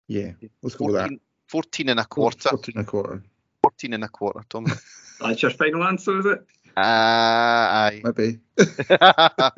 Yeah, 0.07 0.31
let's 0.61 0.75
go 0.75 0.85
with 0.85 0.95
that. 0.95 1.09
14, 1.09 1.19
14 1.47 1.89
and 1.89 1.99
a 1.99 2.05
quarter. 2.05 2.49
14 2.49 2.73
and 2.77 2.87
a 2.87 2.89
quarter. 2.89 3.23
14 3.61 3.93
and 3.93 4.03
a 4.03 4.07
quarter, 4.07 4.41
Tom. 4.49 4.65
That's 5.19 5.41
your 5.41 5.51
final 5.51 5.83
answer, 5.83 6.19
is 6.19 6.25
it? 6.25 6.45
Ah, 6.77 7.85
aye. 7.87 8.01
Maybe. 8.03 8.39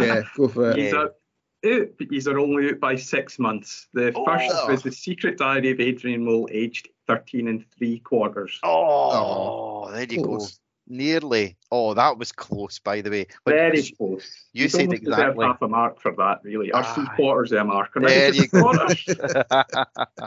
Yeah, 0.00 0.22
go 0.36 0.48
for 0.48 0.70
it. 0.70 0.76
He's, 0.78 0.92
are 0.94 1.06
out, 1.06 1.88
but 1.98 2.08
these 2.08 2.28
are 2.28 2.38
only 2.38 2.70
out 2.70 2.80
by 2.80 2.94
six 2.96 3.38
months. 3.38 3.88
The 3.92 4.12
first 4.24 4.50
Oh. 4.54 4.70
was 4.70 4.82
The 4.82 4.92
Secret 4.92 5.36
Diary 5.38 5.70
of 5.72 5.80
Adrian 5.80 6.24
Mole, 6.24 6.48
aged 6.52 6.88
13 7.08 7.48
and 7.48 7.64
three 7.76 7.98
quarters. 7.98 8.58
Oh, 8.62 9.90
there 9.90 10.04
you 10.08 10.22
Close. 10.22 10.52
go. 10.52 10.56
Nearly. 10.92 11.56
Oh, 11.70 11.94
that 11.94 12.16
was 12.18 12.32
close, 12.32 12.78
by 12.80 13.00
the 13.00 13.10
way. 13.10 13.26
But 13.44 13.54
Very 13.54 13.82
sh- 13.82 13.92
close. 13.96 14.28
you 14.52 14.62
You'd 14.62 14.70
said 14.72 14.90
deserve 14.90 15.02
exactly. 15.02 15.46
half 15.46 15.62
a 15.62 15.68
mark 15.68 16.00
for 16.00 16.12
that, 16.16 16.40
really. 16.42 16.72
Or 16.72 16.82
three 16.82 17.04
Aye. 17.08 17.14
quarters 17.16 17.52
of 17.52 17.58
a 17.58 17.64
mark. 17.64 17.96
Or 17.96 18.00
There 18.00 18.32
maybe 18.32 18.36
you 18.38 18.48
just 18.48 19.06
go. 19.06 19.34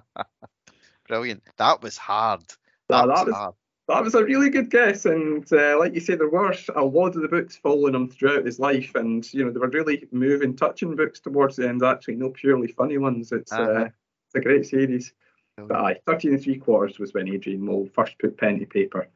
Brilliant. 1.08 1.44
That 1.58 1.82
was 1.82 1.98
hard. 1.98 2.42
That, 2.90 3.08
was, 3.08 3.18
that 3.20 3.26
was- 3.28 3.36
hard. 3.36 3.54
That 3.90 4.02
was 4.04 4.16
a 4.16 4.24
really 4.24 4.50
good 4.50 4.70
guess, 4.70 5.06
and 5.06 5.52
uh, 5.52 5.78
like 5.78 5.94
you 5.94 6.00
said, 6.00 6.20
there 6.20 6.30
were 6.30 6.56
a 6.76 6.84
lot 6.86 7.18
of 7.18 7.22
the 7.22 7.28
books 7.28 7.58
following 7.58 7.94
him 7.96 8.10
throughout 8.10 8.46
his 8.46 8.58
life, 8.58 8.96
and 8.96 9.32
you 9.34 9.44
know 9.44 9.52
they 9.52 9.60
were 9.60 9.68
really 9.68 10.08
moving, 10.12 10.56
touching 10.56 10.96
books 10.96 11.20
towards 11.20 11.58
the 11.58 11.68
end. 11.68 11.84
Actually, 11.84 12.16
no 12.16 12.30
purely 12.30 12.68
funny 12.68 12.98
ones. 12.98 13.34
It's 13.34 13.52
uh, 13.52 13.62
Uh-huh. 13.62 13.90
it's 14.28 14.36
a 14.36 14.40
great 14.40 14.66
series. 14.66 15.14
But 15.58 15.72
aye, 15.76 16.00
thirteen 16.06 16.34
and 16.34 16.42
three 16.42 16.58
quarters 16.58 16.98
was 16.98 17.14
when 17.14 17.28
Adrian 17.28 17.62
Mole 17.62 17.90
first 17.94 18.18
put 18.20 18.38
pen 18.38 18.58
to 18.60 18.66
paper. 18.66 19.08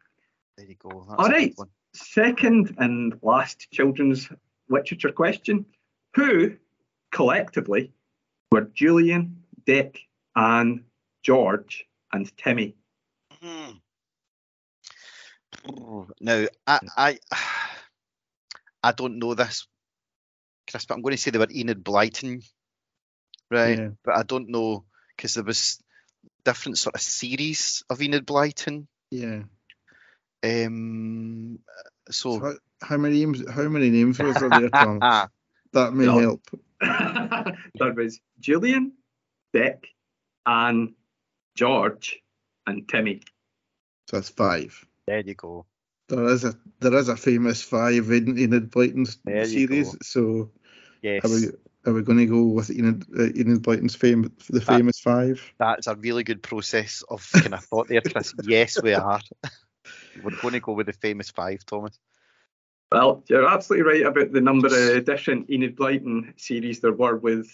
There 0.58 0.68
you 0.68 0.76
go. 0.76 1.06
That's 1.08 1.18
All 1.18 1.26
a 1.26 1.30
good 1.30 1.36
right. 1.36 1.54
one. 1.56 1.70
Second 1.94 2.76
and 2.78 3.18
last 3.22 3.72
children's 3.72 4.30
literature 4.68 5.14
question: 5.14 5.66
Who 6.16 6.58
collectively 7.12 7.94
were 8.52 8.70
Julian, 8.74 9.44
Dick, 9.66 10.02
Anne, 10.36 10.84
George, 11.24 11.88
and 12.12 12.36
Timmy? 12.38 12.76
Hmm. 13.42 13.72
Now, 16.22 16.46
I, 16.66 16.80
I, 16.96 17.20
I 18.84 18.92
don't 18.92 19.20
know 19.20 19.34
this, 19.34 19.68
Chris, 20.70 20.86
but 20.86 20.96
I'm 20.96 21.02
going 21.02 21.16
to 21.16 21.22
say 21.22 21.32
they 21.32 21.40
were 21.40 21.48
Enid 21.50 21.84
Blyton, 21.84 22.44
right? 23.52 23.78
Yeah. 23.78 23.90
But 24.04 24.18
I 24.18 24.24
don't 24.24 24.50
know 24.50 24.86
because 25.16 25.34
there 25.34 25.44
was 25.44 25.80
different 26.46 26.78
sort 26.78 26.96
of 26.96 27.02
series 27.02 27.84
of 27.90 28.02
Enid 28.02 28.26
Blyton. 28.26 28.88
Yeah. 29.12 29.44
Um, 30.44 31.60
so, 32.10 32.40
How, 32.40 32.54
how 32.82 32.98
many 32.98 33.20
names? 33.20 33.44
How 33.50 33.68
many 33.68 33.90
names 33.90 34.20
was 34.20 34.36
there, 34.36 34.50
there 34.50 34.70
Tom? 34.70 35.00
ah, 35.02 35.28
That 35.74 35.94
may 35.94 36.06
No. 36.06 36.20
help. 36.20 36.42
there 36.80 37.94
was 37.94 38.20
Julian, 38.40 38.94
Dick, 39.52 39.88
Anne, 40.46 40.94
George, 41.56 42.22
and 42.68 42.88
Timmy. 42.88 43.22
So 44.10 44.18
that's 44.18 44.30
five. 44.30 44.87
There 45.08 45.22
you 45.22 45.34
go. 45.34 45.66
There 46.10 46.26
is 46.28 46.44
a 46.44 46.56
there 46.80 46.96
is 46.96 47.10
a 47.10 47.18
famous 47.18 47.62
five 47.62 48.12
in 48.12 48.38
Enid 48.38 48.72
Blyton's 48.72 49.18
series. 49.26 49.92
go. 49.92 49.98
So 50.02 50.52
Yes, 51.02 51.26
are 51.26 51.30
we 51.30 51.48
are 51.86 51.94
we 51.94 52.02
going 52.04 52.20
to 52.20 52.26
go 52.26 52.44
with 52.44 52.70
Enid 52.70 53.06
uh, 53.18 53.24
Enid 53.24 53.64
Blyton's 53.64 53.96
fame 53.96 54.32
the 54.50 54.62
famous 54.62 55.00
five? 55.00 55.42
that's 55.58 55.88
a 55.88 55.96
really 55.96 56.24
good 56.24 56.44
process 56.44 57.04
of 57.10 57.28
kind 57.32 57.54
of 57.54 57.64
thought 57.64 57.88
there, 57.88 58.02
Chris. 58.02 58.34
yes, 58.44 58.82
we 58.82 58.94
are. 58.94 59.22
We're 60.24 60.32
going 60.32 60.54
to 60.54 60.60
go 60.60 60.74
with 60.74 60.88
the 60.88 60.94
famous 60.94 61.30
five, 61.30 61.66
Thomas. 61.66 61.98
Well, 62.92 63.22
you're 63.28 63.48
absolutely 63.48 63.86
right 63.92 64.06
about 64.06 64.32
the 64.32 64.40
number 64.40 64.68
of 64.68 65.04
different 65.04 65.50
Enid 65.50 65.76
Blyton 65.76 66.34
series 66.40 66.80
there 66.80 66.94
were 66.94 67.18
with 67.18 67.50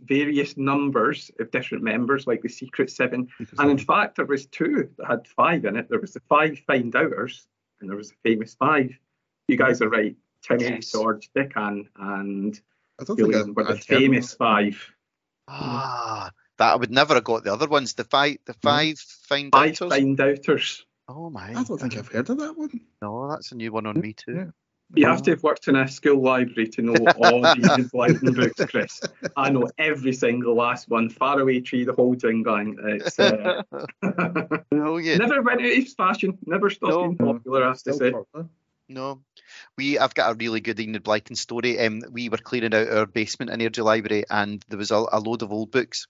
various 0.00 0.56
numbers 0.56 1.30
of 1.38 1.50
different 1.50 1.84
members, 1.84 2.26
like 2.26 2.40
the 2.40 2.48
Secret 2.48 2.90
Seven. 2.90 3.28
And 3.58 3.70
in 3.70 3.76
fact, 3.78 4.16
there 4.16 4.24
was 4.24 4.46
two 4.46 4.88
that 4.96 5.06
had 5.06 5.26
five 5.28 5.66
in 5.66 5.76
it. 5.76 5.90
There 5.90 6.00
was 6.00 6.14
the 6.14 6.22
five 6.28 6.58
Find 6.66 6.94
Outers, 6.96 7.46
and 7.80 7.90
there 7.90 7.98
was 7.98 8.10
the 8.10 8.16
famous 8.24 8.54
five. 8.54 8.90
You 9.46 9.58
guys 9.58 9.82
are 9.82 9.90
right. 9.90 10.16
Timmy, 10.42 10.64
Yes. 10.64 10.92
George, 10.92 11.28
Dick, 11.34 11.52
Anne, 11.56 11.88
and 11.96 12.58
I 12.98 13.04
don't 13.04 13.16
think 13.16 13.32
Julian 13.32 13.54
were 13.54 13.64
the 13.64 13.70
I'd 13.70 13.84
heard 13.84 13.96
of 13.96 14.02
famous 14.02 14.30
them. 14.30 14.38
five. 14.38 14.94
Ah, 15.48 16.30
that 16.58 16.72
I 16.72 16.76
would 16.76 16.90
never 16.90 17.14
have 17.14 17.24
got 17.24 17.44
the 17.44 17.52
other 17.52 17.68
ones. 17.68 17.94
The 17.94 18.04
five, 18.04 18.38
the 18.46 18.54
five 18.54 18.98
find 18.98 19.50
Five 19.52 19.70
outers. 19.72 19.90
Find 19.90 20.20
Outers. 20.20 20.86
Oh 21.08 21.28
my! 21.28 21.50
I 21.54 21.64
don't 21.64 21.78
think 21.78 21.96
I've 21.96 22.08
heard 22.08 22.30
of 22.30 22.38
that 22.38 22.56
one. 22.56 22.80
No, 23.02 23.28
that's 23.30 23.52
a 23.52 23.56
new 23.56 23.72
one 23.72 23.86
on 23.86 24.00
me 24.00 24.12
too. 24.14 24.34
Yeah. 24.34 24.44
You 24.94 25.06
have 25.06 25.22
to 25.22 25.32
have 25.32 25.42
worked 25.42 25.68
in 25.68 25.76
a 25.76 25.86
school 25.86 26.22
library 26.22 26.68
to 26.70 26.82
know 26.82 26.94
all 27.18 27.42
these 27.54 27.68
Enid 27.70 27.90
Blyton 27.92 28.34
books, 28.34 28.64
Chris. 28.70 29.00
I 29.36 29.50
know 29.50 29.68
every 29.78 30.12
single 30.14 30.54
last 30.54 30.88
one. 30.88 31.10
Faraway 31.10 31.60
Tree, 31.60 31.84
the 31.84 31.92
whole 31.92 32.14
jingle. 32.14 32.74
It's 32.84 33.18
uh, 33.18 33.62
Brilliant. 34.70 35.20
never 35.20 35.42
went 35.42 35.60
out 35.62 35.76
of 35.78 35.88
fashion. 35.90 36.38
Never 36.46 36.70
stopped 36.70 36.92
No. 36.92 37.02
being 37.02 37.16
popular. 37.18 37.64
I 37.64 37.68
have 37.68 37.82
to 37.82 37.92
say. 37.92 38.12
popular. 38.12 38.48
No, 38.88 39.20
we. 39.76 39.98
I've 39.98 40.14
got 40.14 40.32
a 40.32 40.34
really 40.34 40.60
good 40.60 40.80
Enid 40.80 41.04
Blyton 41.04 41.36
story. 41.36 41.78
Um, 41.78 42.00
we 42.10 42.30
were 42.30 42.38
clearing 42.38 42.72
out 42.74 42.88
our 42.88 43.04
basement 43.04 43.50
in 43.50 43.60
Airdrie 43.60 43.84
Library, 43.84 44.24
and 44.30 44.64
there 44.68 44.78
was 44.78 44.90
a, 44.90 45.04
a 45.12 45.20
load 45.20 45.42
of 45.42 45.52
old 45.52 45.70
books. 45.70 46.06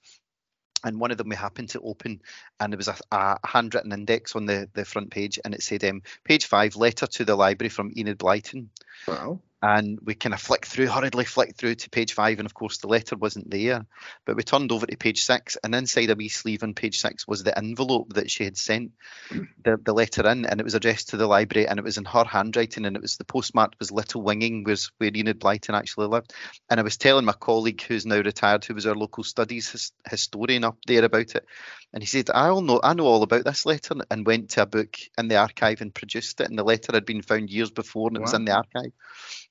And 0.85 1.01
one 1.01 1.11
of 1.11 1.19
them 1.19 1.29
we 1.29 1.37
happened 1.37 1.71
to 1.71 1.81
open, 1.81 2.21
and 2.61 2.73
there 2.73 2.77
was 2.77 2.89
a, 2.89 2.97
a 3.11 3.37
handwritten 3.45 3.93
index 3.93 4.37
on 4.37 4.47
the, 4.47 4.69
the 4.75 4.85
front 4.85 5.11
page, 5.11 5.39
and 5.45 5.55
it 5.55 5.63
said, 5.63 5.85
um, 5.85 6.03
"Page 6.25 6.47
five, 6.47 6.77
letter 6.77 7.07
to 7.07 7.25
the 7.25 7.37
library 7.37 7.69
from 7.69 7.93
Enid 7.97 8.19
Blyton." 8.19 8.69
Wow. 9.07 9.41
And 9.61 9.99
we 10.05 10.15
kind 10.15 10.35
of 10.35 10.41
flicked 10.41 10.67
through, 10.67 10.87
hurriedly 10.87 11.25
flicked 11.25 11.59
through 11.59 11.75
to 11.75 11.91
page 11.91 12.13
five, 12.13 12.39
and 12.39 12.47
of 12.47 12.55
course 12.55 12.79
the 12.79 12.87
letter 12.87 13.17
wasn't 13.17 13.51
there. 13.51 13.85
But 14.25 14.37
we 14.37 14.43
turned 14.43 14.71
over 14.71 14.87
to 14.87 14.97
page 14.97 15.23
six, 15.23 15.57
and 15.63 15.75
inside 15.75 16.11
a 16.11 16.15
wee 16.15 16.29
sleeve 16.29 16.63
on 16.63 16.75
page 16.75 17.01
six 17.01 17.27
was 17.27 17.43
the 17.43 17.57
envelope 17.57 18.15
that 18.15 18.31
she 18.31 18.45
had 18.45 18.57
sent 18.57 18.93
the, 19.31 19.77
the 19.83 19.93
letter 19.93 20.29
in, 20.29 20.47
and 20.47 20.61
it 20.61 20.65
was 20.65 20.75
addressed 20.75 21.11
to 21.11 21.17
the 21.17 21.27
library, 21.27 21.67
and 21.67 21.79
it 21.79 21.85
was 21.85 21.99
in 21.99 22.05
her 22.05 22.25
handwriting, 22.25 22.85
and 22.85 22.95
it 22.95 23.03
was 23.03 23.17
the 23.17 23.25
postmark 23.25 23.73
was 23.79 23.91
Little 23.91 24.23
Winging, 24.23 24.63
was 24.65 24.93
where 24.99 25.11
Enid 25.15 25.41
Blyton 25.41 25.75
actually 25.75 26.07
lived. 26.07 26.33
And 26.71 26.79
I 26.79 26.85
was 26.85 26.97
telling 26.97 27.25
my 27.25 27.33
colleague 27.33 27.83
who's 27.83 28.07
now 28.07 28.21
retired, 28.21 28.65
who 28.65 28.75
was 28.75 28.87
our 28.87 28.95
local 28.95 29.25
studies 29.25 29.71
his, 29.71 29.93
historian 30.09 30.65
up 30.65 30.79
there 30.87 31.05
about 31.05 31.35
it, 31.35 31.45
and 31.93 32.03
he 32.03 32.07
said, 32.07 32.31
"I 32.33 32.49
all 32.49 32.61
know, 32.61 32.81
I 32.83 32.95
know 32.95 33.07
all 33.07 33.23
about 33.25 33.45
this 33.45 33.67
letter," 33.67 33.97
and 34.11 34.25
went 34.27 34.51
to 34.51 34.63
a 34.63 34.67
book 34.67 34.97
in 35.19 35.27
the 35.27 35.37
archive 35.37 35.81
and 35.81 35.95
produced 35.95 36.41
it, 36.41 36.49
and 36.49 36.59
the 36.59 36.65
letter 36.65 36.93
had 36.93 37.07
been 37.07 37.23
found 37.23 37.51
years 37.51 37.71
before, 37.71 38.09
and 38.09 38.17
it 38.17 38.23
was 38.23 38.35
in 38.35 38.45
the 38.45 38.53
archive. 38.53 38.93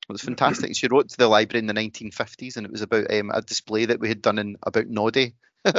It 0.09 0.13
was 0.13 0.21
fantastic. 0.21 0.75
She 0.75 0.87
wrote 0.87 1.09
to 1.09 1.17
the 1.17 1.27
library 1.27 1.59
in 1.59 1.67
the 1.67 1.73
1950s, 1.73 2.55
and 2.55 2.65
it 2.65 2.71
was 2.71 2.81
about 2.81 3.11
um, 3.13 3.29
a 3.33 3.41
display 3.41 3.85
that 3.85 3.99
we 3.99 4.07
had 4.07 4.21
done 4.21 4.39
in 4.39 4.55
about 4.63 4.87
Noddy 4.87 5.35
in 5.65 5.73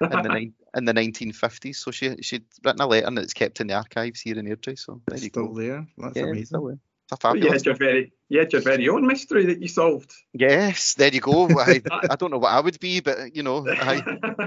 the 0.00 0.22
nine 0.22 0.54
in 0.74 0.84
the 0.86 0.94
1950s. 0.94 1.76
So 1.76 1.90
she 1.90 2.16
she'd 2.22 2.44
written 2.64 2.80
a 2.80 2.86
letter, 2.86 3.06
and 3.06 3.18
it's 3.18 3.34
kept 3.34 3.60
in 3.60 3.66
the 3.66 3.74
archives 3.74 4.20
here 4.22 4.38
in 4.38 4.46
Airdrie. 4.46 4.78
So 4.78 5.02
there 5.06 5.16
It's 5.16 5.24
you 5.24 5.28
still 5.28 5.48
go. 5.48 5.60
there. 5.60 5.86
That's 5.98 6.16
Yeah, 6.16 6.22
amazing. 6.24 6.46
still 6.46 6.64
there. 6.68 6.78
It's 7.04 7.12
a 7.12 7.16
But 7.16 7.38
you 7.38 7.42
fabulous. 7.42 7.52
had 7.52 7.66
your 7.66 7.74
very, 7.74 8.12
you 8.30 8.38
had 8.38 8.52
your 8.54 8.62
very 8.62 8.88
own 8.88 9.06
mystery 9.06 9.44
that 9.46 9.60
you 9.60 9.68
solved. 9.68 10.10
Yes, 10.32 10.94
there 10.94 11.12
you 11.14 11.20
go. 11.20 11.46
I, 11.60 11.82
I 12.10 12.16
don't 12.16 12.30
know 12.30 12.38
what 12.38 12.52
I 12.52 12.60
would 12.60 12.80
be, 12.80 13.00
but 13.00 13.36
you 13.36 13.42
know, 13.42 13.66
I, 13.68 14.02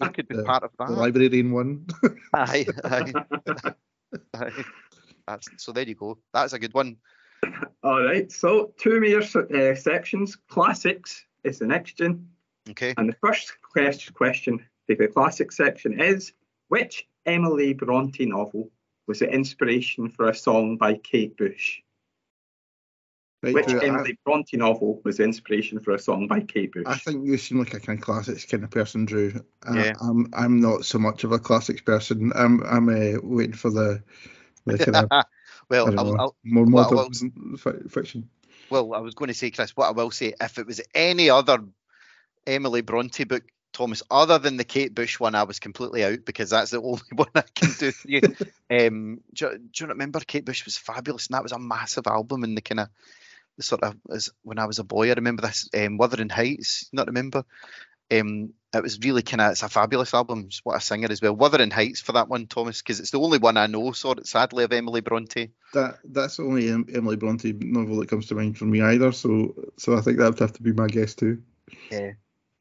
I 0.00 0.08
could 0.08 0.28
be 0.28 0.36
The- 0.36 0.44
part 0.44 0.62
of 0.62 0.70
that. 0.78 0.86
The 0.88 0.94
that. 0.94 1.00
librarian 1.00 1.50
one. 1.50 1.86
Aye, 2.32 2.66
aye, 2.84 3.12
aye. 4.34 4.64
That's, 5.26 5.48
so 5.56 5.72
there 5.72 5.86
you 5.88 5.96
go. 5.96 6.18
That's 6.32 6.52
a 6.52 6.58
good 6.60 6.72
one. 6.74 6.98
All 7.82 8.02
right. 8.02 8.30
So 8.30 8.72
two 8.78 9.00
more 9.00 9.20
uh, 9.20 9.74
sections. 9.74 10.36
Classics 10.48 11.24
is 11.44 11.58
the 11.58 11.66
next 11.66 12.00
one. 12.00 12.28
Okay. 12.70 12.94
And 12.96 13.08
the 13.08 13.16
first 13.20 13.56
question, 13.62 14.14
question 14.14 14.64
for 14.86 14.96
the 14.96 15.08
classic 15.08 15.52
section 15.52 16.00
is 16.00 16.32
which 16.68 17.06
Emily 17.24 17.74
Bronte 17.74 18.26
novel 18.26 18.70
was 19.06 19.20
the 19.20 19.28
inspiration 19.32 20.08
for 20.10 20.28
a 20.28 20.34
song 20.34 20.76
by 20.76 20.94
Kate 20.94 21.36
Bush? 21.36 21.80
Right, 23.42 23.54
Which 23.54 23.66
Drew, 23.66 23.80
I- 23.80 23.84
Emily 23.84 24.18
Bronte 24.24 24.56
novel 24.56 25.00
was 25.04 25.18
the 25.18 25.24
inspiration 25.24 25.78
for 25.78 25.92
a 25.92 25.98
song 25.98 26.26
by 26.26 26.40
Kate 26.40 26.72
Bush? 26.72 26.84
I 26.86 26.96
think 26.96 27.26
you 27.26 27.38
seem 27.38 27.58
like 27.58 27.74
a 27.74 27.80
kind 27.80 27.98
of 27.98 28.04
classics 28.04 28.44
kind 28.44 28.64
of 28.64 28.70
person, 28.70 29.04
Drew. 29.04 29.40
Uh, 29.68 29.74
Yeah. 29.74 29.92
I'm 30.00 30.28
I'm 30.32 30.60
not 30.60 30.84
so 30.84 30.98
much 30.98 31.22
of 31.22 31.32
a 31.32 31.38
classics 31.38 31.82
person. 31.82 32.32
I'm 32.34 32.62
I'm 32.64 32.88
uh, 32.88 33.20
waiting 33.22 33.52
for 33.52 33.70
the 33.70 34.02
the 34.64 34.78
kind 34.78 34.96
of 34.96 35.08
I 35.10 35.22
well, 35.68 35.98
I'll, 35.98 36.20
I'll, 36.20 36.36
more 36.44 36.66
modern 36.66 37.56
fi- 37.56 37.88
fiction. 37.88 38.28
well, 38.70 38.94
I 38.94 39.00
was 39.00 39.14
going 39.14 39.28
to 39.28 39.34
say, 39.34 39.50
Chris, 39.50 39.76
what 39.76 39.88
I 39.88 39.92
will 39.92 40.10
say, 40.10 40.34
if 40.40 40.58
it 40.58 40.66
was 40.66 40.80
any 40.94 41.30
other 41.30 41.58
Emily 42.46 42.80
Bronte 42.82 43.24
book, 43.24 43.42
Thomas, 43.72 44.02
other 44.10 44.38
than 44.38 44.56
the 44.56 44.64
Kate 44.64 44.94
Bush 44.94 45.20
one, 45.20 45.34
I 45.34 45.42
was 45.42 45.58
completely 45.58 46.02
out 46.02 46.24
because 46.24 46.50
that's 46.50 46.70
the 46.70 46.80
only 46.82 47.00
one 47.14 47.28
I 47.34 47.42
can 47.54 47.72
do 47.78 47.92
for 47.92 48.08
you. 48.08 48.20
um, 48.70 49.20
do, 49.34 49.46
you- 49.46 49.58
do 49.58 49.84
you 49.84 49.86
remember 49.88 50.20
Kate 50.20 50.44
Bush 50.44 50.64
was 50.64 50.78
fabulous, 50.78 51.26
and 51.26 51.34
that 51.34 51.42
was 51.42 51.52
a 51.52 51.58
massive 51.58 52.06
album 52.06 52.44
in 52.44 52.54
the 52.54 52.62
kind 52.62 52.80
of 52.80 52.88
the 53.56 53.62
sort 53.62 53.82
of 53.82 53.96
as 54.10 54.30
when 54.42 54.58
I 54.58 54.66
was 54.66 54.78
a 54.78 54.84
boy. 54.84 55.10
I 55.10 55.14
remember 55.14 55.42
this 55.42 55.68
um, 55.76 55.98
Wuthering 55.98 56.28
Heights. 56.28 56.88
Not 56.92 57.06
remember. 57.08 57.44
Um, 58.10 58.52
it 58.74 58.82
was 58.82 58.98
really 59.00 59.22
kind 59.22 59.40
of 59.40 59.52
it's 59.52 59.62
a 59.62 59.68
fabulous 59.68 60.14
album. 60.14 60.48
Just 60.48 60.64
what 60.64 60.76
a 60.76 60.80
singer 60.80 61.08
as 61.10 61.22
well. 61.22 61.34
Wuthering 61.34 61.70
Heights 61.70 62.00
for 62.00 62.12
that 62.12 62.28
one, 62.28 62.46
Thomas, 62.46 62.82
because 62.82 63.00
it's 63.00 63.10
the 63.10 63.20
only 63.20 63.38
one 63.38 63.56
I 63.56 63.66
know. 63.66 63.92
Sort 63.92 64.18
of 64.18 64.26
sadly 64.26 64.64
of 64.64 64.72
Emily 64.72 65.00
Bronte. 65.00 65.52
That 65.72 65.98
that's 66.04 66.36
the 66.36 66.44
only 66.44 66.68
Emily 66.68 67.16
Bronte 67.16 67.52
novel 67.52 67.96
that 67.96 68.08
comes 68.08 68.26
to 68.26 68.34
mind 68.34 68.58
for 68.58 68.66
me 68.66 68.82
either. 68.82 69.12
So 69.12 69.54
so 69.78 69.96
I 69.96 70.00
think 70.00 70.18
that 70.18 70.30
would 70.30 70.38
have 70.38 70.52
to 70.54 70.62
be 70.62 70.72
my 70.72 70.86
guess 70.88 71.14
too. 71.14 71.42
Yeah. 71.90 72.12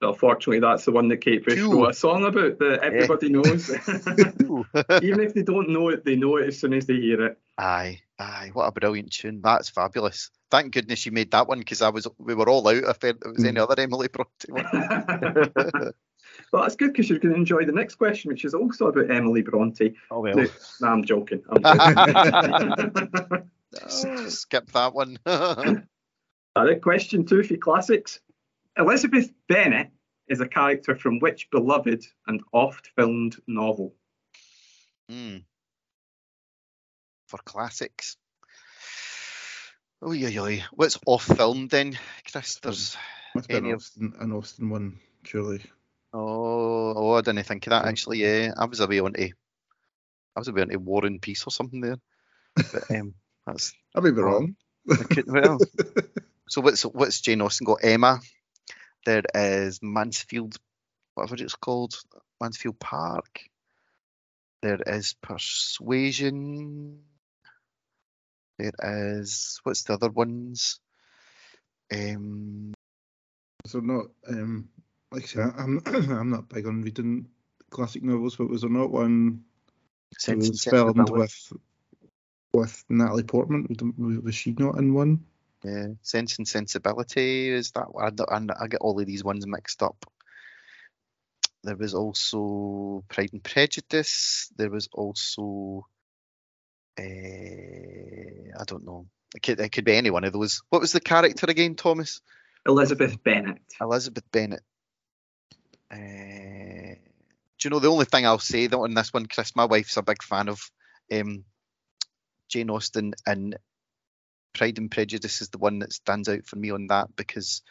Well, 0.01 0.13
fortunately, 0.13 0.59
that's 0.59 0.85
the 0.85 0.91
one 0.91 1.07
that 1.07 1.17
Kate 1.17 1.43
Bush 1.43 1.55
Phew. 1.55 1.71
wrote 1.73 1.91
a 1.91 1.93
song 1.93 2.25
about 2.25 2.59
that 2.59 2.79
everybody 2.83 3.29
knows. 3.29 3.69
Even 5.03 5.19
if 5.21 5.33
they 5.33 5.41
don't 5.41 5.69
know 5.69 5.89
it, 5.89 6.03
they 6.03 6.15
know 6.15 6.37
it 6.37 6.47
as 6.47 6.59
soon 6.59 6.73
as 6.73 6.85
they 6.85 6.95
hear 6.95 7.25
it. 7.25 7.37
aye, 7.57 8.01
aye, 8.19 8.49
what 8.53 8.67
a 8.67 8.71
brilliant 8.71 9.11
tune. 9.11 9.41
That's 9.43 9.69
fabulous. 9.69 10.29
Thank 10.51 10.73
goodness 10.73 11.05
you 11.05 11.11
made 11.11 11.31
that 11.31 11.47
one 11.47 11.59
because 11.59 11.81
I 11.81 11.89
was 11.89 12.07
we 12.17 12.35
were 12.35 12.49
all 12.49 12.67
out 12.67 12.83
if 12.83 12.99
there 12.99 13.13
was 13.25 13.43
any 13.43 13.59
other 13.59 13.75
Emily 13.77 14.07
Bronte 14.07 14.49
one. 14.49 14.65
well, 16.51 16.63
that's 16.63 16.75
good 16.75 16.93
because 16.93 17.09
you're 17.09 17.19
going 17.19 17.33
to 17.33 17.39
enjoy 17.39 17.65
the 17.65 17.71
next 17.71 17.95
question, 17.95 18.29
which 18.29 18.45
is 18.45 18.53
also 18.53 18.87
about 18.87 19.11
Emily 19.11 19.41
Bronte. 19.41 19.95
Oh 20.11 20.21
well. 20.21 20.35
no, 20.35 20.87
I'm 20.87 21.03
joking. 21.03 21.43
I'm 21.49 21.61
joking. 23.27 23.49
Just 23.79 24.41
skip 24.41 24.71
that 24.71 24.93
one. 24.93 25.17
All 25.25 26.65
right, 26.65 26.81
question 26.81 27.25
two 27.25 27.43
for 27.43 27.57
classics. 27.57 28.21
Elizabeth 28.77 29.31
Bennet 29.49 29.89
is 30.27 30.39
a 30.41 30.47
character 30.47 30.95
from 30.95 31.19
which 31.19 31.49
beloved 31.51 32.05
and 32.27 32.41
oft 32.53 32.91
filmed 32.95 33.37
novel? 33.47 33.93
Hmm. 35.09 35.37
For 37.35 37.43
classics. 37.43 38.15
Oh 40.01 40.11
yeah, 40.13 40.29
yeah. 40.29 40.63
What's 40.71 40.97
off 41.05 41.23
film 41.23 41.67
then, 41.67 41.97
Chris? 42.31 42.59
There's 42.61 42.95
Must 43.33 43.49
an 43.49 43.55
Any 43.57 43.71
of- 43.71 43.79
Austen, 43.79 44.13
an 44.19 44.31
Austen 44.31 44.69
one, 44.69 44.99
surely. 45.23 45.61
oh 46.13 46.93
oh 46.95 47.13
I 47.15 47.21
didn't 47.21 47.43
think 47.43 47.67
of 47.67 47.71
that 47.71 47.85
actually. 47.85 48.19
Yeah, 48.19 48.53
I 48.57 48.65
was 48.65 48.79
away 48.79 48.99
onto 48.99 49.21
I 49.21 50.39
was 50.39 50.47
away 50.47 50.61
onto 50.61 50.79
War 50.79 51.05
and 51.05 51.21
Peace 51.21 51.43
or 51.45 51.51
something 51.51 51.81
there. 51.81 51.97
But 52.55 52.89
um, 52.95 53.15
that's 53.45 53.73
I 53.95 53.99
may 53.99 54.11
be 54.11 54.21
wrong. 54.21 54.55
Could, 54.87 55.25
well. 55.27 55.57
So 56.47 56.61
what's 56.61 56.83
what's 56.83 57.21
Jane 57.21 57.41
Austen 57.41 57.65
got? 57.65 57.79
Emma. 57.83 58.19
There 59.03 59.23
is 59.33 59.79
Mansfield, 59.81 60.55
whatever 61.15 61.43
it's 61.43 61.55
called, 61.55 61.95
Mansfield 62.39 62.79
Park. 62.79 63.39
There 64.61 64.79
is 64.85 65.15
Persuasion. 65.23 66.99
There 68.57 68.71
is 69.19 69.59
what's 69.63 69.83
the 69.83 69.93
other 69.93 70.09
ones? 70.09 70.79
Um, 71.93 72.73
So 73.65 73.79
not 73.79 74.07
um 74.27 74.69
like 75.11 75.23
I 75.23 75.27
said, 75.27 75.53
I'm 75.57 75.81
I'm 75.85 76.29
not 76.29 76.49
big 76.49 76.67
on 76.67 76.81
reading 76.81 77.27
classic 77.69 78.03
novels, 78.03 78.35
but 78.35 78.49
was 78.49 78.61
there 78.61 78.69
not 78.69 78.91
one 78.91 79.43
Sense 80.17 80.49
was 80.49 80.63
filmed 80.63 81.09
with 81.09 81.53
with 82.53 82.83
Natalie 82.89 83.23
Portman? 83.23 83.67
Was- 84.23 84.35
she 84.35 84.51
not 84.57 84.77
in 84.77 84.93
one? 84.93 85.25
Yeah, 85.63 85.87
Sense 86.01 86.37
and 86.37 86.47
Sensibility 86.47 87.49
is 87.49 87.71
that 87.71 87.93
one. 87.93 88.15
I, 88.19 88.35
I, 88.35 88.63
I 88.63 88.67
get 88.67 88.81
all 88.81 88.99
of 88.99 89.05
these 89.05 89.23
ones 89.23 89.47
mixed 89.47 89.81
up. 89.81 90.05
There 91.63 91.75
was 91.75 91.95
also 91.95 93.03
Pride 93.09 93.31
and 93.33 93.43
Prejudice. 93.43 94.51
There 94.55 94.69
was 94.69 94.87
also, 94.93 95.87
uh, 96.99 98.59
I 98.59 98.63
don't 98.65 98.85
know. 98.85 99.07
It 99.35 99.43
could, 99.43 99.59
it 99.59 99.71
could 99.71 99.85
be 99.85 99.95
any 99.95 100.11
one 100.11 100.23
of 100.23 100.33
those. 100.33 100.61
What 100.69 100.81
was 100.81 100.91
the 100.91 101.01
character 101.01 101.47
again, 101.49 101.75
Thomas? 101.75 102.21
Elizabeth 102.65 103.21
Bennet. 103.23 103.59
Elizabeth 103.81 104.23
Bennet. 104.31 104.61
Uh, 105.91 106.95
do 107.59 107.63
you 107.63 107.69
know 107.69 107.79
the 107.79 107.91
only 107.91 108.05
thing 108.05 108.25
I'll 108.25 108.39
say 108.39 108.67
though 108.67 108.83
on 108.83 108.93
this 108.93 109.13
one, 109.13 109.27
Chris? 109.27 109.55
My 109.55 109.65
wife's 109.65 109.97
a 109.97 110.03
big 110.03 110.23
fan 110.23 110.49
of 110.49 110.59
um, 111.13 111.45
Jane 112.49 112.69
Austen, 112.69 113.13
and 113.25 113.57
Pride 114.53 114.77
and 114.77 114.89
Prejudice 114.91 115.41
is 115.41 115.49
the 115.49 115.57
one 115.57 115.79
that 115.79 115.93
stands 115.93 116.27
out 116.29 116.45
for 116.45 116.55
me 116.55 116.71
on 116.71 116.87
that 116.87 117.15
because 117.15 117.61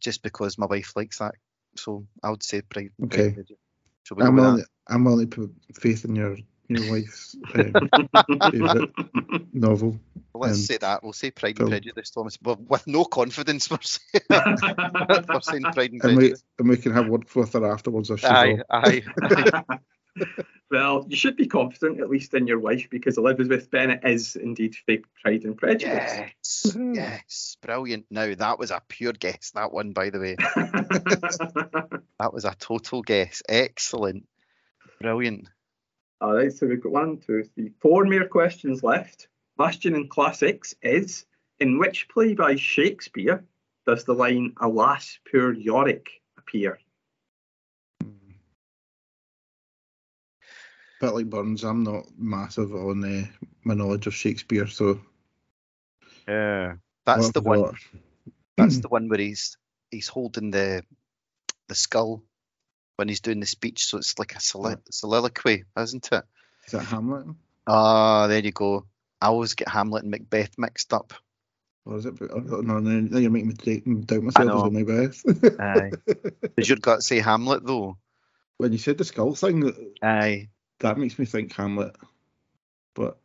just 0.00 0.22
because 0.22 0.58
my 0.58 0.66
wife 0.66 0.92
likes 0.96 1.18
that. 1.18 1.34
So 1.76 2.06
I 2.22 2.30
would 2.30 2.42
say 2.42 2.62
Pride, 2.62 2.90
Pride 3.08 3.20
Okay. 3.20 3.24
and 3.26 3.34
Prejudice. 3.34 3.58
Shall 4.04 4.16
we 4.16 4.24
I'm 4.24 4.36
with 4.36 4.44
only 4.44 4.62
I'm 4.88 5.06
only 5.06 5.26
put 5.26 5.52
faith 5.74 6.04
in 6.04 6.16
your 6.16 6.36
your 6.76 6.90
wife's 6.92 7.36
um, 7.54 7.72
favourite 8.50 8.90
novel. 9.52 9.92
that? 9.92 10.00
Well, 10.34 10.48
let's 10.48 10.58
um, 10.60 10.64
say 10.64 10.76
that. 10.78 11.02
We'll 11.02 11.12
say 11.12 11.30
Pride 11.30 11.56
film. 11.58 11.72
and 11.72 11.82
Prejudice, 11.82 12.10
Thomas, 12.10 12.36
but 12.38 12.60
with 12.60 12.86
no 12.86 13.04
confidence. 13.04 13.70
We're 13.70 13.78
saying, 13.82 14.24
we're 14.30 15.40
saying 15.42 15.62
Pride 15.72 15.92
and 15.92 16.04
And 16.04 16.16
we 16.16 16.22
Prejudice. 16.30 16.44
and 16.58 16.68
we 16.68 16.76
can 16.78 16.92
have 16.92 17.08
words 17.08 17.34
with 17.34 17.52
her 17.52 17.70
afterwards 17.70 18.10
if 18.10 18.20
she's 18.20 18.30
Aye, 18.30 18.48
wrong. 18.48 18.62
aye. 18.70 19.76
well, 20.70 21.06
you 21.08 21.16
should 21.16 21.36
be 21.36 21.46
confident, 21.46 22.00
at 22.00 22.10
least 22.10 22.34
in 22.34 22.46
your 22.46 22.58
wife, 22.58 22.88
because 22.90 23.16
Elizabeth 23.16 23.70
Bennet 23.70 24.00
is 24.04 24.36
indeed 24.36 24.74
fake 24.86 25.04
Pride 25.22 25.44
and 25.44 25.56
Prejudice. 25.56 25.88
Yes, 25.88 26.66
Mhm. 26.76 26.94
yes, 26.96 27.56
brilliant. 27.62 28.04
Now 28.10 28.34
that 28.34 28.58
was 28.58 28.70
a 28.70 28.82
pure 28.88 29.14
guess. 29.14 29.52
That 29.54 29.72
one, 29.72 29.92
by 29.92 30.10
the 30.10 30.20
way, 30.20 30.36
that 32.18 32.32
was 32.32 32.44
a 32.44 32.54
total 32.58 33.02
guess. 33.02 33.42
Excellent, 33.48 34.26
brilliant. 35.00 35.48
All 36.22 36.34
right, 36.34 36.52
so 36.52 36.68
we've 36.68 36.80
got 36.80 36.92
one, 36.92 37.18
two, 37.18 37.42
three, 37.42 37.72
four 37.80 38.04
more 38.04 38.28
questions 38.28 38.84
left. 38.84 39.26
Question 39.58 39.96
in 39.96 40.06
classics 40.06 40.72
is 40.80 41.26
in 41.58 41.80
which 41.80 42.08
play 42.08 42.34
by 42.34 42.54
Shakespeare 42.54 43.44
does 43.86 44.04
the 44.04 44.14
line 44.14 44.52
"Alas, 44.60 45.18
poor 45.28 45.52
Yorick" 45.52 46.06
appear? 46.38 46.78
Bit 51.00 51.10
like 51.12 51.28
Burns, 51.28 51.64
I'm 51.64 51.82
not 51.82 52.04
massive 52.16 52.72
on 52.72 53.02
uh, 53.02 53.26
my 53.64 53.74
knowledge 53.74 54.06
of 54.06 54.14
Shakespeare, 54.14 54.68
so 54.68 55.00
Yeah, 56.28 56.74
that's 57.04 57.24
I'll 57.24 57.32
the 57.32 57.40
one. 57.40 57.60
watch. 57.62 57.90
That's 58.56 58.78
the 58.84 58.88
one 58.88 59.08
where 59.08 59.18
he's 59.18 59.56
he's 59.90 60.06
holding 60.06 60.52
the 60.52 60.84
the 61.66 61.74
skull 61.74 62.22
when 62.96 63.08
he's 63.08 63.20
doing 63.20 63.40
the 63.40 63.46
speech. 63.46 63.86
So 63.86 63.98
it's 63.98 64.18
like 64.18 64.34
a 64.34 64.40
soli- 64.40 64.76
soliloquy, 64.90 65.64
isn't 65.78 66.08
it? 66.12 66.24
Is 66.66 66.72
that 66.72 66.84
Hamlet? 66.84 67.26
Ah, 67.66 68.26
there 68.26 68.40
you 68.40 68.52
go. 68.52 68.86
I 69.20 69.26
always 69.26 69.54
get 69.54 69.68
Hamlet 69.68 70.02
and 70.02 70.10
Macbeth 70.10 70.58
mixed 70.58 70.92
up. 70.92 71.14
Or 71.84 71.96
is 71.96 72.06
it? 72.06 72.14
Oh, 72.20 72.38
no, 72.38 72.78
no, 72.78 72.78
now 72.78 73.18
you're 73.18 73.30
making 73.30 73.82
me 73.84 74.02
doubt- 74.02 74.22
myself 74.22 74.74
as 74.76 74.84
best. 74.84 75.60
Aye. 75.60 75.90
Did 76.56 76.68
your 76.68 76.78
gut 76.78 77.02
say 77.02 77.18
Hamlet 77.20 77.64
though? 77.66 77.96
when 78.58 78.70
you 78.70 78.78
said 78.78 78.96
the 78.98 79.04
skull 79.04 79.34
thing, 79.34 79.72
Aye. 80.02 80.48
that 80.78 80.96
makes 80.96 81.18
me 81.18 81.24
think 81.24 81.52
Hamlet. 81.54 81.96
But 82.94 83.18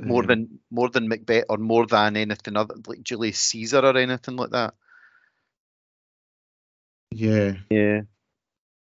more 0.00 0.22
um, 0.22 0.26
than 0.26 0.58
more 0.72 0.88
than 0.88 1.06
Macbeth 1.06 1.44
or 1.48 1.58
more 1.58 1.86
than 1.86 2.16
anything 2.16 2.56
other 2.56 2.74
like 2.88 3.04
Julius 3.04 3.38
Caesar 3.38 3.78
or 3.80 3.96
anything 3.96 4.34
like 4.34 4.50
that. 4.50 4.74
yeah, 7.12 7.52
Yeah. 7.70 8.00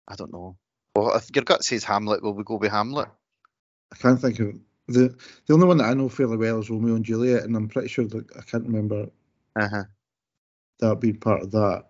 I 0.08 0.16
don't 0.16 0.32
know. 0.32 0.58
Well, 0.96 1.16
if 1.16 1.28
your 1.36 1.44
gut 1.44 1.64
says 1.64 1.84
Hamlet, 1.84 2.22
will 2.24 2.34
we 2.34 2.44
go 2.44 2.56
with 2.56 2.72
Hamlet? 2.72 3.10
I 3.94 3.96
can't 3.98 4.20
think 4.20 4.40
of 4.40 4.56
the 4.88 5.16
the 5.48 5.54
only 5.54 5.68
one 5.68 5.78
that 5.78 5.90
I 5.90 5.94
know 5.94 6.10
fairly 6.10 6.38
well 6.38 6.60
is 6.60 6.70
Romeo 6.70 6.96
and 6.96 7.04
Juliet, 7.06 7.44
and 7.44 7.56
I'm 7.56 7.68
pretty 7.68 7.88
sure 7.88 8.06
that 8.06 8.26
I 8.38 8.42
can't 8.42 8.66
remember 8.66 9.08
Uh 9.56 9.68
huh. 9.68 9.84
that 10.80 11.00
being 11.00 11.18
part 11.20 11.42
of 11.42 11.52
that. 11.52 11.86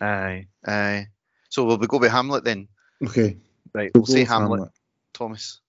Aye. 0.00 0.46
Aye. 0.66 1.08
So 1.48 1.64
will 1.64 1.78
we 1.78 1.86
go 1.86 1.98
with 1.98 2.10
Hamlet 2.10 2.44
then? 2.44 2.68
Okay, 3.04 3.38
Right. 3.72 3.90
we'll 3.94 4.02
We'll 4.02 4.06
say 4.06 4.20
with 4.20 4.28
Hamlet, 4.28 4.70
Thomas. 5.12 5.60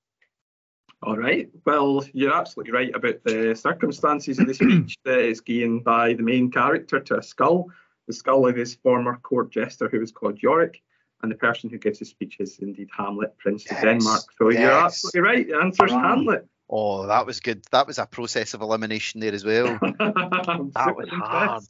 All 1.04 1.18
right. 1.18 1.50
Well, 1.66 2.04
you're 2.14 2.34
absolutely 2.34 2.74
right 2.74 2.96
about 2.96 3.24
the 3.24 3.56
circumstances 3.56 4.40
of 4.40 4.48
the 4.48 4.54
speech 4.54 4.98
that 5.06 5.20
is 5.20 5.42
given 5.42 5.80
by 5.80 6.14
the 6.14 6.24
main 6.24 6.50
character 6.52 7.00
to 7.00 7.20
a 7.20 7.24
skull. 7.24 7.70
The 8.08 8.14
skull 8.14 8.48
of 8.48 8.56
his 8.56 8.76
former 8.76 9.18
court 9.18 9.52
jester, 9.52 9.88
who 9.90 10.00
was 10.00 10.12
called 10.12 10.42
Yorick, 10.42 10.82
and 11.22 11.32
the 11.32 11.36
person 11.36 11.70
who 11.70 11.78
gives 11.78 12.00
the 12.00 12.06
speech 12.06 12.38
is 12.40 12.60
indeed 12.60 12.90
Hamlet, 12.96 13.38
Prince 13.38 13.66
Yes, 13.66 13.78
of 13.78 13.82
Denmark. 13.84 14.22
So 14.38 14.50
you're 14.50 14.72
absolutely 14.72 15.22
right. 15.22 15.48
The 15.48 15.58
answer's 15.58 15.92
Ah. 15.92 16.00
Hamlet. 16.10 16.48
Oh, 16.70 17.06
that 17.08 17.26
was 17.26 17.40
good. 17.42 17.64
That 17.72 17.86
was 17.88 18.00
a 18.00 18.06
process 18.06 18.54
of 18.54 18.62
elimination 18.62 19.20
there 19.22 19.34
as 19.34 19.46
well. 19.46 19.78
That 19.90 20.94
was 20.98 21.10
hard. 21.10 21.64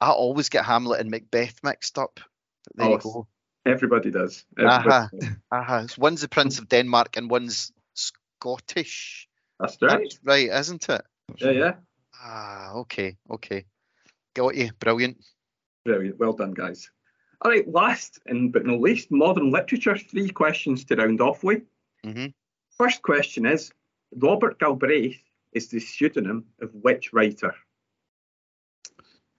I 0.00 0.10
always 0.10 0.48
get 0.48 0.64
Hamlet 0.64 1.00
and 1.00 1.10
Macbeth 1.10 1.60
mixed 1.62 1.98
up. 1.98 2.20
There 2.74 2.86
Oh, 2.86 2.92
you 2.92 2.98
go. 2.98 3.26
Everybody 3.64 4.10
does. 4.10 4.44
Everybody 4.58 4.88
Aha. 4.88 5.08
does. 5.12 5.28
Aha. 5.52 5.86
One's 5.98 6.20
the 6.20 6.28
Prince 6.28 6.58
of 6.58 6.68
Denmark 6.68 7.16
and 7.16 7.30
one's 7.30 7.72
Scottish. 7.94 9.28
That's 9.60 9.78
right. 9.80 10.00
That's 10.02 10.18
right, 10.24 10.48
isn't 10.50 10.88
it? 10.88 11.02
Yeah, 11.38 11.50
yeah. 11.50 11.72
Ah, 12.20 12.72
okay, 12.74 13.16
okay. 13.30 13.64
Got 14.34 14.56
you. 14.56 14.70
Brilliant. 14.80 15.18
Brilliant. 15.84 16.18
Well 16.18 16.32
done, 16.32 16.52
guys. 16.52 16.90
All 17.44 17.50
right, 17.50 17.68
last 17.68 18.20
and 18.26 18.52
but 18.52 18.64
not 18.64 18.80
least, 18.80 19.10
modern 19.10 19.50
literature. 19.50 19.96
Three 19.96 20.30
questions 20.30 20.84
to 20.84 20.96
round 20.96 21.20
off 21.20 21.42
with. 21.42 21.62
hmm 22.04 22.26
First 22.78 23.02
question 23.02 23.46
is 23.46 23.72
Robert 24.16 24.58
Galbraith 24.58 25.20
is 25.52 25.68
the 25.68 25.80
pseudonym 25.80 26.44
of 26.60 26.74
which 26.74 27.12
writer? 27.12 27.54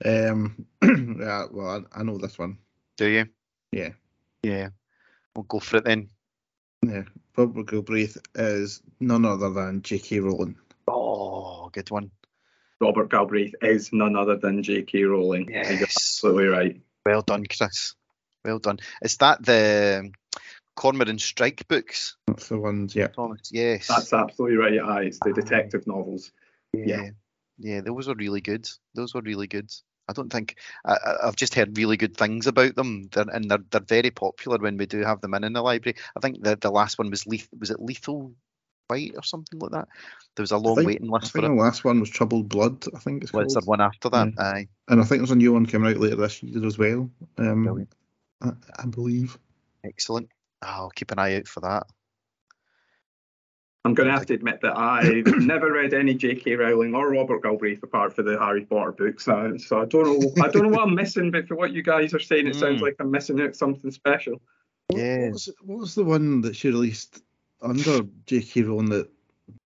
Um, 0.06 0.66
yeah, 0.84 1.46
well, 1.50 1.86
I, 1.96 2.00
I 2.00 2.04
know 2.04 2.18
this 2.18 2.38
one. 2.38 2.58
Do 2.98 3.08
you? 3.08 3.26
Yeah. 3.72 3.90
Yeah. 4.44 4.70
We'll 5.36 5.44
go 5.44 5.60
for 5.60 5.78
it 5.78 5.86
then. 5.86 6.10
Yeah, 6.84 7.04
Robert 7.38 7.68
Galbraith 7.68 8.18
is 8.36 8.82
none 9.00 9.26
other 9.26 9.50
than 9.50 9.82
J.K. 9.82 10.20
Rowling. 10.20 10.58
Oh, 10.88 11.70
good 11.70 11.90
one. 11.90 12.12
Robert 12.82 13.10
Galbraith 13.10 13.56
is 13.62 13.94
none 13.94 14.16
other 14.18 14.36
than 14.36 14.62
J.K. 14.62 15.04
Rowling. 15.06 15.50
You're 15.50 15.64
absolutely 15.64 16.46
right. 16.46 16.82
Well 17.06 17.22
done, 17.22 17.46
Chris. 17.46 17.96
Well 18.46 18.60
done. 18.60 18.80
Is 19.02 19.18
that 19.18 19.44
the 19.44 20.12
Cormoran 20.76 21.20
Strike 21.20 21.68
books, 21.68 22.18
That's 22.28 22.50
the 22.50 22.60
ones, 22.60 22.96
yeah. 22.96 23.08
Thomas? 23.08 23.50
Yes. 23.52 23.88
That's 23.88 24.14
absolutely 24.14 24.58
right. 24.58 24.80
Aye, 24.80 25.04
it's 25.04 25.20
the 25.20 25.34
detective 25.34 25.88
novels. 25.88 26.32
yeah. 26.74 27.10
Yeah, 27.60 27.82
those 27.82 28.08
were 28.08 28.16
really 28.16 28.42
good. 28.42 28.68
Those 28.96 29.14
were 29.14 29.22
really 29.22 29.46
good. 29.46 29.72
I 30.10 30.14
don't 30.14 30.32
think 30.32 30.58
I, 30.84 30.94
I- 30.94 31.28
I've 31.28 31.36
just 31.36 31.54
heard 31.54 31.78
really 31.78 31.98
good 31.98 32.18
things 32.18 32.48
about 32.48 32.76
them, 32.76 33.10
they're, 33.12 33.30
and 33.32 33.50
they're 33.50 33.64
they're 33.70 33.80
very 33.80 34.10
popular 34.10 34.58
when 34.58 34.76
we 34.78 34.88
do 34.88 35.02
have 35.02 35.22
them 35.22 35.36
in 35.36 35.44
in 35.44 35.54
the 35.54 35.62
library. 35.62 35.96
I 36.18 36.20
think 36.20 36.42
the 36.44 36.56
the 36.58 36.72
last 36.72 36.98
one 36.98 37.12
was 37.12 37.28
leth- 37.28 37.48
was 37.58 37.70
it 37.70 37.80
Lethal 37.80 38.34
White 38.88 39.14
or 39.16 39.24
something 39.24 39.60
like 39.60 39.72
that. 39.72 39.88
There 40.36 40.44
was 40.44 40.52
a 40.52 40.58
long 40.58 40.76
think- 40.76 40.88
waiting 40.88 41.10
I 41.10 41.14
list 41.14 41.32
for 41.32 41.40
think 41.42 41.52
it. 41.52 41.56
the 41.56 41.62
last 41.62 41.84
one 41.84 42.00
was 42.00 42.10
Troubled 42.10 42.50
Blood, 42.50 42.86
I 42.96 43.00
think 43.00 43.24
it's 43.24 43.32
Well, 43.34 43.42
called. 43.44 43.48
is 43.48 43.54
there 43.54 43.62
one 43.66 43.82
after 43.82 44.10
that? 44.10 44.34
Aye. 44.38 44.68
And 44.90 45.02
I 45.02 45.04
think 45.04 45.20
there's 45.22 45.32
a 45.32 45.36
new 45.36 45.54
one 45.54 45.66
coming 45.66 45.92
out 45.94 46.00
later 46.00 46.16
this 46.16 46.42
year 46.44 46.66
as 46.66 46.78
well. 46.78 47.10
Um, 47.38 47.64
Brilliant. 47.64 47.94
I, 48.42 48.52
I 48.80 48.86
believe. 48.86 49.38
Excellent. 49.84 50.30
I'll 50.62 50.90
keep 50.90 51.12
an 51.12 51.20
eye 51.20 51.36
out 51.38 51.48
for 51.48 51.60
that. 51.62 51.88
I'm 53.86 53.94
going 53.94 54.08
to 54.08 54.14
have 54.14 54.26
to 54.28 54.34
admit 54.34 54.62
that 54.62 54.78
I've 54.78 55.26
never 55.40 55.72
read 55.72 55.94
any 55.94 56.14
J.K. 56.14 56.56
Rowling 56.56 56.96
or 56.96 57.10
Robert 57.12 57.44
Galbraith 57.44 57.84
apart 57.84 58.14
for 58.16 58.24
the 58.24 58.40
Harry 58.40 58.64
Potter 58.66 58.94
books. 58.94 59.26
So, 59.26 59.58
so 59.58 59.82
I 59.82 59.86
don't 59.86 60.20
know. 60.22 60.44
I 60.44 60.48
don't 60.48 60.64
know 60.64 60.70
what 60.78 60.88
I'm 60.88 60.96
missing, 60.96 61.32
but 61.32 61.48
for 61.50 61.56
what 61.56 61.74
you 61.74 61.84
guys 61.84 62.14
are 62.14 62.20
saying, 62.20 62.48
it 62.48 62.56
sounds 62.56 62.80
Mm. 62.80 62.84
like 62.84 62.96
I'm 63.00 63.12
missing 63.12 63.42
out 63.42 63.56
something 63.58 63.92
special. 63.92 64.42
What, 64.88 65.00
Yeah. 65.02 65.24
what, 65.26 65.32
was, 65.34 65.50
what 65.64 65.80
was 65.80 65.96
the 65.96 66.04
one 66.06 66.40
that 66.42 66.56
she 66.56 66.70
released 66.70 67.22
under 67.64 68.02
J.K. 68.26 68.64
Rowling 68.64 68.90
that 68.90 69.10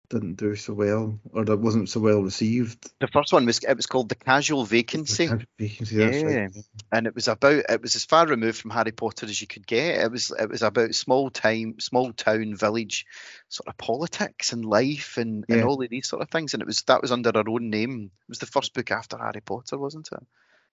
didn't 0.09 0.35
do 0.35 0.55
so 0.57 0.75
well, 0.75 1.19
or 1.33 1.45
that 1.45 1.57
wasn't 1.57 1.89
so 1.89 1.99
well 2.01 2.21
received? 2.23 2.91
The 3.01 3.09
first 3.09 3.33
one 3.33 3.47
was 3.47 3.61
it 3.61 3.77
was 3.77 3.87
called 3.87 4.11
the 4.11 4.15
Casual 4.15 4.65
Vacancy. 4.65 5.27
Vacancy, 5.59 5.97
that's 5.97 6.19
Yeah. 6.19 6.25
right. 6.27 6.51
and 6.93 7.07
it 7.07 7.15
was 7.15 7.29
about 7.29 7.65
it 7.69 7.81
was 7.81 7.97
as 7.97 8.05
far 8.05 8.27
removed 8.27 8.59
from 8.59 8.73
Harry 8.73 8.93
Potter 8.93 9.25
as 9.25 9.41
you 9.41 9.47
could 9.47 9.67
get. 9.67 10.01
It 10.05 10.11
was 10.11 10.31
it 10.39 10.51
was 10.51 10.63
about 10.63 10.95
small 10.95 11.31
time, 11.31 11.81
small 11.81 12.13
town, 12.13 12.55
village, 12.57 13.07
sort 13.49 13.69
of 13.69 13.79
politics 13.79 14.53
and 14.53 14.65
life 14.67 15.17
and, 15.17 15.47
and 15.49 15.65
all 15.65 15.83
of 15.83 15.89
these 15.89 16.09
sort 16.09 16.21
of 16.21 16.29
things. 16.31 16.53
And 16.53 16.63
it 16.63 16.67
was 16.67 16.83
that 16.83 17.01
was 17.01 17.11
under 17.13 17.33
her 17.35 17.49
own 17.49 17.71
name. 17.71 18.11
It 18.21 18.29
was 18.29 18.39
the 18.39 18.47
first 18.47 18.75
book 18.75 18.91
after 18.91 19.17
Harry 19.17 19.41
Potter, 19.41 19.79
wasn't 19.79 20.11
it? 20.13 20.27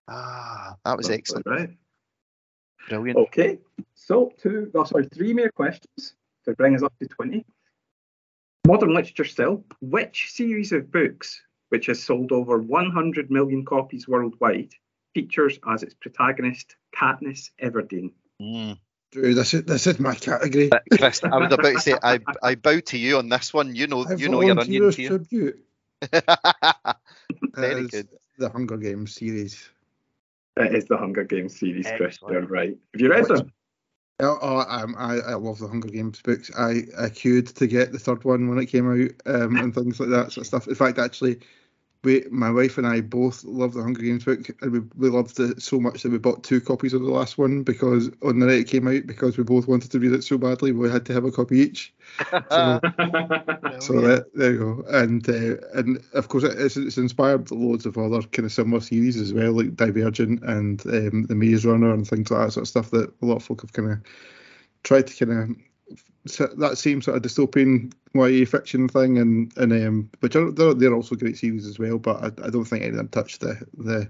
Ah, 0.09 0.75
that 0.83 0.97
was 0.97 1.09
excellent, 1.09 1.45
Right. 1.45 1.69
brilliant. 2.89 3.19
Okay. 3.19 3.59
So 3.93 4.33
two, 4.41 4.69
oh, 4.75 4.83
sorry, 4.83 5.07
three 5.13 5.33
more 5.33 5.51
questions 5.51 6.15
to 6.49 6.55
bring 6.55 6.75
us 6.75 6.83
up 6.83 6.93
to 6.99 7.07
20. 7.07 7.45
Modern 8.67 8.93
literature 8.93 9.25
still. 9.25 9.63
Which 9.81 10.31
series 10.31 10.71
of 10.71 10.91
books, 10.91 11.41
which 11.69 11.87
has 11.87 12.03
sold 12.03 12.31
over 12.31 12.57
100 12.59 13.31
million 13.31 13.65
copies 13.65 14.07
worldwide, 14.07 14.73
features 15.13 15.59
as 15.67 15.83
its 15.83 15.93
protagonist 15.95 16.75
Katniss 16.95 17.51
Everdeen? 17.61 18.11
Mm. 18.41 18.77
Drew, 19.11 19.33
this 19.33 19.55
is 19.55 19.63
this 19.63 19.87
is 19.87 19.99
my 19.99 20.13
category. 20.13 20.67
But 20.69 20.83
Chris, 20.95 21.23
I 21.23 21.35
was 21.37 21.51
about 21.51 21.73
to 21.73 21.79
say 21.79 21.95
I 22.03 22.19
I 22.43 22.53
bow 22.53 22.79
to 22.79 22.97
you 22.97 23.17
on 23.17 23.27
this 23.29 23.51
one. 23.51 23.73
You 23.75 23.87
know 23.87 24.05
I 24.07 24.13
you 24.13 24.29
know 24.29 24.41
your 24.41 24.53
volunteer 24.53 24.83
onions 24.83 24.93
as 24.93 24.95
here. 24.97 25.09
tribute. 25.09 25.65
Very 27.55 27.87
good. 27.87 28.07
The 28.37 28.49
Hunger 28.49 28.77
Games 28.77 29.15
series. 29.15 29.67
It 30.57 30.75
is 30.75 30.85
the 30.85 30.97
Hunger 30.97 31.23
Games 31.23 31.57
series, 31.59 31.87
Chris. 31.97 32.15
Excellent. 32.15 32.33
You're 32.33 32.45
right. 32.45 32.77
Have 32.93 33.01
you 33.01 33.09
read 33.09 33.27
Which- 33.27 33.39
them? 33.39 33.51
Oh, 34.21 34.37
oh 34.41 34.57
I, 34.57 35.17
I 35.17 35.33
love 35.35 35.59
the 35.59 35.67
Hunger 35.67 35.87
Games 35.87 36.21
books. 36.21 36.51
I, 36.57 36.83
I 36.99 37.09
queued 37.09 37.47
to 37.47 37.67
get 37.67 37.91
the 37.91 37.99
third 37.99 38.23
one 38.25 38.49
when 38.49 38.59
it 38.59 38.65
came 38.65 38.91
out 38.91 39.11
um, 39.33 39.55
and 39.57 39.73
things 39.73 39.99
like 39.99 40.09
that 40.09 40.31
sort 40.31 40.37
of 40.43 40.47
stuff. 40.47 40.67
In 40.67 40.75
fact, 40.75 40.99
actually, 40.99 41.39
we, 42.03 42.23
my 42.31 42.49
wife 42.49 42.77
and 42.77 42.87
I 42.87 43.01
both 43.01 43.43
love 43.43 43.73
the 43.73 43.83
Hunger 43.83 44.01
Games 44.01 44.23
book, 44.23 44.49
and 44.61 44.71
we, 44.71 44.79
we 44.95 45.09
loved 45.09 45.37
it 45.39 45.61
so 45.61 45.79
much 45.79 46.03
that 46.03 46.11
we 46.11 46.17
bought 46.17 46.43
two 46.43 46.61
copies 46.61 46.93
of 46.93 47.01
the 47.01 47.11
last 47.11 47.37
one 47.37 47.63
because 47.63 48.09
on 48.23 48.39
the 48.39 48.45
night 48.45 48.59
it 48.59 48.67
came 48.67 48.87
out, 48.87 49.05
because 49.05 49.37
we 49.37 49.43
both 49.43 49.67
wanted 49.67 49.91
to 49.91 49.99
read 49.99 50.13
it 50.13 50.23
so 50.23 50.37
badly, 50.37 50.71
we 50.71 50.89
had 50.89 51.05
to 51.07 51.13
have 51.13 51.25
a 51.25 51.31
copy 51.31 51.59
each. 51.59 51.93
So, 52.49 52.79
so 53.79 54.01
that, 54.01 54.25
there 54.33 54.53
you 54.53 54.57
go. 54.57 54.83
And 54.89 55.27
uh, 55.29 55.57
and 55.73 56.03
of 56.13 56.27
course, 56.27 56.43
it's, 56.43 56.75
it's 56.75 56.97
inspired 56.97 57.51
loads 57.51 57.85
of 57.85 57.97
other 57.97 58.21
kind 58.23 58.45
of 58.45 58.51
similar 58.51 58.81
series 58.81 59.17
as 59.17 59.31
well, 59.31 59.51
like 59.51 59.75
Divergent 59.75 60.41
and 60.43 60.83
um, 60.87 61.23
The 61.23 61.35
Maze 61.35 61.65
Runner 61.65 61.93
and 61.93 62.07
things 62.07 62.31
like 62.31 62.47
that 62.47 62.51
sort 62.53 62.63
of 62.63 62.67
stuff 62.67 62.91
that 62.91 63.13
a 63.21 63.25
lot 63.25 63.37
of 63.37 63.43
folk 63.43 63.61
have 63.61 63.73
kind 63.73 63.91
of 63.91 63.99
tried 64.83 65.07
to 65.07 65.25
kind 65.25 65.39
of 65.39 65.55
that 66.57 66.77
same 66.77 67.01
sort 67.01 67.17
of 67.17 67.23
dystopian 67.23 67.93
YA 68.13 68.45
fiction 68.45 68.87
thing, 68.87 69.17
and 69.17 69.51
and 69.57 69.71
um, 69.73 70.09
which 70.19 70.35
are 70.35 70.51
they're, 70.51 70.73
they're 70.73 70.93
also 70.93 71.15
great 71.15 71.37
series 71.37 71.65
as 71.65 71.79
well. 71.79 71.97
But 71.97 72.23
I, 72.23 72.47
I 72.47 72.49
don't 72.49 72.65
think 72.65 72.83
any 72.83 72.91
of 72.91 72.97
them 72.97 73.09
touch 73.09 73.39
the 73.39 73.65
the 73.77 74.09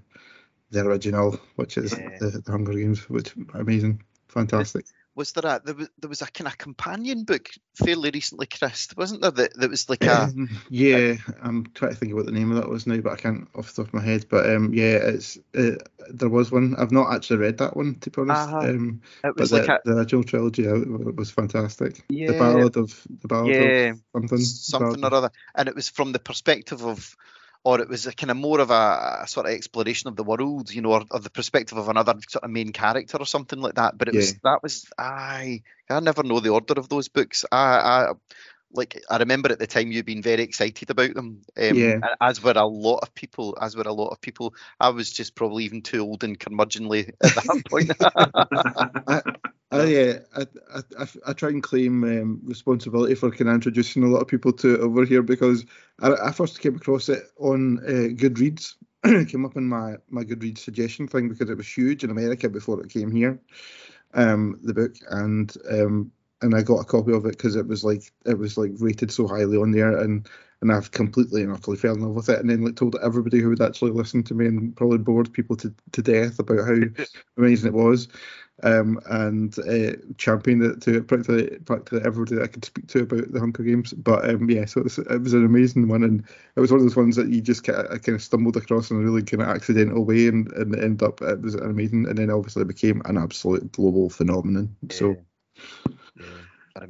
the 0.71 0.81
original, 0.85 1.39
which 1.55 1.77
is 1.77 1.93
Yeah. 1.97 2.17
the, 2.19 2.41
the 2.45 2.51
Hunger 2.51 2.73
Games, 2.73 3.09
which 3.09 3.33
amazing, 3.53 4.03
fantastic. 4.27 4.85
Was 5.19 5.33
there 5.33 5.51
a 5.51 5.61
there 5.63 5.75
was, 5.75 5.89
there 5.99 6.09
was 6.09 6.21
a 6.21 6.31
kind 6.31 6.47
of 6.47 6.57
companion 6.57 7.25
book 7.25 7.49
fairly 7.75 8.09
recently, 8.11 8.47
Chris, 8.47 8.87
wasn't 8.95 9.21
there? 9.21 9.31
That, 9.31 9.53
that 9.55 9.69
was 9.69 9.89
like 9.89 10.05
a 10.05 10.23
Um, 10.23 10.49
yeah, 10.69 11.15
I'm 11.41 11.65
trying 11.75 11.91
to 11.91 11.97
think 11.97 12.13
of 12.13 12.15
what 12.15 12.25
the 12.25 12.31
name 12.31 12.51
of 12.51 12.57
that 12.57 12.69
was 12.69 12.87
now, 12.87 12.97
but 13.01 13.11
I 13.11 13.17
can't 13.17 13.49
off 13.53 13.73
the 13.73 13.83
top 13.83 13.89
of 13.89 13.93
my 13.93 14.01
head. 14.01 14.27
But 14.29 14.49
um, 14.49 14.73
yeah, 14.73 14.95
it's 14.95 15.37
uh, 15.53 15.75
there 16.09 16.29
was 16.29 16.51
one. 16.51 16.75
I've 16.77 16.93
not 16.93 17.13
actually 17.13 17.37
read 17.37 17.57
that 17.57 17.75
one 17.75 17.95
to 17.99 18.09
be 18.09 18.21
honest. 18.21 18.49
Ah, 18.49 18.59
um, 18.59 19.01
it 19.25 19.33
but 19.35 19.39
was 19.39 19.49
the, 19.51 19.59
like 19.59 19.67
a 19.67 19.79
the 19.83 19.97
original 19.97 20.23
trilogy 20.23 20.67
uh, 20.67 20.77
was 20.77 21.31
fantastic. 21.31 22.01
yeah, 22.07 22.27
The 22.27 22.39
Ballad 22.39 22.77
of 22.77 23.05
the 23.21 23.27
Ballad 23.27 23.55
yeah, 23.55 23.89
of 23.91 23.99
something. 24.21 24.39
something 24.39 25.01
Ballad 25.01 25.13
or 25.13 25.17
other, 25.17 25.31
and 25.53 25.67
it 25.67 25.75
was 25.75 25.89
from 25.89 26.13
the 26.13 26.19
perspective 26.19 26.85
of, 26.85 27.15
or 27.63 27.81
it 27.81 27.89
was 27.89 28.07
a 28.07 28.13
kind 28.13 28.31
of 28.31 28.37
more 28.37 28.59
of 28.59 28.71
a, 28.71 29.19
a 29.23 29.27
sort 29.27 29.45
of 29.45 29.51
exploration 29.51 30.07
of 30.07 30.15
the 30.15 30.23
world, 30.23 30.71
you 30.71 30.81
know, 30.81 30.93
or, 30.93 31.03
or 31.11 31.19
the 31.19 31.29
perspective 31.29 31.77
of 31.77 31.89
another 31.89 32.15
sort 32.27 32.43
of 32.43 32.49
main 32.49 32.71
character 32.71 33.17
or 33.17 33.25
something 33.25 33.59
like 33.59 33.75
that. 33.75 33.97
But 33.97 34.07
it 34.07 34.15
was 34.15 34.33
that 34.43 34.63
was 34.63 34.85
I 34.97 35.63
I 35.89 35.99
never 35.99 36.23
know 36.23 36.39
the 36.39 36.49
order 36.49 36.75
of 36.77 36.89
those 36.89 37.09
books. 37.09 37.45
I 37.51 37.57
I 37.57 38.11
like 38.71 39.01
I 39.09 39.17
remember 39.17 39.51
at 39.51 39.59
the 39.59 39.67
time 39.67 39.91
you 39.91 40.03
being 40.03 40.21
very 40.21 40.43
excited 40.43 40.89
about 40.89 41.13
them. 41.13 41.41
Um, 41.57 41.75
Yeah. 41.75 41.99
As 42.21 42.43
were 42.43 42.53
a 42.55 42.65
lot 42.65 42.99
of 42.99 43.13
people. 43.15 43.57
As 43.61 43.75
were 43.75 43.83
a 43.83 43.93
lot 43.93 44.09
of 44.09 44.21
people. 44.21 44.53
I 44.79 44.89
was 44.89 45.11
just 45.11 45.35
probably 45.35 45.65
even 45.65 45.81
too 45.81 46.01
old 46.01 46.23
and 46.23 46.39
curmudgeonly 46.39 47.09
at 47.09 47.35
that 47.35 47.63
point. 47.69 47.91
I, 49.71 49.83
yeah, 49.85 50.19
I, 50.35 50.45
I, 50.73 50.81
I, 50.99 51.07
I 51.27 51.33
try 51.33 51.49
and 51.49 51.61
claim 51.61 52.03
um, 52.03 52.41
responsibility 52.43 53.15
for 53.15 53.29
kind 53.29 53.49
of 53.49 53.55
introducing 53.55 54.03
a 54.03 54.07
lot 54.07 54.21
of 54.21 54.27
people 54.27 54.51
to 54.53 54.75
it 54.75 54.79
over 54.81 55.05
here 55.05 55.21
because 55.21 55.65
I, 56.01 56.13
I 56.13 56.31
first 56.31 56.59
came 56.59 56.75
across 56.75 57.07
it 57.09 57.23
on 57.37 57.79
uh, 57.79 58.13
Goodreads. 58.15 58.75
it 59.03 59.29
came 59.29 59.45
up 59.45 59.55
in 59.57 59.67
my, 59.67 59.95
my 60.09 60.23
Goodreads 60.23 60.59
suggestion 60.59 61.07
thing 61.07 61.29
because 61.29 61.49
it 61.49 61.57
was 61.57 61.67
huge 61.67 62.03
in 62.03 62.09
America 62.09 62.49
before 62.49 62.81
it 62.81 62.89
came 62.89 63.11
here, 63.11 63.39
um, 64.15 64.59
the 64.63 64.73
book, 64.73 64.95
and 65.09 65.55
um, 65.69 66.11
and 66.41 66.55
I 66.55 66.61
got 66.61 66.79
a 66.79 66.85
copy 66.85 67.13
of 67.13 67.25
it 67.25 67.37
because 67.37 67.55
it 67.55 67.67
was 67.67 67.83
like 67.83 68.11
it 68.25 68.37
was 68.37 68.57
like 68.57 68.71
rated 68.79 69.11
so 69.11 69.27
highly 69.27 69.57
on 69.57 69.71
there, 69.71 69.97
and 69.97 70.27
and 70.61 70.71
I've 70.71 70.91
completely 70.91 71.43
and 71.43 71.51
utterly 71.51 71.77
fell 71.77 71.95
in 71.95 72.01
love 72.01 72.15
with 72.15 72.29
it, 72.29 72.39
and 72.39 72.49
then 72.49 72.63
like 72.63 72.75
told 72.75 72.95
everybody 73.01 73.39
who 73.39 73.49
would 73.49 73.61
actually 73.61 73.91
listen 73.91 74.23
to 74.23 74.33
me 74.33 74.45
and 74.47 74.75
probably 74.75 74.97
bored 74.97 75.31
people 75.31 75.55
to, 75.57 75.73
to 75.93 76.01
death 76.01 76.39
about 76.39 76.67
how 76.67 76.75
amazing 77.37 77.67
it 77.67 77.73
was 77.73 78.07
um, 78.63 78.99
and 79.09 79.57
uh, 79.59 79.95
championed 80.17 80.63
it 80.63 80.81
to 80.81 81.03
practically, 81.03 81.57
practically 81.59 82.01
everybody 82.05 82.35
that 82.35 82.43
I 82.43 82.47
could 82.47 82.65
speak 82.65 82.87
to 82.87 83.03
about 83.03 83.31
the 83.31 83.39
Hunger 83.39 83.63
Games. 83.63 83.93
But 83.93 84.29
um, 84.29 84.49
yeah, 84.49 84.65
so 84.65 84.81
it 84.81 84.85
was, 84.85 84.97
it 84.97 85.21
was 85.21 85.33
an 85.33 85.45
amazing 85.45 85.87
one, 85.87 86.03
and 86.03 86.23
it 86.55 86.59
was 86.59 86.71
one 86.71 86.79
of 86.79 86.85
those 86.85 86.95
ones 86.95 87.15
that 87.15 87.29
you 87.29 87.41
just 87.41 87.63
kind 87.63 87.79
of, 87.79 88.01
kind 88.01 88.15
of 88.15 88.23
stumbled 88.23 88.57
across 88.57 88.91
in 88.91 88.97
a 88.97 88.99
really 88.99 89.23
kind 89.23 89.41
of 89.41 89.49
accidental 89.49 90.05
way, 90.05 90.27
and, 90.27 90.51
and 90.53 90.75
it 90.75 90.83
ended 90.83 91.03
up 91.03 91.21
it 91.21 91.41
was 91.41 91.55
amazing, 91.55 92.07
and 92.07 92.17
then 92.17 92.29
obviously 92.29 92.61
it 92.61 92.67
became 92.67 93.01
an 93.05 93.17
absolute 93.17 93.71
global 93.71 94.09
phenomenon. 94.09 94.75
So 94.89 95.11
Yeah, 95.11 95.15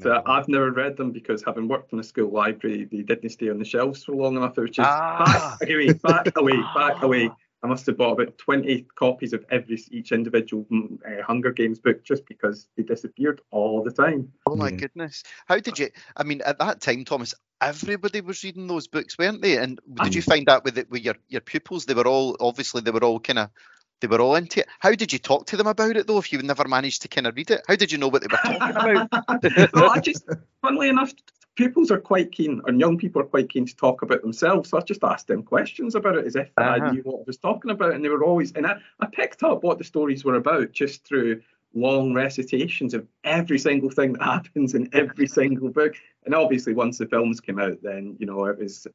So. 0.02 0.22
I've 0.26 0.48
never 0.48 0.72
read 0.72 0.98
them 0.98 1.12
because 1.12 1.44
having 1.44 1.68
worked 1.68 1.94
in 1.94 2.00
a 2.00 2.04
school 2.04 2.32
library, 2.32 2.88
they 2.92 3.02
didn't 3.02 3.30
stay 3.30 3.50
on 3.50 3.60
the 3.60 3.66
shelves 3.66 4.04
for 4.04 4.14
long 4.14 4.38
enough. 4.38 4.58
It 4.58 4.62
was 4.62 4.70
just 4.72 4.90
Ah. 4.90 5.58
back 5.60 5.70
away, 5.70 5.94
back 5.94 6.28
away, 6.38 6.64
back 6.76 7.04
away. 7.04 7.32
I 7.62 7.68
must 7.68 7.86
have 7.88 7.98
bought 7.98 8.14
about 8.14 8.38
20 8.38 8.86
copies 8.96 9.34
of 9.34 9.44
every 9.52 9.78
each 9.92 10.14
individual 10.14 10.66
mm, 10.72 10.98
uh, 11.06 11.24
Hunger 11.24 11.52
Games 11.52 11.80
book 11.80 12.04
just 12.06 12.26
because 12.26 12.68
they 12.78 12.84
disappeared 12.84 13.42
all 13.52 13.84
the 13.84 13.92
time. 13.92 14.32
Oh 14.46 14.56
my 14.56 14.70
Yeah. 14.70 14.78
goodness! 14.78 15.24
How 15.46 15.60
did 15.60 15.78
you? 15.78 15.90
I 16.16 16.24
mean, 16.24 16.42
at 16.42 16.60
that 16.60 16.80
time, 16.80 17.04
Thomas, 17.04 17.34
everybody 17.62 18.22
was 18.22 18.44
reading 18.44 18.68
those 18.68 18.88
books, 18.88 19.18
weren't 19.18 19.42
they? 19.42 19.58
And 19.58 19.80
did 19.94 20.16
you 20.16 20.22
find 20.22 20.48
out 20.50 20.64
with 20.64 20.78
it 20.78 20.90
with 20.90 21.02
your 21.02 21.16
your 21.28 21.42
pupils? 21.42 21.86
They 21.86 21.94
were 21.94 22.08
all 22.08 22.38
obviously 22.40 22.82
they 22.82 22.92
were 22.92 23.04
all 23.04 23.20
kind 23.20 23.40
of 23.40 23.50
they 24.02 24.08
were 24.08 24.22
all 24.22 24.36
into 24.36 24.62
it. 24.62 24.68
How 24.80 24.94
did 24.94 25.12
you 25.12 25.20
talk 25.20 25.46
to 25.48 25.58
them 25.58 25.68
about 25.68 25.98
it 25.98 26.08
though? 26.08 26.18
If 26.18 26.32
you 26.32 26.42
never 26.42 26.68
managed 26.68 27.02
to 27.04 27.08
kind 27.08 27.28
of 27.28 27.36
read 27.36 27.52
it, 27.52 27.62
how 27.68 27.76
did 27.76 27.92
you 27.92 27.98
know 27.98 28.08
what 28.08 28.22
they 28.22 28.28
were 28.32 28.58
talking 28.58 29.08
about? 29.08 29.74
well, 29.74 29.92
I 29.92 30.00
just, 30.00 30.26
funnily 30.62 30.90
enough, 30.90 31.14
pupils 31.60 31.92
are 31.92 32.00
quite 32.00 32.32
keen, 32.32 32.62
and 32.68 32.80
young 32.80 32.98
people 32.98 33.22
are 33.22 33.26
quite 33.26 33.50
keen 33.50 33.66
to 33.66 33.76
talk 33.76 34.02
about 34.02 34.22
themselves. 34.22 34.70
So 34.70 34.78
I 34.78 34.82
just 34.82 35.04
asked 35.04 35.28
them 35.28 35.44
questions 35.44 35.94
about 35.94 36.16
it 36.16 36.26
as 36.26 36.38
if 36.38 36.50
uh-huh. 36.56 36.70
I 36.70 36.92
knew 36.92 37.02
what 37.02 37.20
I 37.20 37.24
was 37.28 37.38
talking 37.38 37.72
about, 37.72 37.94
and 37.94 38.04
they 38.04 38.10
were 38.10 38.24
always. 38.24 38.54
And 38.54 38.66
I, 38.66 38.78
I 39.02 39.08
picked 39.08 39.44
up 39.44 39.62
what 39.62 39.78
the 39.78 39.84
stories 39.84 40.24
were 40.24 40.36
about 40.36 40.72
just 40.72 41.06
through 41.06 41.42
long 41.74 42.14
recitations 42.14 42.94
of 42.94 43.06
every 43.26 43.60
single 43.60 43.90
thing 43.90 44.14
that 44.14 44.24
happens 44.24 44.74
in 44.74 44.90
every 44.94 45.28
single 45.28 45.70
book. 45.70 45.96
And 46.26 46.34
obviously, 46.34 46.74
once 46.74 46.98
the 46.98 47.08
films 47.08 47.42
came 47.42 47.60
out, 47.60 47.80
then 47.84 48.16
you 48.20 48.26
know 48.26 48.46
it 48.46 48.58
was 48.58 48.88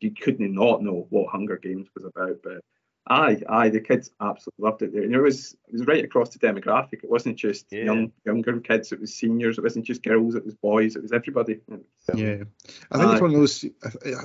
you 0.00 0.10
couldn't 0.10 0.52
not 0.52 0.82
know 0.82 1.06
what 1.10 1.30
Hunger 1.30 1.56
Games 1.56 1.86
was 1.94 2.04
about. 2.04 2.38
But 2.42 2.64
aye, 3.08 3.42
aye, 3.48 3.68
the 3.68 3.80
kids 3.80 4.10
absolutely 4.20 4.64
loved 4.64 4.82
it 4.82 4.92
there. 4.92 5.02
And 5.02 5.14
it 5.14 5.20
was 5.20 5.54
it 5.66 5.72
was 5.72 5.86
right 5.86 6.04
across 6.04 6.30
the 6.30 6.38
demographic. 6.38 7.04
It 7.04 7.10
wasn't 7.10 7.36
just 7.36 7.66
yeah. 7.70 7.84
young 7.84 8.12
younger 8.24 8.60
kids. 8.60 8.92
It 8.92 9.00
was 9.00 9.14
seniors. 9.14 9.58
It 9.58 9.64
wasn't 9.64 9.86
just 9.86 10.02
girls. 10.02 10.34
It 10.34 10.44
was 10.44 10.54
boys. 10.54 10.96
It 10.96 11.02
was 11.02 11.12
everybody. 11.12 11.60
So, 11.68 12.14
yeah, 12.14 12.44
I 12.90 12.98
think 12.98 13.10
aye. 13.10 13.12
it's 13.12 13.20
one 13.20 13.34
of 13.34 13.36
those. 13.36 13.64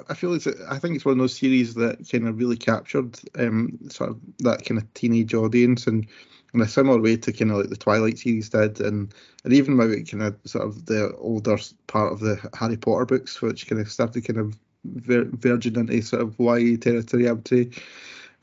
I 0.10 0.14
feel 0.14 0.34
it's. 0.34 0.48
I 0.48 0.80
think 0.80 0.96
it's 0.96 1.06
one 1.06 1.14
of 1.14 1.20
those 1.20 1.38
series 1.38 1.74
that 1.76 2.08
kind 2.10 2.28
of 2.28 2.38
really 2.38 2.58
captured 2.58 3.20
um 3.38 3.78
sort 3.90 4.12
of 4.12 4.20
that 4.40 4.66
kind 4.66 4.80
of 4.80 4.94
teenage 4.94 5.34
audience 5.34 5.88
and 5.88 6.08
in 6.54 6.62
a 6.62 6.68
similar 6.68 7.02
way 7.02 7.18
to 7.18 7.32
kind 7.32 7.52
of 7.52 7.58
like 7.58 7.70
the 7.70 7.76
Twilight 7.76 8.20
series 8.20 8.50
did, 8.50 8.80
and 8.80 9.14
and 9.44 9.54
even 9.54 9.76
maybe 9.76 10.04
kind 10.04 10.24
of 10.24 10.38
sort 10.46 10.66
of 10.66 10.86
the 10.86 11.14
older 11.18 11.58
part 11.88 12.14
of 12.14 12.20
the 12.20 12.40
Harry 12.54 12.78
Potter 12.78 13.06
books, 13.06 13.42
which 13.42 13.68
kind 13.68 13.82
of 13.82 13.92
started 13.92 14.26
kind 14.26 14.40
of 14.40 14.60
ver- 14.86 15.30
verging 15.32 15.76
into 15.76 16.02
sort 16.02 16.22
of 16.22 16.36
YA 16.40 16.78
territory, 16.78 17.28
I 17.28 17.32
would 17.32 17.48
say 17.48 17.70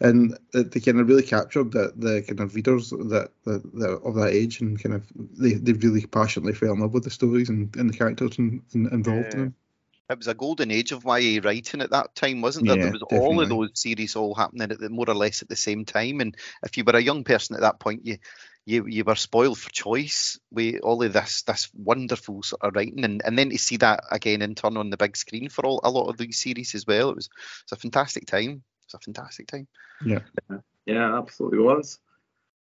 and 0.01 0.39
they 0.53 0.81
kind 0.81 0.99
of 0.99 1.09
really 1.09 1.23
captured 1.23 1.73
the, 1.73 1.93
the 1.97 2.23
kind 2.27 2.41
of 2.41 2.55
readers 2.55 2.91
that, 2.91 3.31
that, 3.45 3.63
that 3.75 4.01
of 4.03 4.15
that 4.15 4.33
age 4.33 4.61
and 4.61 4.83
kind 4.83 4.95
of 4.95 5.07
they, 5.39 5.53
they 5.53 5.73
really 5.73 6.07
passionately 6.07 6.55
fell 6.55 6.73
in 6.73 6.81
love 6.81 6.95
with 6.95 7.05
the 7.05 7.11
stories 7.11 7.51
and, 7.51 7.75
and 7.77 7.91
the 7.91 7.97
characters 7.97 8.39
and, 8.39 8.63
and 8.73 8.91
involved 8.93 9.27
yeah. 9.29 9.33
in 9.33 9.39
them. 9.39 9.55
It 10.09 10.19
was 10.19 10.27
a 10.27 10.35
golden 10.35 10.73
age 10.73 10.91
of 10.91 11.05
YA 11.05 11.41
writing 11.45 11.81
at 11.83 11.91
that 11.91 12.17
time, 12.17 12.41
wasn't 12.41 12.67
there? 12.67 12.77
Yeah, 12.77 12.85
there 12.85 12.93
was 12.93 13.03
definitely. 13.03 13.29
all 13.29 13.41
of 13.43 13.49
those 13.49 13.71
series 13.75 14.17
all 14.17 14.35
happening 14.35 14.73
at 14.73 14.81
the, 14.81 14.89
more 14.89 15.09
or 15.09 15.15
less 15.15 15.43
at 15.43 15.49
the 15.49 15.55
same 15.55 15.85
time. 15.85 16.21
And 16.21 16.37
if 16.65 16.77
you 16.77 16.83
were 16.83 16.97
a 16.97 17.01
young 17.01 17.23
person 17.23 17.55
at 17.55 17.63
that 17.63 17.79
point, 17.79 18.05
you 18.05 18.19
you 18.67 18.87
you 18.87 19.05
were 19.05 19.15
spoiled 19.15 19.59
for 19.59 19.71
choice 19.71 20.41
with 20.51 20.81
all 20.83 21.01
of 21.03 21.13
this 21.13 21.43
this 21.43 21.71
wonderful 21.75 22.43
sort 22.43 22.63
of 22.63 22.75
writing, 22.75 23.05
and, 23.05 23.23
and 23.25 23.39
then 23.39 23.51
to 23.51 23.59
see 23.59 23.77
that 23.77 24.03
again 24.11 24.43
in 24.43 24.57
turn 24.57 24.77
on 24.77 24.91
the 24.91 24.97
big 24.97 25.17
screen 25.17 25.49
for 25.49 25.65
all 25.65 25.81
a 25.85 25.91
lot 25.91 26.09
of 26.09 26.17
these 26.17 26.43
series 26.43 26.75
as 26.75 26.87
well, 26.87 27.11
it 27.11 27.17
was 27.17 27.29
it's 27.63 27.73
a 27.73 27.77
fantastic 27.77 28.27
time. 28.27 28.65
It's 28.91 28.95
a 28.95 28.99
fantastic 28.99 29.47
time. 29.47 29.69
Yeah. 30.05 30.21
Yeah, 30.85 31.17
absolutely 31.17 31.61
was. 31.61 32.01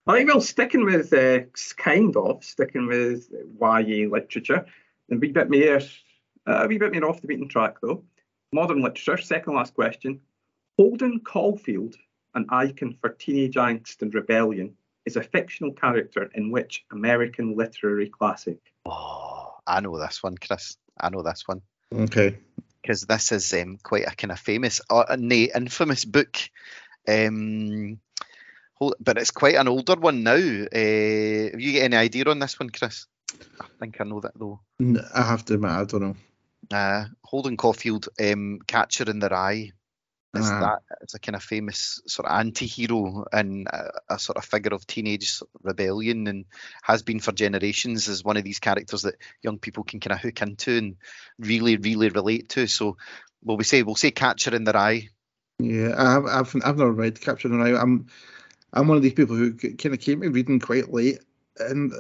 I 0.06 0.18
think 0.18 0.30
well, 0.30 0.42
sticking 0.42 0.86
with 0.86 1.12
uh, 1.12 1.40
kind 1.78 2.16
of 2.16 2.44
sticking 2.44 2.86
with 2.86 3.32
YA 3.60 4.08
literature, 4.08 4.66
a 5.12 5.16
wee 5.16 5.32
bit 5.32 5.50
more, 5.50 5.80
uh, 6.48 6.64
a 6.64 6.68
wee 6.68 6.78
bit 6.78 6.94
more 6.94 7.10
off 7.10 7.22
the 7.22 7.28
beaten 7.28 7.48
track 7.48 7.78
though. 7.82 8.04
Modern 8.52 8.84
literature. 8.84 9.18
Second 9.18 9.56
last 9.56 9.74
question. 9.74 10.22
Holden 10.78 11.22
Caulfield, 11.22 11.96
an 12.36 12.46
icon 12.50 12.96
for 13.02 13.10
teenage 13.10 13.56
angst 13.56 14.04
and 14.04 14.14
rebellion, 14.14 14.76
is 15.06 15.16
a 15.16 15.24
fictional 15.24 15.74
character 15.74 16.30
in 16.36 16.52
which 16.52 16.86
American 16.92 17.56
literary 17.56 18.10
classic? 18.10 18.60
Oh, 18.86 19.56
I 19.66 19.80
know 19.80 19.98
this 19.98 20.22
one, 20.22 20.38
Chris. 20.38 20.78
I 21.00 21.10
know 21.10 21.24
this 21.24 21.48
one. 21.48 21.62
Okay. 21.92 22.38
Because 22.82 23.02
this 23.02 23.32
is 23.32 23.54
um, 23.54 23.78
quite 23.82 24.08
a 24.08 24.16
kind 24.16 24.32
of 24.32 24.40
famous, 24.40 24.82
uh, 24.90 25.18
nay, 25.20 25.50
infamous 25.54 26.06
book 26.06 26.38
um, 27.08 28.00
but 29.00 29.18
it's 29.18 29.32
quite 29.32 29.56
an 29.56 29.68
older 29.68 29.96
one 29.96 30.24
now. 30.24 30.36
Uh, 30.36 31.52
have 31.52 31.60
you 31.60 31.74
got 31.74 31.86
any 31.86 31.98
idea 31.98 32.24
on 32.26 32.40
this 32.40 32.60
one, 32.60 32.70
Chris? 32.70 33.08
I 33.60 33.66
think 33.80 34.00
I 34.00 34.04
know 34.06 34.22
that 34.22 34.38
though. 34.38 34.62
I 35.14 35.22
have 35.22 35.44
to 35.46 35.56
admit, 35.56 35.72
I 35.72 35.84
don't 35.84 36.02
know. 36.02 36.16
Uh, 36.72 37.06
Holden 37.24 37.58
Caulfield, 37.58 38.10
um, 38.22 38.60
Catcher 38.68 39.10
in 39.10 39.20
the 39.20 39.30
Rye. 39.30 39.72
Is 40.36 40.46
uh 40.50 40.60
that 40.60 40.80
it's 41.02 41.16
a 41.16 41.20
kind 41.20 41.36
of 41.36 41.42
famous 41.42 42.02
sort 42.06 42.28
of 42.28 42.38
anti-hero 42.38 43.26
and 43.32 43.68
a, 43.68 43.92
a, 44.10 44.20
sort 44.20 44.38
of 44.38 44.46
figure 44.46 44.76
of 44.76 44.86
teenage 44.86 45.42
rebellion 45.64 46.28
and 46.28 46.46
has 46.84 47.02
been 47.02 47.20
for 47.20 47.32
generations 47.32 48.08
as 48.08 48.24
one 48.24 48.38
of 48.38 48.44
these 48.44 48.60
characters 48.60 49.02
that 49.02 49.16
young 49.42 49.58
people 49.58 49.84
can 49.84 50.00
kind 50.00 50.14
of 50.14 50.20
hook 50.20 50.42
into 50.44 50.78
and 50.78 50.96
really 51.40 51.78
really 51.78 52.10
relate 52.10 52.50
to. 52.50 52.68
So 52.68 52.98
will 53.44 53.58
we 53.58 53.64
say 53.64 53.82
we'll 53.82 53.96
say 53.96 54.12
catcher 54.12 54.56
in 54.56 54.66
the 54.66 54.74
rye. 54.74 55.10
Yeah, 55.60 55.94
I've 55.98 56.26
I've, 56.26 56.56
I've 56.64 56.78
never 56.78 56.92
read 56.92 57.20
Catcher 57.20 57.50
in 57.50 57.58
the 57.58 57.64
Rye. 57.64 57.82
I'm 57.82 58.08
I'm 58.72 58.88
one 58.88 58.98
of 58.98 59.04
these 59.04 59.14
people 59.14 59.36
who 59.36 59.54
kind 59.54 59.94
of 59.94 60.00
came 60.00 60.22
to 60.22 60.30
reading 60.30 60.60
quite 60.60 60.92
late 60.92 61.20
in 61.70 61.92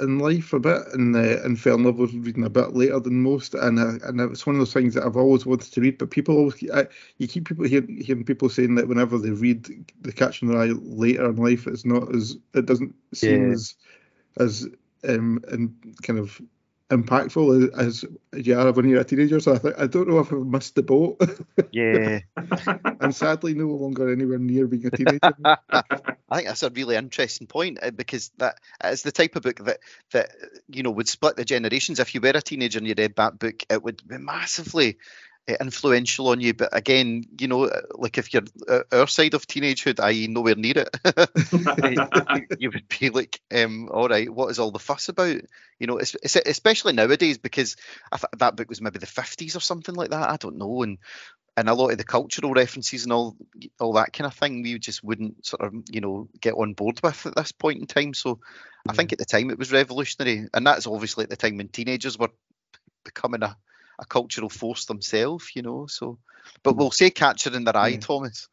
in 0.00 0.18
life 0.18 0.52
a 0.52 0.60
bit, 0.60 0.82
and 0.92 1.14
uh, 1.14 1.42
and 1.42 1.60
fell 1.60 1.76
in 1.76 1.84
love 1.84 1.98
with 1.98 2.14
reading 2.14 2.44
a 2.44 2.50
bit 2.50 2.74
later 2.74 3.00
than 3.00 3.22
most. 3.22 3.54
And 3.54 3.78
uh, 3.78 4.06
and 4.06 4.20
it's 4.20 4.46
one 4.46 4.56
of 4.56 4.60
those 4.60 4.72
things 4.72 4.94
that 4.94 5.04
I've 5.04 5.16
always 5.16 5.46
wanted 5.46 5.72
to 5.72 5.80
read. 5.80 5.98
But 5.98 6.10
people 6.10 6.36
always, 6.36 6.70
I, 6.70 6.86
you 7.18 7.28
keep 7.28 7.46
people 7.46 7.66
hear, 7.66 7.84
hearing 7.88 8.24
people 8.24 8.48
saying 8.48 8.74
that 8.76 8.88
whenever 8.88 9.18
they 9.18 9.30
read 9.30 9.68
The 10.00 10.12
Catcher 10.12 10.46
in 10.46 10.52
the 10.52 10.58
Rye 10.58 10.72
later 10.82 11.26
in 11.26 11.36
life, 11.36 11.66
it's 11.66 11.84
not 11.84 12.14
as 12.14 12.36
it 12.54 12.66
doesn't 12.66 12.94
seem 13.12 13.48
yeah. 13.48 13.52
as 13.52 13.74
as 14.38 14.68
um 15.08 15.42
and 15.48 15.74
kind 16.02 16.18
of 16.18 16.40
impactful 16.92 17.76
as, 17.78 18.04
as 18.32 18.44
you 18.44 18.58
are 18.58 18.72
when 18.72 18.88
you're 18.88 19.00
a 19.00 19.04
teenager. 19.04 19.40
So 19.40 19.54
I, 19.54 19.58
th- 19.58 19.74
I 19.78 19.86
don't 19.86 20.08
know 20.08 20.18
if 20.18 20.32
I've 20.32 20.46
missed 20.46 20.74
the 20.74 20.82
boat. 20.82 21.20
Yeah. 21.72 22.20
I'm 23.00 23.12
sadly 23.12 23.54
no 23.54 23.66
longer 23.66 24.12
anywhere 24.12 24.38
near 24.38 24.66
being 24.66 24.86
a 24.86 24.90
teenager. 24.90 25.34
I 25.44 26.36
think 26.36 26.48
that's 26.48 26.62
a 26.62 26.70
really 26.70 26.96
interesting 26.96 27.46
point 27.46 27.78
uh, 27.82 27.90
because 27.90 28.30
that 28.38 28.58
is 28.84 29.02
the 29.02 29.12
type 29.12 29.36
of 29.36 29.42
book 29.42 29.58
that 29.64 29.80
that 30.12 30.30
you 30.68 30.82
know 30.82 30.90
would 30.90 31.08
split 31.08 31.36
the 31.36 31.44
generations. 31.44 31.98
If 31.98 32.14
you 32.14 32.20
were 32.20 32.30
a 32.30 32.40
teenager 32.40 32.78
and 32.78 32.86
you 32.86 32.94
read 32.96 33.16
that 33.16 33.38
book, 33.38 33.62
it 33.68 33.82
would 33.82 34.06
be 34.06 34.18
massively 34.18 34.98
influential 35.48 36.28
on 36.28 36.40
you. 36.40 36.54
But 36.54 36.76
again, 36.76 37.24
you 37.38 37.48
know, 37.48 37.64
uh, 37.64 37.80
like 37.94 38.18
if 38.18 38.32
you're 38.32 38.44
uh, 38.68 38.82
our 38.92 39.06
side 39.06 39.34
of 39.34 39.46
teenagehood, 39.46 40.00
i.e., 40.00 40.28
nowhere 40.28 40.54
near 40.54 40.74
it, 40.76 42.50
you, 42.60 42.70
would 42.70 42.88
be 42.88 43.10
like, 43.10 43.40
um, 43.52 43.88
all 43.90 44.08
right, 44.08 44.32
what 44.32 44.50
is 44.50 44.58
all 44.58 44.70
the 44.70 44.78
fuss 44.78 45.08
about? 45.08 45.40
You 45.78 45.86
know, 45.86 45.98
especially 45.98 46.92
nowadays 46.92 47.38
because 47.38 47.76
I 48.12 48.18
thought 48.18 48.38
that 48.38 48.56
book 48.56 48.68
was 48.68 48.80
maybe 48.80 49.00
the 49.00 49.06
50s 49.06 49.56
or 49.56 49.60
something 49.60 49.94
like 49.94 50.10
that. 50.10 50.30
I 50.30 50.36
don't 50.36 50.58
know, 50.58 50.82
and 50.82 50.98
and 51.56 51.68
a 51.68 51.74
lot 51.74 51.90
of 51.90 51.98
the 51.98 52.04
cultural 52.04 52.52
references 52.52 53.04
and 53.04 53.12
all 53.12 53.36
all 53.78 53.94
that 53.94 54.12
kind 54.12 54.26
of 54.26 54.34
thing 54.34 54.62
we 54.62 54.78
just 54.78 55.04
wouldn't 55.04 55.44
sort 55.44 55.62
of 55.62 55.74
you 55.90 56.00
know 56.00 56.28
get 56.40 56.54
on 56.54 56.72
board 56.72 56.98
with 57.02 57.26
at 57.26 57.34
this 57.34 57.52
point 57.52 57.80
in 57.80 57.86
time 57.86 58.14
so 58.14 58.40
i 58.88 58.94
think 58.94 59.12
at 59.12 59.18
the 59.18 59.24
time 59.26 59.50
it 59.50 59.58
was 59.58 59.70
revolutionary 59.70 60.48
and 60.54 60.66
that's 60.66 60.86
obviously 60.86 61.24
at 61.24 61.30
the 61.30 61.36
time 61.36 61.58
when 61.58 61.68
teenagers 61.68 62.18
were 62.18 62.30
becoming 63.04 63.42
a 63.42 63.54
a 64.02 64.04
cultural 64.04 64.50
force 64.50 64.84
themselves, 64.84 65.52
you 65.54 65.62
know. 65.62 65.86
So, 65.86 66.18
but 66.62 66.74
mm. 66.74 66.78
we'll 66.78 66.90
say 66.90 67.10
catcher 67.10 67.54
in 67.54 67.64
the 67.64 67.72
rye, 67.72 67.88
yeah. 67.88 68.00
Thomas. 68.00 68.48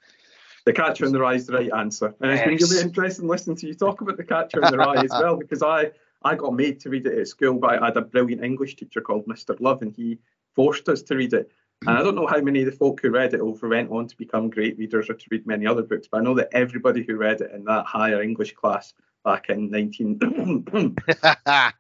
The 0.66 0.74
catcher 0.74 1.06
in 1.06 1.12
the 1.12 1.20
rye 1.20 1.36
is 1.36 1.48
the 1.48 1.54
right 1.54 1.72
answer, 1.76 2.14
and 2.22 2.32
it's 2.32 2.42
yes. 2.42 2.60
been 2.60 2.70
really 2.70 2.84
interesting 2.84 3.28
listening 3.28 3.58
to 3.58 3.68
you 3.68 3.74
talk 3.74 4.02
about 4.02 4.18
the 4.18 4.24
catcher 4.24 4.64
in 4.64 4.72
the 4.72 4.78
rye 4.78 5.04
as 5.04 5.10
well, 5.10 5.36
because 5.36 5.64
I 5.64 5.92
I 6.24 6.36
got 6.36 6.54
made 6.54 6.80
to 6.82 6.90
read 6.90 7.08
it 7.08 7.18
at 7.18 7.28
school, 7.28 7.56
but 7.56 7.82
I 7.82 7.86
had 7.86 7.98
a 7.98 8.02
brilliant 8.02 8.44
English 8.44 8.76
teacher 8.76 9.02
called 9.02 9.26
Mr. 9.26 9.60
Love, 9.60 9.82
and 9.82 9.94
he 9.96 10.20
forced 10.56 10.88
us 10.90 11.02
to 11.04 11.16
read 11.16 11.34
it. 11.34 11.52
And 11.88 11.98
I 11.98 12.04
don't 12.04 12.16
know 12.16 12.28
how 12.28 12.42
many 12.42 12.60
of 12.60 12.66
the 12.66 12.74
folk 12.74 13.00
who 13.02 13.10
read 13.10 13.34
it 13.34 13.40
over 13.40 13.70
went 13.70 13.90
on 13.90 14.08
to 14.08 14.18
become 14.18 14.50
great 14.50 14.78
readers 14.78 15.10
or 15.10 15.14
to 15.14 15.26
read 15.32 15.48
many 15.48 15.66
other 15.66 15.82
books, 15.82 16.10
but 16.12 16.20
I 16.20 16.24
know 16.24 16.36
that 16.36 16.50
everybody 16.52 17.04
who 17.04 17.16
read 17.16 17.40
it 17.40 17.52
in 17.52 17.64
that 17.66 17.86
higher 17.86 18.22
English 18.22 18.54
class 18.54 18.94
back 19.24 19.50
in 19.50 19.72
19 19.72 20.20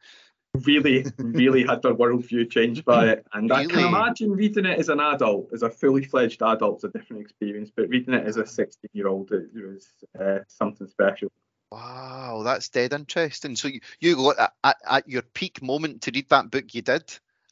really, 0.54 1.06
really 1.18 1.66
had 1.66 1.82
their 1.82 1.96
worldview 1.96 2.50
changed 2.50 2.86
by 2.86 3.10
it. 3.10 3.26
And 3.34 3.50
really? 3.50 3.66
I 3.66 3.68
can 3.68 3.80
imagine 3.80 4.32
reading 4.32 4.66
it 4.66 4.80
as 4.80 4.90
an 4.90 5.00
adult, 5.00 5.50
as 5.54 5.64
a 5.64 5.70
fully 5.70 6.04
fledged 6.04 6.42
adult, 6.42 6.80
is 6.80 6.84
a 6.86 6.90
different 6.90 7.22
experience. 7.22 7.72
But 7.76 7.90
reading 7.90 8.14
it 8.14 8.26
as 8.26 8.38
a 8.38 8.46
16 8.46 8.90
year 8.94 9.08
old, 9.08 9.32
it 9.32 9.50
was 9.54 9.88
uh, 10.20 10.40
something 10.48 10.88
special. 10.88 11.32
Wow, 11.72 12.42
that's 12.44 12.70
dead 12.70 12.94
interesting. 12.94 13.56
So 13.56 13.68
you, 13.68 13.82
you 14.00 14.16
got 14.16 14.54
at, 14.64 14.78
at, 14.90 15.08
your 15.08 15.22
peak 15.22 15.62
moment 15.62 16.02
to 16.04 16.12
read 16.12 16.28
that 16.30 16.50
book, 16.50 16.74
you 16.74 16.82
did. 16.82 17.04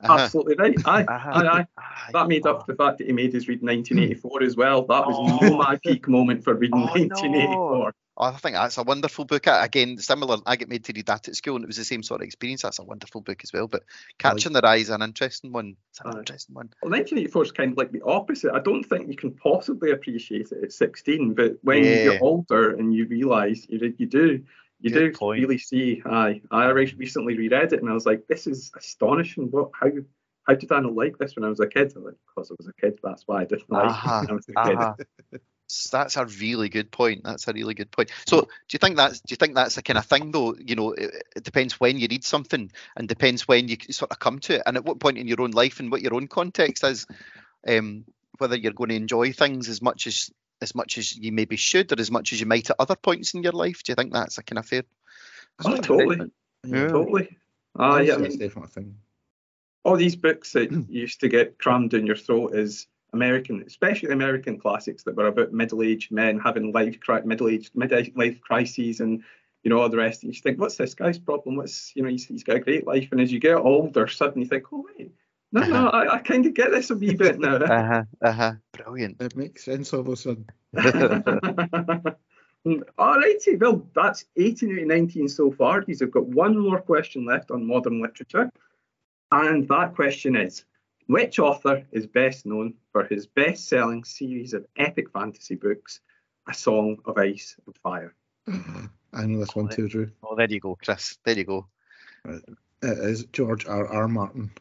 Uh-huh. 0.02 0.14
Absolutely 0.14 0.56
right. 0.56 0.76
Aye, 0.86 1.04
uh-huh. 1.08 1.32
aye, 1.34 1.68
aye. 1.78 2.10
That 2.14 2.28
made 2.28 2.45
up 2.45 2.66
for 2.66 2.72
the 2.72 2.78
fact 2.78 2.98
that 2.98 3.08
he 3.08 3.14
made 3.14 3.36
us 3.36 3.48
read 3.48 3.62
1984 3.62 4.43
as 4.43 4.56
well. 4.56 4.82
That 4.86 5.06
was 5.06 5.16
oh. 5.41 5.58
my 5.58 5.78
peak 5.84 6.08
moment 6.08 6.43
for 6.43 6.56
reading 6.56 6.80
oh, 6.80 6.93
1984. 6.93 7.86
No. 7.86 7.91
I 8.20 8.32
think 8.32 8.55
that's 8.55 8.78
a 8.78 8.84
wonderful 8.84 9.26
book. 9.26 9.45
Again, 9.47 9.97
similar. 9.99 10.38
I 10.45 10.55
get 10.55 10.70
made 10.70 10.84
to 10.86 10.93
read 10.93 11.05
that 11.05 11.28
at 11.28 11.36
school, 11.36 11.55
and 11.55 11.63
it 11.63 11.68
was 11.68 11.78
the 11.78 11.84
same 11.84 12.01
sort 12.01 12.22
of 12.22 12.26
experience. 12.26 12.63
That's 12.63 12.80
a 12.80 12.84
wonderful 12.84 13.22
book 13.22 13.41
as 13.43 13.53
well. 13.53 13.68
But 13.68 13.84
Catching 14.18 14.53
the 14.53 14.61
Rye 14.61 14.78
is 14.78 14.89
an 14.89 15.03
interesting 15.03 15.51
one. 15.51 15.76
It's 15.91 16.01
an 16.01 16.15
uh, 16.15 16.20
interesting 16.20 16.55
one. 16.55 16.70
Well, 16.82 16.91
1984 16.91 17.43
is 17.43 17.51
kind 17.51 17.72
of 17.74 17.78
like 17.78 17.91
the 17.91 18.01
opposite. 18.01 18.53
I 18.53 18.59
don't 18.59 18.84
think 18.84 19.07
you 19.07 19.15
can 19.15 19.34
possibly 19.34 19.91
appreciate 19.91 20.51
it 20.51 20.63
at 20.63 20.72
16, 20.72 21.36
but 21.36 21.57
when 21.61 21.84
yeah. 21.84 21.89
you 21.91 22.11
get 22.11 22.22
older 22.22 22.76
and 22.76 22.93
you 22.93 23.05
realise 23.05 23.68
you, 23.70 23.93
you 23.97 24.07
do, 24.07 24.43
you 24.80 24.89
Good 24.89 25.11
do 25.11 25.18
point. 25.18 25.41
really 25.41 25.57
see. 25.57 26.01
I 26.05 26.41
I 26.51 26.70
recently 26.70 27.38
reread 27.38 27.74
it 27.74 27.82
and 27.82 27.89
I 27.89 27.93
was 27.93 28.05
like, 28.05 28.28
this 28.28 28.47
is 28.47 28.72
astonishing. 28.76 29.51
What 29.51 29.72
how 29.80 29.89
how 30.47 30.55
did 30.55 30.72
I 30.72 30.80
not 30.80 30.95
like 30.95 31.18
this 31.18 31.36
when 31.36 31.43
I 31.43 31.49
was 31.49 31.59
a 31.59 31.68
kid? 31.68 31.93
I'm 31.95 32.03
like, 32.03 32.15
because 32.28 32.51
I 32.51 32.55
was 32.57 32.68
a 32.68 32.82
kid, 32.82 32.99
that's 33.03 33.28
why 33.28 33.41
I 33.41 33.45
didn't 33.45 33.70
like 33.70 33.89
uh-huh. 33.89 34.22
it 34.22 34.22
when 34.22 34.30
I 34.30 34.34
was 34.34 34.49
a 34.49 34.65
kid. 34.65 34.78
Uh-huh. 34.78 35.38
that's 35.91 36.15
a 36.18 36.26
really 36.26 36.70
good 36.70 36.91
point. 36.91 37.24
That's 37.24 37.47
a 37.47 37.53
really 37.53 37.74
good 37.74 37.91
point. 37.91 38.11
So, 38.26 38.41
do 38.41 38.47
you 38.72 38.80
think 38.80 38.95
that's 38.95 39.20
do 39.20 39.32
you 39.34 39.38
think 39.38 39.55
that's 39.55 39.76
the 39.76 39.82
kind 39.82 39.97
of 39.97 40.05
thing 40.05 40.32
though? 40.32 40.55
You 40.57 40.76
know, 40.76 40.91
it, 40.93 41.24
it 41.36 41.43
depends 41.43 41.80
when 41.80 41.97
you 41.97 42.07
read 42.09 42.24
something, 42.24 42.72
and 42.95 43.07
depends 43.07 43.47
when 43.47 43.68
you 43.68 43.78
sort 43.89 44.11
of 44.11 44.20
come 44.20 44.39
to 44.39 44.55
it, 44.55 44.63
and 44.65 44.78
at 44.78 44.86
what 44.86 44.99
point 44.99 45.18
in 45.18 45.28
your 45.28 45.41
own 45.41 45.51
life 45.51 45.80
and 45.80 45.91
what 45.91 46.01
your 46.01 46.13
own 46.13 46.28
context 46.28 46.84
is, 46.84 47.05
um, 47.68 48.05
whether 48.38 48.55
you're 48.55 48.74
going 48.74 48.89
to 48.89 48.95
enjoy 48.95 49.34
things 49.34 49.70
as 49.70 49.82
much 49.82 50.07
as 50.07 50.32
as 50.61 50.74
much 50.74 50.97
as 50.97 51.15
you 51.15 51.32
maybe 51.32 51.55
should, 51.55 51.91
or 51.91 51.99
as 51.99 52.09
much 52.11 52.34
as 52.34 52.39
you 52.39 52.45
might 52.45 52.70
at 52.70 52.76
other 52.80 52.95
points 52.95 53.34
in 53.34 53.43
your 53.43 53.51
life. 53.51 53.84
Do 53.84 53.91
you 53.91 53.95
think 53.95 54.13
that's 54.13 54.38
a 54.38 54.43
kind 54.43 54.59
of 54.59 54.65
fair? 54.65 54.84
Oh, 55.65 55.76
totally, 55.78 56.32
Yeah. 56.63 56.88
totally. 56.88 57.38
Ah, 57.78 57.99
yeah. 57.99 58.15
I 58.15 58.18
that's 58.18 58.30
mean, 58.30 58.39
definitely 58.39 58.63
a 58.63 58.68
thing. 58.68 58.95
all 59.84 59.97
these 59.97 60.15
books 60.15 60.53
that 60.53 60.72
used 60.89 61.20
to 61.22 61.30
get 61.30 61.59
crammed 61.59 61.93
in 61.93 62.05
your 62.07 62.15
throat 62.15 62.55
is 62.55 62.88
American, 63.14 63.64
especially 63.66 64.12
American 64.12 64.60
classics 64.60 65.03
that 65.03 65.16
were 65.16 65.28
about 65.28 65.53
middle-aged 65.53 66.12
men 66.12 66.39
having 66.39 66.72
life 66.72 66.97
middle-aged 67.26 67.74
midlife 67.74 68.41
crises 68.41 68.99
and 68.99 69.24
you 69.64 69.70
know 69.70 69.80
all 69.80 69.89
the 69.89 69.97
rest. 69.97 70.24
And 70.24 70.34
you 70.34 70.41
think, 70.41 70.60
what's 70.60 70.78
this 70.78 70.93
guy's 70.93 71.20
problem? 71.20 71.55
What's 71.55 71.93
you 71.95 72.03
know 72.03 72.10
he's, 72.10 72.26
he's 72.26 72.43
got 72.43 72.58
a 72.58 72.62
great 72.62 72.86
life, 72.86 73.10
and 73.12 73.22
as 73.22 73.32
you 73.32 73.39
get 73.39 73.55
older, 73.55 74.08
suddenly 74.08 74.43
you 74.43 74.49
think, 74.49 74.66
oh 74.72 74.86
wait, 74.97 75.12
no, 75.51 75.62
no, 75.62 75.88
I, 75.88 76.16
I 76.16 76.20
kind 76.20 76.45
of 76.45 76.53
get 76.53 76.72
this 76.72 76.89
a 76.89 76.95
wee 76.95 77.16
bit 77.16 77.39
now. 77.39 77.55
Uh 77.62 77.86
huh. 77.86 78.03
Uh 78.22 78.32
huh. 78.32 78.53
Brilliant. 78.74 79.22
It 79.22 79.36
makes 79.36 79.64
sense 79.64 79.93
all 79.93 80.01
of 80.01 80.08
a 80.10 80.16
sudden. 80.16 80.45
all 82.97 83.16
righty, 83.16 83.55
well, 83.55 83.88
that's 83.95 84.26
18 84.36 84.74
out 84.74 84.82
of 84.82 84.88
19 84.88 85.30
so 85.30 85.51
far. 85.51 85.84
These 85.84 86.01
have 86.01 86.12
got 86.12 86.26
one 86.28 86.58
more 86.58 86.82
question 86.82 87.26
left 87.26 87.51
on 87.51 87.66
modern 87.66 88.01
literature. 88.01 88.51
And 89.32 89.68
that 89.68 89.95
question 89.95 90.36
is 90.36 90.66
Which 91.08 91.39
author 91.39 91.86
is 91.91 92.05
best 92.05 92.45
known 92.45 92.74
for 92.91 93.05
his 93.05 93.28
best 93.28 93.70
selling 93.70 94.03
series 94.03 94.53
of 94.53 94.66
epic 94.78 95.10
fantasy 95.12 95.55
books, 95.55 96.01
A 96.49 96.53
Song 96.53 96.97
of 97.05 97.18
Ice 97.18 97.55
and 97.66 97.76
Fire? 97.78 98.14
I 99.14 99.26
know 99.26 99.39
this 99.39 99.55
one 99.55 99.70
too, 99.70 99.88
Drew. 99.88 100.12
Oh, 100.22 100.36
there 100.36 100.51
you 100.51 100.60
go, 100.60 100.78
Chris. 100.84 101.18
There 101.24 101.38
you 101.38 101.45
go. 101.45 101.68
It 102.26 102.43
is 102.82 103.26
George 103.32 103.66
R. 103.66 103.88
R. 103.88 104.08
Martin. 104.10 104.51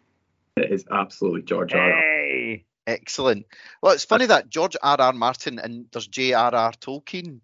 It 0.57 0.71
is 0.71 0.85
absolutely 0.91 1.43
George 1.43 1.75
R. 1.75 1.81
R. 1.81 2.01
Hey, 2.01 2.65
excellent. 2.87 3.47
Well, 3.83 3.93
it's 3.93 4.05
funny 4.05 4.25
uh, 4.25 4.29
that 4.29 4.49
George 4.49 4.77
R. 4.81 4.97
R. 5.01 5.13
Martin 5.13 5.59
and 5.59 5.87
there's 5.93 6.07
J. 6.07 6.33
R. 6.33 6.55
R. 6.55 6.73
Tolkien. 6.73 7.41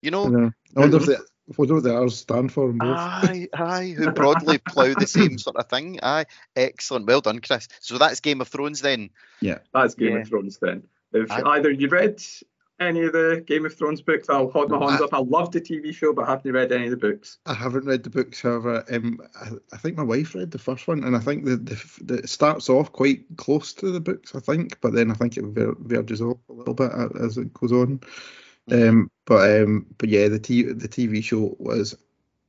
You 0.00 0.10
know, 0.10 0.26
I 0.26 0.28
know. 0.30 0.50
I 0.76 0.80
wonder 0.80 0.96
if 0.96 1.06
the, 1.06 1.26
I 1.48 1.54
wonder 1.56 1.74
what 1.74 1.84
the 1.84 1.94
R's 1.94 2.18
stand 2.18 2.52
for 2.52 2.70
in 2.70 2.78
both. 2.78 2.88
aye, 2.98 3.48
aye, 3.54 3.94
who 3.96 4.10
broadly 4.10 4.58
plough 4.58 4.94
the 4.94 5.06
same 5.06 5.38
sort 5.38 5.56
of 5.56 5.68
thing. 5.68 6.00
Aye, 6.02 6.26
excellent. 6.56 7.06
Well 7.06 7.20
done, 7.20 7.38
Chris. 7.40 7.68
So 7.80 7.98
that's 7.98 8.20
Game 8.20 8.40
of 8.40 8.48
Thrones 8.48 8.80
then. 8.80 9.10
Yeah, 9.40 9.58
that's 9.72 9.94
Game 9.94 10.14
Yeah. 10.14 10.18
of 10.22 10.28
Thrones 10.28 10.58
then. 10.60 10.82
If 11.12 11.30
I- 11.30 11.42
either 11.56 11.70
you 11.70 11.88
read 11.88 12.20
any 12.78 13.04
of 13.04 13.12
the 13.12 13.42
Game 13.46 13.64
of 13.64 13.74
Thrones 13.74 14.02
books, 14.02 14.28
I'll 14.28 14.50
hold 14.50 14.70
my 14.70 14.78
hands 14.78 15.00
up. 15.00 15.14
I 15.14 15.20
love 15.20 15.50
the 15.52 15.60
TV 15.62 15.94
show, 15.94 16.12
but 16.12 16.26
I 16.26 16.32
haven't 16.32 16.52
read 16.52 16.72
any 16.72 16.86
of 16.86 16.90
the 16.90 16.96
books. 16.96 17.38
I 17.46 17.54
haven't 17.54 17.86
read 17.86 18.02
the 18.02 18.10
books, 18.10 18.42
however. 18.42 18.84
Um, 18.90 19.18
I, 19.40 19.50
I 19.72 19.76
think 19.78 19.96
my 19.96 20.02
wife 20.02 20.34
read 20.34 20.50
the 20.50 20.58
first 20.58 20.86
one, 20.88 21.04
and 21.04 21.16
I 21.16 21.20
think 21.20 21.44
the, 21.46 21.56
the, 21.56 21.82
the 22.02 22.14
it 22.18 22.28
starts 22.28 22.68
off 22.68 22.92
quite 22.92 23.24
close 23.36 23.72
to 23.74 23.90
the 23.92 24.00
books, 24.00 24.34
I 24.34 24.40
think, 24.40 24.78
but 24.82 24.92
then 24.92 25.10
I 25.10 25.14
think 25.14 25.36
it 25.38 25.44
ver- 25.44 25.76
verges 25.78 26.20
off 26.20 26.36
a 26.50 26.52
little 26.52 26.74
bit 26.74 26.90
as 27.22 27.38
it 27.38 27.54
goes 27.54 27.72
on. 27.72 28.00
Um, 28.70 29.10
but 29.24 29.62
um, 29.62 29.86
but 29.98 30.08
yeah, 30.08 30.28
the 30.28 30.38
t- 30.38 30.62
the 30.72 30.88
TV 30.88 31.22
show 31.22 31.56
was 31.58 31.96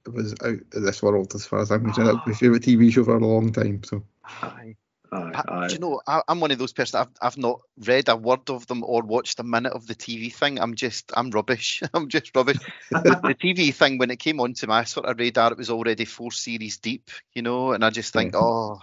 was 0.07 0.33
out 0.43 0.59
of 0.73 0.83
this 0.83 1.03
world 1.03 1.33
as 1.35 1.45
far 1.45 1.59
as 1.59 1.71
I'm 1.71 1.83
concerned. 1.83 2.17
It's 2.19 2.27
my 2.27 2.33
favorite 2.33 2.63
TV 2.63 2.91
show 2.91 3.03
for 3.03 3.17
a 3.17 3.19
long 3.19 3.51
time. 3.51 3.83
So 3.83 4.03
Aye. 4.25 4.75
Aye, 5.11 5.31
I- 5.35 5.43
aye. 5.47 5.67
do 5.67 5.73
you 5.73 5.79
know, 5.79 6.01
I, 6.05 6.21
I'm 6.27 6.39
one 6.39 6.51
of 6.51 6.57
those 6.57 6.73
persons. 6.73 6.95
I've, 6.95 7.11
I've 7.21 7.37
not 7.37 7.61
read 7.85 8.09
a 8.09 8.15
word 8.15 8.49
of 8.49 8.67
them 8.67 8.83
or 8.83 9.01
watched 9.03 9.39
a 9.39 9.43
minute 9.43 9.71
of 9.73 9.87
the 9.87 9.95
TV 9.95 10.33
thing. 10.33 10.59
I'm 10.59 10.75
just, 10.75 11.11
I'm 11.15 11.31
rubbish. 11.31 11.81
I'm 11.93 12.09
just 12.09 12.35
rubbish. 12.35 12.57
the, 12.91 12.99
the 13.01 13.35
TV 13.41 13.73
thing, 13.73 13.97
when 13.97 14.11
it 14.11 14.19
came 14.19 14.41
onto 14.41 14.67
my 14.67 14.83
sort 14.83 15.05
of 15.05 15.17
radar, 15.17 15.51
it 15.51 15.57
was 15.57 15.69
already 15.69 16.05
four 16.05 16.31
series 16.31 16.77
deep, 16.77 17.09
you 17.33 17.41
know, 17.41 17.71
and 17.71 17.85
I 17.85 17.89
just 17.89 18.11
think, 18.11 18.35
oh, 18.35 18.79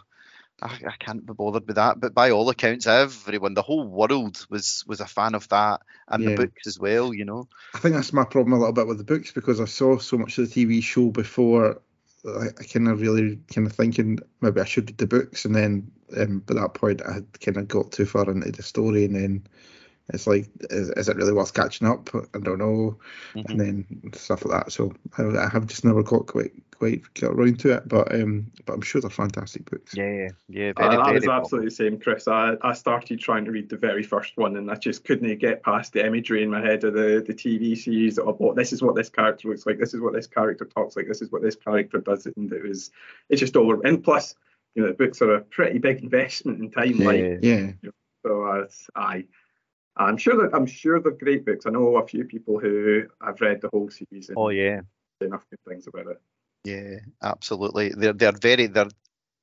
I, 0.62 0.78
I 0.86 0.96
can't 0.98 1.26
be 1.26 1.32
bothered 1.32 1.66
with 1.66 1.76
that. 1.76 2.00
But 2.00 2.14
by 2.14 2.30
all 2.30 2.48
accounts, 2.48 2.86
everyone, 2.86 3.55
the 3.55 3.62
whole 3.62 3.86
world 3.86 4.46
was 4.50 4.84
was 4.86 5.00
a 5.00 5.07
fan 5.07 5.34
of 5.34 5.48
that 5.48 5.80
and 6.09 6.22
Yeah. 6.22 6.28
the 6.28 6.32
books 6.32 6.66
as 6.66 6.78
well, 6.78 7.12
you 7.14 7.24
know. 7.24 7.48
I 7.74 7.78
think 7.78 7.94
that's 7.94 8.12
my 8.12 8.24
problem 8.24 8.52
a 8.52 8.59
little 8.59 8.72
bit 8.72 8.86
with 8.86 8.98
the 8.98 9.05
books 9.05 9.32
because 9.32 9.61
I 9.61 9.64
saw 9.64 9.98
so 9.98 10.16
much 10.16 10.38
of 10.38 10.48
the 10.48 10.55
TV 10.66 10.80
show 10.80 11.11
before. 11.11 11.80
I, 12.26 12.46
I 12.59 12.64
kind 12.64 12.88
of 12.88 13.00
really 13.00 13.38
kind 13.52 13.66
of 13.66 13.72
thinking 13.74 14.18
maybe 14.40 14.61
I 14.61 14.64
should 14.64 14.88
read 14.88 14.98
the 14.98 15.07
books, 15.07 15.44
and 15.44 15.55
then 15.55 15.90
um, 16.16 16.40
by 16.40 16.55
that 16.55 16.74
point 16.74 17.02
I 17.02 17.14
had 17.14 17.40
kind 17.40 17.57
of 17.57 17.68
got 17.68 17.92
too 17.92 18.07
far 18.07 18.30
into 18.30 18.50
the 18.52 18.62
story, 18.62 19.05
and 19.05 19.14
then 19.16 19.46
it's 20.12 20.26
like, 20.26 20.48
is, 20.70 20.90
is 20.90 21.09
it 21.09 21.16
really 21.16 21.32
worth 21.32 21.55
catching 21.55 21.86
up? 21.86 22.11
I 22.14 22.38
don't 22.38 22.59
know, 22.59 22.98
Mhm. 23.34 23.48
and 23.48 23.61
then 23.61 24.12
stuff 24.14 24.44
like 24.44 24.64
that. 24.64 24.72
So 24.72 24.92
I, 25.16 25.24
I 25.24 25.48
have 25.48 25.66
just 25.66 25.84
never 25.84 26.02
got 26.02 26.26
quite 26.26 26.52
quite 26.74 27.02
got 27.14 27.32
around 27.32 27.61
to 27.61 27.72
it, 27.72 27.88
but 27.88 28.14
um, 28.14 28.50
but 28.66 28.74
I'm 28.74 28.82
sure 28.82 29.00
they're 29.00 29.11
fantastic 29.11 29.70
books. 29.70 29.96
Yeah, 29.96 30.28
yeah, 30.48 30.72
Uh, 30.76 30.82
very, 30.82 30.96
I 30.96 31.05
very 31.05 31.14
was 31.14 31.28
absolutely 31.28 31.68
the 31.68 31.74
same, 31.74 31.98
Chris. 32.00 32.28
I, 32.28 32.57
I 32.62 32.72
started 32.72 33.20
trying 33.20 33.44
to 33.44 33.52
read 33.52 33.68
the 33.68 33.76
very 33.76 34.02
first 34.02 34.36
one 34.36 34.57
and 34.57 34.70
I 34.70 34.74
just 34.74 35.05
couldn't 35.05 35.38
get 35.38 35.62
past 35.62 35.92
the 35.92 36.05
imagery 36.05 36.42
in 36.42 36.50
my 36.50 36.61
head 36.61 36.84
of 36.84 36.94
the, 36.94 37.24
the 37.26 37.32
TV 37.32 37.76
series 37.76 38.18
of 38.18 38.38
what 38.40 38.57
this 38.57 38.72
is 38.72 38.82
what 38.82 38.96
this 38.96 39.09
character 39.09 39.48
looks 39.48 39.66
like, 39.66 39.78
this 39.78 39.94
is 39.94 40.00
what 40.00 40.12
this 40.12 40.26
character 40.26 40.64
talks 40.64 40.96
like, 40.96 41.07
this 41.07 41.22
is 41.22 41.30
what 41.30 41.42
this 41.42 41.57
character 41.57 41.98
does. 41.98 42.26
And 42.26 42.52
it 42.52 42.62
was 42.62 42.90
it's 43.28 43.40
just 43.40 43.57
over 43.57 43.80
and 43.86 44.02
plus, 44.02 44.34
you 44.74 44.82
know, 44.82 44.88
the 44.88 44.94
books 44.94 45.22
are 45.22 45.36
a 45.36 45.40
pretty 45.40 45.78
big 45.78 46.02
investment 46.02 46.61
in 46.61 46.70
time. 46.70 46.98
Like 46.98 47.38
Yeah. 47.40 47.70
Yeah, 47.82 47.90
so 48.24 48.42
uh, 48.42 48.66
I 48.96 49.26
I'm 49.97 50.16
sure 50.16 50.36
that 50.42 50.55
I'm 50.55 50.66
sure 50.66 51.01
they're 51.01 51.12
great 51.12 51.45
books. 51.45 51.66
I 51.66 51.70
know 51.70 51.97
a 51.97 52.07
few 52.07 52.24
people 52.24 52.59
who 52.59 53.05
have 53.24 53.40
read 53.40 53.61
the 53.61 53.68
whole 53.72 53.90
series 53.90 54.28
and 54.28 54.38
Oh 54.38 54.49
yeah. 54.49 54.80
enough 55.20 55.47
good 55.51 55.61
things 55.68 55.86
about 55.86 56.09
it. 56.09 56.20
Yeah, 56.64 56.99
absolutely. 57.22 57.90
They're 57.90 58.12
they're 58.12 58.32
very 58.32 58.66
they're 58.66 58.88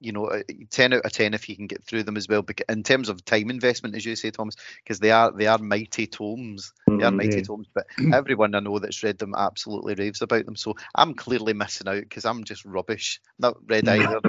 you 0.02 0.12
know 0.12 0.43
ten 0.70 0.93
out 0.93 1.06
of 1.06 1.12
ten 1.12 1.34
if 1.34 1.47
you 1.49 1.56
can 1.56 1.68
get 1.68 1.84
through 1.84 2.04
them 2.04 2.18
as 2.18 2.28
well. 2.28 2.45
In 2.70 2.84
terms 2.84 3.10
of 3.10 3.24
time 3.26 3.49
investment, 3.49 3.95
as 3.95 4.06
you 4.06 4.16
say, 4.16 4.32
Thomas, 4.32 4.56
because 4.84 4.99
they 4.99 5.12
are 5.12 5.32
they 5.32 5.47
are 5.47 5.60
mighty 5.60 6.08
tomes. 6.08 6.74
They 6.97 7.06
are 7.06 7.12
Mm, 7.12 7.18
mighty 7.18 7.41
yeah. 7.41 7.43
tomes, 7.43 7.68
but 7.74 7.88
everyone 8.12 8.56
I 8.56 8.60
know 8.60 8.80
that's 8.80 9.04
read 9.04 9.18
them 9.20 9.34
absolutely 9.36 9.95
raves 9.95 10.22
about 10.22 10.45
them. 10.45 10.56
So 10.58 10.76
I'm 10.95 11.14
clearly 11.14 11.54
missing 11.54 11.88
out 11.88 12.02
because 12.02 12.26
I'm 12.26 12.43
just 12.43 12.66
rubbish. 12.66 13.22
Not 13.39 13.58
read 13.68 13.88
either 13.88 14.22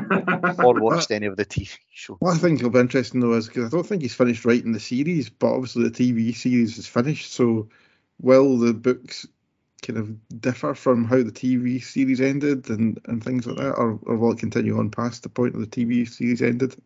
or 0.60 0.74
watched 0.74 1.10
any 1.10 1.26
of 1.26 1.36
the 1.36 1.44
TV 1.44 1.70
show. 1.90 2.20
What 2.20 2.34
I 2.34 2.38
think 2.38 2.62
will 2.62 2.70
be 2.70 2.78
interesting 2.80 3.20
though 3.20 3.34
is 3.34 3.48
because 3.48 3.66
I 3.66 3.68
don't 3.70 3.86
think 3.86 4.02
he's 4.02 4.14
finished 4.14 4.44
writing 4.44 4.72
the 4.72 4.80
series, 4.80 5.28
but 5.30 5.52
obviously 5.54 5.84
the 5.84 5.90
TV 5.90 6.32
series 6.34 6.78
is 6.78 6.86
finished. 6.86 7.32
So 7.32 7.68
will 8.20 8.58
the 8.58 8.72
books 8.74 9.26
kind 9.82 9.98
of 9.98 10.40
differ 10.40 10.74
from 10.74 11.04
how 11.04 11.16
the 11.22 11.32
TV 11.32 11.78
series 11.80 12.20
ended 12.20 12.70
and, 12.70 13.00
and 13.06 13.22
things 13.22 13.46
like 13.46 13.56
that, 13.56 13.74
or, 13.74 13.98
or 14.04 14.16
will 14.16 14.32
it 14.32 14.38
continue 14.38 14.78
on 14.78 14.90
past 14.90 15.22
the 15.22 15.28
point 15.28 15.54
of 15.54 15.60
the 15.60 15.66
TV 15.66 16.04
series 16.04 16.42
ended? 16.42 16.76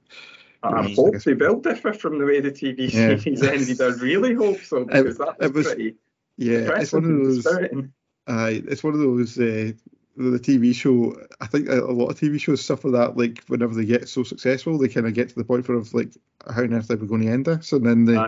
I 0.62 0.68
I 0.68 0.82
hope 0.94 1.18
they 1.22 1.34
will 1.34 1.60
differ 1.60 1.92
from 1.92 2.18
the 2.18 2.24
way 2.24 2.40
the 2.40 2.50
TV 2.50 2.92
Yeah. 2.92 3.16
series 3.18 3.42
ended. 3.42 3.80
I 3.80 3.88
really 4.02 4.34
hope 4.34 4.60
so 4.60 4.84
because 4.86 5.18
that 5.18 5.38
was, 5.38 5.50
it 5.50 5.54
was- 5.54 5.66
pretty 5.66 5.96
Yeah, 6.36 6.70
it's 6.80 6.92
one 6.92 7.04
of 7.04 7.10
those. 7.10 7.46
Uh, 7.46 8.50
it's 8.50 8.82
one 8.82 8.94
of 8.94 9.00
those. 9.00 9.38
Uh, 9.38 9.72
the 10.16 10.38
TV 10.38 10.72
show. 10.72 11.14
I 11.40 11.46
think 11.46 11.68
a 11.68 11.74
lot 11.74 12.08
of 12.08 12.18
TV 12.18 12.38
shows 12.40 12.64
suffer 12.64 12.90
that. 12.90 13.16
Like 13.16 13.44
whenever 13.48 13.74
they 13.74 13.84
get 13.84 14.08
so 14.08 14.22
successful, 14.22 14.78
they 14.78 14.88
kind 14.88 15.06
of 15.06 15.14
get 15.14 15.28
to 15.28 15.34
the 15.34 15.44
point 15.44 15.68
where 15.68 15.76
of 15.78 15.92
like, 15.94 16.12
how 16.52 16.62
on 16.62 16.72
earth 16.72 16.90
are 16.90 16.96
we 16.96 17.06
going 17.06 17.22
to 17.22 17.28
end 17.30 17.44
this? 17.44 17.72
And 17.72 17.84
then 17.84 18.04
they 18.06 18.18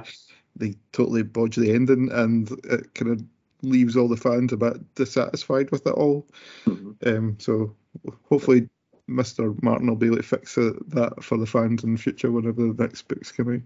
they 0.56 0.74
totally 0.92 1.22
bodge 1.22 1.56
the 1.56 1.72
ending, 1.72 2.10
and 2.12 2.50
it 2.64 2.92
kind 2.94 3.10
of 3.12 3.22
leaves 3.62 3.96
all 3.96 4.09
the 4.09 4.16
fans 4.16 4.52
a 4.52 4.56
bit 4.56 4.94
dissatisfied 4.94 5.70
with 5.70 5.86
it 5.86 5.92
all. 5.94 6.26
Mhm. 6.66 6.94
Um, 7.06 7.36
so 7.38 7.74
hopefully, 8.24 8.68
Mr. 9.09 9.61
Martin 9.62 9.88
will 9.88 9.96
be 9.96 10.06
able 10.06 10.18
to 10.18 10.22
fix 10.22 10.54
that 10.54 11.14
for 11.22 11.38
the 11.38 11.46
fans 11.46 11.82
in 11.82 11.94
the 11.94 11.98
future 11.98 12.30
whenever 12.30 12.72
the 12.72 12.82
next 12.82 13.09
books 13.09 13.32
come 13.32 13.54
out. 13.54 13.61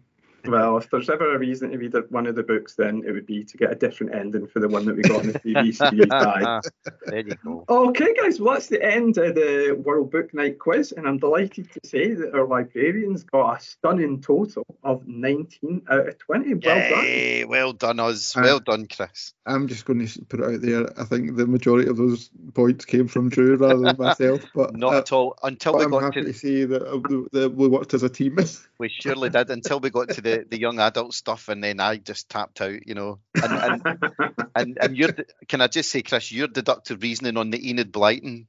Well, 0.47 0.77
if 0.79 0.91
there's 0.91 1.11
ever 1.11 1.35
a 1.35 1.39
reason 1.39 1.71
to 1.71 1.79
read 1.79 1.95
one 2.11 2.27
of 2.27 2.35
the 2.35 2.43
books, 2.43 2.75
then 2.75 3.03
it 3.07 3.13
would 3.13 3.27
be 3.27 3.45
to 3.45 3.57
get 3.57 3.73
a 3.73 3.75
different 3.75 4.15
ending 4.15 4.47
for 4.47 4.61
the 4.61 4.69
one 4.69 4.85
that 4.87 4.97
we 4.97 5.03
got 5.03 5.25
in 5.25 5.33
the 5.33 5.39
TV 5.39 5.75
series. 5.75 6.11
Aye. 6.11 6.61
there 7.07 7.21
you 7.21 7.35
go. 7.45 7.65
Okay, 7.69 8.15
guys, 8.15 8.41
well, 8.41 8.55
that's 8.55 8.67
the 8.69 8.83
end 8.83 9.19
of 9.19 9.35
the 9.35 9.81
World 9.85 10.11
Book 10.11 10.35
Night 10.35 10.59
quiz, 10.59 10.93
and 10.93 11.07
I'm 11.07 11.19
delighted 11.19 11.71
to 11.73 11.81
say 11.85 12.15
that 12.15 12.35
our 12.35 12.47
librarians 12.47 13.25
got 13.25 13.59
a 13.59 13.63
stunning 13.63 14.21
total 14.21 14.65
of 14.83 15.07
19 15.07 15.83
out 15.91 16.09
of 16.09 16.19
20. 16.19 16.55
Well 16.55 16.89
done. 16.91 17.49
Well 17.49 17.73
done, 17.73 18.01
us. 18.01 18.37
Uh, 18.37 18.41
Well 18.43 18.61
done, 18.61 18.87
Chris. 18.87 19.35
I'm 19.47 19.69
just 19.69 19.85
going 19.85 20.07
to 20.07 20.25
put 20.25 20.41
it 20.41 20.47
out 20.55 20.61
there. 20.61 21.01
I 21.01 21.05
think 21.05 21.37
the 21.37 21.47
majority 21.47 21.89
of 21.89 21.97
those 21.97 22.31
points 22.55 22.85
came 22.85 23.09
from 23.09 23.29
Drew 23.29 23.57
rather 23.57 23.79
than 23.81 23.97
myself, 23.99 24.43
but 24.55 24.77
Not 24.83 24.95
uh, 24.95 24.99
at 24.99 25.13
all. 25.13 25.37
Until 25.43 25.73
but 25.73 25.79
we 25.79 25.85
I'm 25.85 25.91
got 25.91 26.03
happy 26.03 26.23
to 26.23 26.33
to 26.33 26.39
see 26.39 26.65
that, 26.65 26.83
uh, 26.83 27.29
that 27.33 27.55
we 27.55 27.69
worked 27.69 27.95
as 27.95 28.03
a 28.03 28.09
team. 28.09 28.39
We 28.83 28.89
surely 28.89 29.31
did 29.31 29.49
until 29.49 29.79
we 29.79 29.91
got 29.91 30.09
to 30.09 30.21
the, 30.21 30.45
the 30.51 30.59
young 30.59 30.81
adult 30.81 31.15
stuff, 31.15 31.49
and 31.49 31.63
then 31.63 31.79
I 31.79 31.99
just 31.99 32.29
tapped 32.29 32.61
out, 32.61 32.85
you 32.85 32.95
know. 32.95 33.21
And 33.41 33.53
and 33.85 33.99
and, 34.57 34.79
and 34.81 34.97
your 34.97 35.11
can 35.47 35.61
I 35.61 35.69
just 35.69 35.89
say, 35.89 36.03
Chris, 36.03 36.33
your 36.33 36.49
deductive 36.49 37.01
reasoning 37.01 37.37
on 37.37 37.51
the 37.51 37.71
Enid 37.71 37.93
Blyton, 37.93 38.47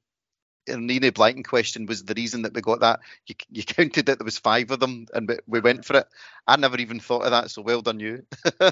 and 0.67 0.89
Enid 0.89 1.13
Blyton 1.13 1.45
question 1.45 1.85
was 1.85 2.03
the 2.03 2.15
reason 2.15 2.41
that 2.41 2.55
we 2.55 2.61
got 2.61 2.79
that. 2.79 3.01
You 3.27 3.35
you 3.51 3.63
counted 3.63 4.07
that 4.07 4.17
there 4.17 4.25
was 4.25 4.39
five 4.39 4.71
of 4.71 4.79
them, 4.79 5.05
and 5.13 5.29
we, 5.29 5.37
we 5.45 5.59
went 5.59 5.85
for 5.85 5.97
it. 5.97 6.07
I 6.47 6.57
never 6.57 6.77
even 6.77 6.99
thought 6.99 7.25
of 7.25 7.29
that, 7.29 7.51
so 7.51 7.61
well 7.61 7.83
done 7.83 7.99
you. 7.99 8.25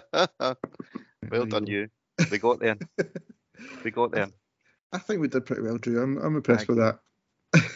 well 1.29 1.45
done 1.45 1.67
you. 1.67 1.89
We 2.31 2.39
got 2.39 2.59
there. 2.59 2.77
we 3.83 3.91
got 3.91 4.13
there. 4.13 4.29
I 4.91 4.97
think 4.97 5.21
we 5.21 5.27
did 5.27 5.45
pretty 5.45 5.61
well, 5.61 5.77
Drew. 5.77 6.01
I'm, 6.01 6.17
I'm 6.17 6.37
impressed 6.37 6.67
with 6.67 6.79
that. 6.79 6.97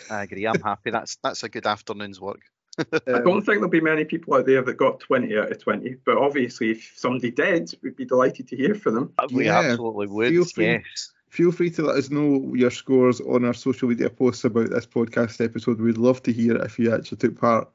I 0.10 0.24
agree. 0.24 0.48
I'm 0.48 0.60
happy. 0.60 0.90
That's 0.90 1.18
that's 1.22 1.44
a 1.44 1.50
good 1.50 1.68
afternoon's 1.68 2.20
work. 2.20 2.42
I 2.78 3.12
um, 3.12 3.24
don't 3.24 3.42
think 3.42 3.58
there'll 3.58 3.70
be 3.70 3.82
many 3.82 4.06
people 4.06 4.34
out 4.34 4.46
there 4.46 4.62
that 4.62 4.78
got 4.78 5.00
20 5.00 5.38
out 5.38 5.52
of 5.52 5.60
20, 5.60 5.98
but 6.06 6.18
obviously, 6.18 6.72
if 6.72 6.94
somebody 6.96 7.32
did, 7.32 7.74
we'd 7.82 7.96
be 7.96 8.06
delighted 8.06 8.48
to 8.50 8.56
hear 8.56 8.76
from 8.76 8.96
them. 8.96 9.14
Uh, 9.18 9.28
we 9.32 9.46
Yeah, 9.46 9.60
absolutely 9.60 10.08
would. 10.08 10.30
feel 10.30 10.46
free. 10.46 10.66
Yes. 10.66 11.12
Feel 11.30 11.52
free 11.52 11.70
to 11.72 11.82
let 11.82 11.98
us 11.98 12.10
know 12.10 12.54
your 12.56 12.72
scores 12.72 13.20
on 13.20 13.44
our 13.44 13.54
social 13.54 13.90
media 13.90 14.10
posts 14.10 14.46
about 14.46 14.70
this 14.70 14.86
podcast 14.86 15.44
episode. 15.44 15.82
We'd 15.82 15.98
love 15.98 16.24
to 16.24 16.32
hear 16.32 16.56
if 16.58 16.80
you 16.80 16.94
actually 16.94 17.18
took 17.18 17.38
part 17.38 17.68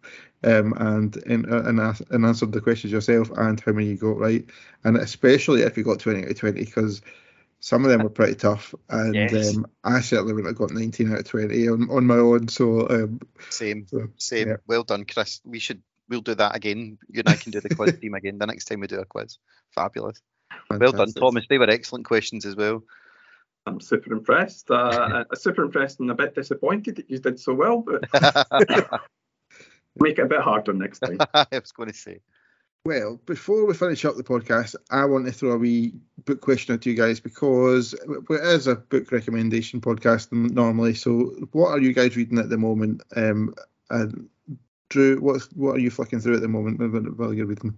um, 0.45 0.73
and 0.79 1.17
uh, 1.19 1.21
and, 1.27 1.47
and, 1.47 1.81
ask, 1.81 2.03
and 2.11 2.25
answered 2.25 2.53
the 2.53 2.63
questions 2.63 2.93
yourself 2.93 3.31
and 3.37 3.61
how 3.61 3.73
many 3.73 3.89
you 3.89 3.97
got 3.97 4.19
right. 4.19 4.47
And 4.85 4.97
especially 4.97 5.61
if 5.63 5.77
you 5.77 5.85
got 5.85 5.99
20 5.99 6.25
out 6.25 6.31
of 6.31 6.39
20, 6.39 6.59
because 6.59 7.03
some 7.61 7.85
of 7.85 7.91
them 7.91 8.03
were 8.03 8.11
pretty 8.11 8.35
tough. 8.35 8.75
And 8.89 9.15
Yes. 9.15 9.57
um, 9.57 9.67
I 9.85 10.01
certainly 10.01 10.33
wouldn't 10.33 10.59
have 10.59 10.69
got 10.69 10.77
19 10.77 11.13
out 11.13 11.21
of 11.21 11.25
20 11.27 11.69
on, 11.69 11.91
on 11.91 12.07
my 12.07 12.17
own. 12.17 12.49
So, 12.49 12.89
um, 12.89 13.21
Same. 13.51 13.87
so 13.87 14.09
Same. 14.17 14.49
yeah. 14.49 14.57
Well 14.67 14.83
done, 14.83 15.05
Chris. 15.05 15.41
We 15.45 15.59
should. 15.59 15.83
We'll 16.09 16.23
do 16.23 16.35
that 16.35 16.57
again. 16.57 16.99
You 17.09 17.21
and 17.21 17.29
I 17.29 17.37
can 17.37 17.53
do 17.53 17.61
the 17.61 17.73
quiz 17.75 17.97
team 18.01 18.15
again 18.15 18.39
the 18.39 18.47
next 18.47 18.65
time 18.65 18.81
we 18.81 18.89
do 18.89 18.99
a 18.99 19.05
quiz. 19.05 19.39
Fabulous. 19.75 20.21
Well 20.69 20.91
done. 20.93 21.13
Thomas. 21.13 21.47
They 21.49 21.59
were 21.59 21.71
excellent 21.71 22.05
questions 22.07 22.45
as 22.45 22.57
well. 22.57 22.83
I'm 23.67 23.81
super 23.81 24.13
impressed. 24.13 24.71
Uh, 24.71 25.25
I'm 25.31 25.37
super 25.37 25.63
impressed 25.63 26.01
and 26.01 26.11
a 26.11 26.15
bit 26.15 26.35
disappointed 26.35 26.97
that 26.97 27.11
you 27.11 27.19
did 27.19 27.39
so 27.39 27.55
well, 27.55 27.83
but 27.83 28.03
make 29.97 30.19
it 30.19 30.23
a 30.23 30.27
bit 30.27 30.41
harder 30.41 30.73
next 30.73 31.01
time. 31.01 31.19
I 31.35 31.47
was 31.53 31.73
going 31.73 31.91
to 31.91 31.95
say. 31.97 32.21
Well, 32.87 33.21
before 33.27 33.67
we 33.67 33.75
finish 33.75 34.07
up 34.07 34.17
the 34.17 34.25
podcast, 34.25 34.75
I 34.91 35.05
want 35.05 35.27
to 35.27 35.33
throw 35.33 35.53
a 35.53 35.59
wee 35.59 35.93
book 36.25 36.41
question 36.41 36.79
to 36.79 36.91
you 36.91 36.97
guys 36.97 37.21
because 37.21 37.93
it 37.93 38.25
is 38.31 38.67
a 38.67 38.77
book 38.77 39.13
recommendation 39.13 39.83
podcast 39.83 40.33
normally. 40.33 40.95
So, 40.95 41.35
what 41.53 41.69
are 41.69 41.81
you 41.81 41.93
guys 41.93 42.17
reading 42.17 42.39
at 42.39 42.49
the 42.49 42.57
moment? 42.57 43.03
Um, 43.15 43.55
and 43.91 44.31
Drew, 44.89 45.21
what's 45.21 45.45
what 45.53 45.77
are 45.77 45.81
you 45.81 45.91
flicking 45.91 46.21
through 46.21 46.37
at 46.37 46.41
the 46.41 46.49
moment 46.49 47.19
while 47.19 47.35
you're 47.35 47.47
reading? 47.47 47.77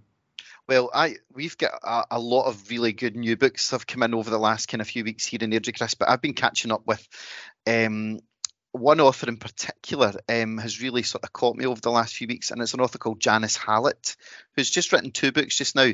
Well, 0.69 0.89
I 0.93 1.17
we've 1.33 1.57
got 1.57 1.73
a, 1.83 2.05
a 2.11 2.19
lot 2.19 2.45
of 2.45 2.69
really 2.69 2.93
good 2.93 3.17
new 3.17 3.35
books 3.35 3.71
have 3.71 3.85
come 3.85 4.03
in 4.03 4.13
over 4.13 4.29
the 4.29 4.39
last 4.39 4.67
kind 4.67 4.79
of 4.79 4.87
few 4.87 5.03
weeks 5.03 5.25
here 5.25 5.39
in 5.41 5.51
Airdrie 5.51 5.77
Chris, 5.77 5.95
but 5.95 6.09
I've 6.09 6.21
been 6.21 6.33
catching 6.33 6.71
up 6.71 6.87
with 6.87 7.05
um, 7.67 8.21
one 8.73 8.99
author 8.99 9.29
in 9.29 9.37
particular 9.37 10.13
um, 10.27 10.57
has 10.57 10.81
really 10.81 11.03
sort 11.03 11.23
of 11.23 11.31
caught 11.31 11.55
me 11.55 11.65
over 11.65 11.79
the 11.79 11.91
last 11.91 12.15
few 12.15 12.27
weeks, 12.27 12.51
and 12.51 12.61
it's 12.61 12.73
an 12.73 12.81
author 12.81 12.97
called 12.97 13.19
Janice 13.19 13.55
Hallett, 13.55 14.17
who's 14.55 14.69
just 14.69 14.91
written 14.91 15.11
two 15.11 15.31
books 15.31 15.57
just 15.57 15.75
now. 15.75 15.91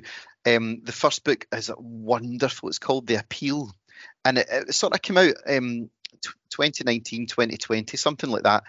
Um, 0.48 0.82
the 0.84 0.94
first 0.94 1.26
book 1.26 1.46
is 1.54 1.70
wonderful. 1.78 2.70
It's 2.70 2.80
called 2.80 3.06
The 3.06 3.16
Appeal, 3.16 3.70
and 4.24 4.38
it, 4.38 4.48
it 4.50 4.74
sort 4.74 4.94
of 4.94 5.02
came 5.02 5.18
out 5.18 5.34
um, 5.46 5.90
tw- 6.22 6.36
2019, 6.52 7.28
2020, 7.28 7.98
something 7.98 8.30
like 8.30 8.44
that. 8.44 8.64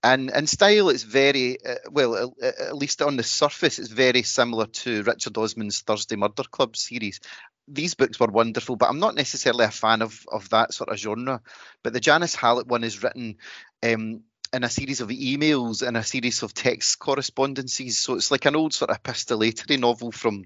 And 0.00 0.30
in 0.30 0.46
style, 0.46 0.88
it's 0.88 1.02
very 1.02 1.58
uh, 1.64 1.74
well, 1.90 2.34
at, 2.40 2.60
at 2.60 2.76
least 2.76 3.02
on 3.02 3.16
the 3.16 3.24
surface, 3.24 3.80
it's 3.80 3.88
very 3.88 4.22
similar 4.22 4.66
to 4.66 5.02
Richard 5.02 5.36
Osman's 5.38 5.80
Thursday 5.80 6.14
Murder 6.14 6.44
Club 6.44 6.76
series. 6.76 7.20
These 7.68 7.94
books 7.94 8.20
were 8.20 8.26
wonderful, 8.26 8.76
but 8.76 8.88
I'm 8.88 9.00
not 9.00 9.14
necessarily 9.14 9.64
a 9.64 9.70
fan 9.70 10.02
of 10.02 10.24
of 10.30 10.48
that 10.50 10.72
sort 10.72 10.90
of 10.90 10.98
genre. 10.98 11.40
But 11.82 11.92
the 11.92 12.00
Janice 12.00 12.34
Hallett 12.34 12.66
one 12.66 12.84
is 12.84 13.02
written 13.02 13.36
um, 13.82 14.22
in 14.52 14.64
a 14.64 14.70
series 14.70 15.00
of 15.00 15.08
emails 15.08 15.86
and 15.86 15.96
a 15.96 16.04
series 16.04 16.42
of 16.42 16.54
text 16.54 16.98
correspondences. 16.98 17.98
So 17.98 18.14
it's 18.14 18.30
like 18.30 18.46
an 18.46 18.56
old 18.56 18.72
sort 18.72 18.90
of 18.90 19.02
epistolatory 19.02 19.78
novel 19.78 20.12
from 20.12 20.44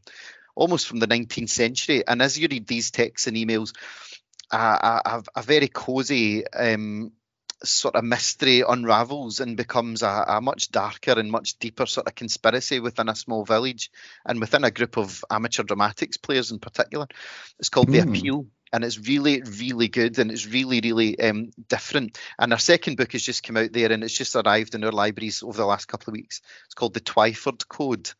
almost 0.54 0.88
from 0.88 0.98
the 0.98 1.06
19th 1.06 1.50
century. 1.50 2.06
And 2.06 2.22
as 2.22 2.38
you 2.38 2.48
read 2.50 2.66
these 2.66 2.90
texts 2.90 3.26
and 3.26 3.36
emails, 3.36 3.72
a, 4.50 4.56
a, 4.56 5.22
a 5.36 5.42
very 5.42 5.68
cosy 5.68 6.46
um, 6.46 7.12
sort 7.64 7.94
of 7.94 8.04
mystery 8.04 8.62
unravels 8.66 9.40
and 9.40 9.56
becomes 9.56 10.02
a, 10.02 10.24
a 10.28 10.40
much 10.40 10.70
darker 10.70 11.12
and 11.12 11.30
much 11.30 11.58
deeper 11.58 11.86
sort 11.86 12.06
of 12.06 12.14
conspiracy 12.14 12.80
within 12.80 13.08
a 13.08 13.14
small 13.16 13.44
village 13.44 13.90
and 14.24 14.40
within 14.40 14.64
a 14.64 14.70
group 14.70 14.96
of 14.96 15.24
amateur 15.30 15.62
dramatics 15.62 16.16
players 16.16 16.50
in 16.50 16.58
particular. 16.58 17.06
It's 17.58 17.68
called 17.68 17.90
The 17.90 18.00
Hmm. 18.00 18.10
Appeal. 18.10 18.46
And 18.72 18.84
it's 18.84 19.00
really, 19.00 19.42
really 19.42 19.88
good, 19.88 20.20
and 20.20 20.30
it's 20.30 20.46
really, 20.46 20.80
really 20.80 21.18
um, 21.18 21.50
different. 21.66 22.20
And 22.38 22.52
our 22.52 22.58
second 22.60 22.98
book 22.98 23.10
has 23.10 23.22
just 23.22 23.42
come 23.42 23.56
out 23.56 23.72
there, 23.72 23.90
and 23.90 24.04
it's 24.04 24.16
just 24.16 24.36
arrived 24.36 24.76
in 24.76 24.84
our 24.84 24.92
libraries 24.92 25.42
over 25.42 25.56
the 25.56 25.66
last 25.66 25.88
couple 25.88 26.12
of 26.12 26.12
weeks. 26.12 26.40
It's 26.66 26.74
called 26.74 26.94
The 26.94 27.00
Twyford 27.00 27.66
Code, 27.66 28.12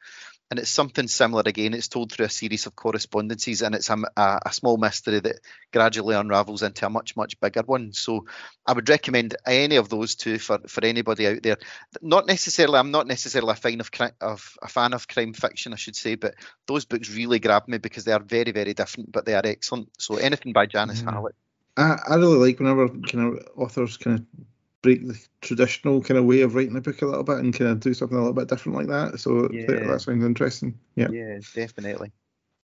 and 0.51 0.59
it's 0.59 0.71
something 0.71 1.07
similar 1.07 1.45
again. 1.47 1.75
It's 1.75 1.87
told 1.87 2.11
through 2.11 2.27
a 2.27 2.31
series 2.31 2.67
of 2.67 2.75
correspondences, 2.75 3.63
and 3.63 3.75
it's 3.75 3.89
a, 3.89 3.97
a, 4.17 4.41
a 4.47 4.53
small 4.53 4.77
mystery 4.77 5.21
that 5.21 5.37
gradually 5.73 6.17
unravels 6.17 6.63
into 6.63 6.85
a 6.85 6.91
much, 6.91 7.17
much 7.17 7.39
bigger 7.41 7.63
one. 7.63 7.93
So 7.93 8.27
I 8.67 8.73
would 8.73 8.89
recommend 8.89 9.37
any 9.47 9.77
of 9.77 9.89
those 9.89 10.17
two 10.17 10.39
for, 10.39 10.59
for 10.67 10.85
anybody 10.85 11.29
out 11.29 11.43
there. 11.43 11.59
Not 12.03 12.27
necessarily, 12.27 12.79
I'm 12.79 12.91
not 12.91 13.07
necessarily 13.07 13.53
a 13.53 13.55
fan 13.55 13.81
of, 13.81 13.91
of 14.21 14.57
a 14.61 14.69
fan 14.69 14.93
of 14.93 15.07
crime 15.07 15.35
fiction, 15.35 15.73
I 15.73 15.77
should 15.77 15.97
say, 15.97 16.17
but 16.17 16.35
those 16.67 16.85
books 16.85 17.15
really 17.15 17.39
grabbed 17.39 17.69
me 17.69 17.79
because 17.79 18.05
they 18.05 18.13
are 18.13 18.23
very, 18.23 18.51
very 18.51 18.75
different, 18.75 19.13
but 19.13 19.25
they 19.25 19.35
are 19.35 19.43
excellent. 19.45 19.91
So 19.99 20.17
anything 20.17 20.53
by 20.53 20.67
Janice 20.67 21.03
Yeah. 21.03 21.13
Hallett. 21.13 21.37
I, 21.77 21.97
I 22.09 22.15
really 22.17 22.39
like 22.39 22.59
whenever 22.59 22.89
kind 22.89 23.39
of 23.39 23.49
authors 23.57 23.97
kind 23.97 24.19
of 24.19 24.27
break 24.83 25.07
the 25.07 25.19
traditional 25.41 26.01
kind 26.01 26.19
of 26.19 26.25
way 26.25 26.41
of 26.41 26.55
writing 26.55 26.77
a 26.77 26.81
book 26.81 27.03
a 27.03 27.07
little 27.07 27.23
bit 27.23 27.39
and 27.39 27.53
kind 27.53 27.71
of 27.71 27.81
do 27.81 27.93
something 27.95 28.17
a 28.17 28.21
little 28.21 28.35
bit 28.35 28.49
different 28.49 28.77
like 28.77 28.89
that. 28.89 29.21
So 29.21 29.51
Yeah. 29.53 29.67
that 29.87 30.01
sounds 30.01 30.25
interesting. 30.25 30.79
Yeah. 30.97 31.09
Yeah, 31.11 31.39
definitely. 31.55 32.13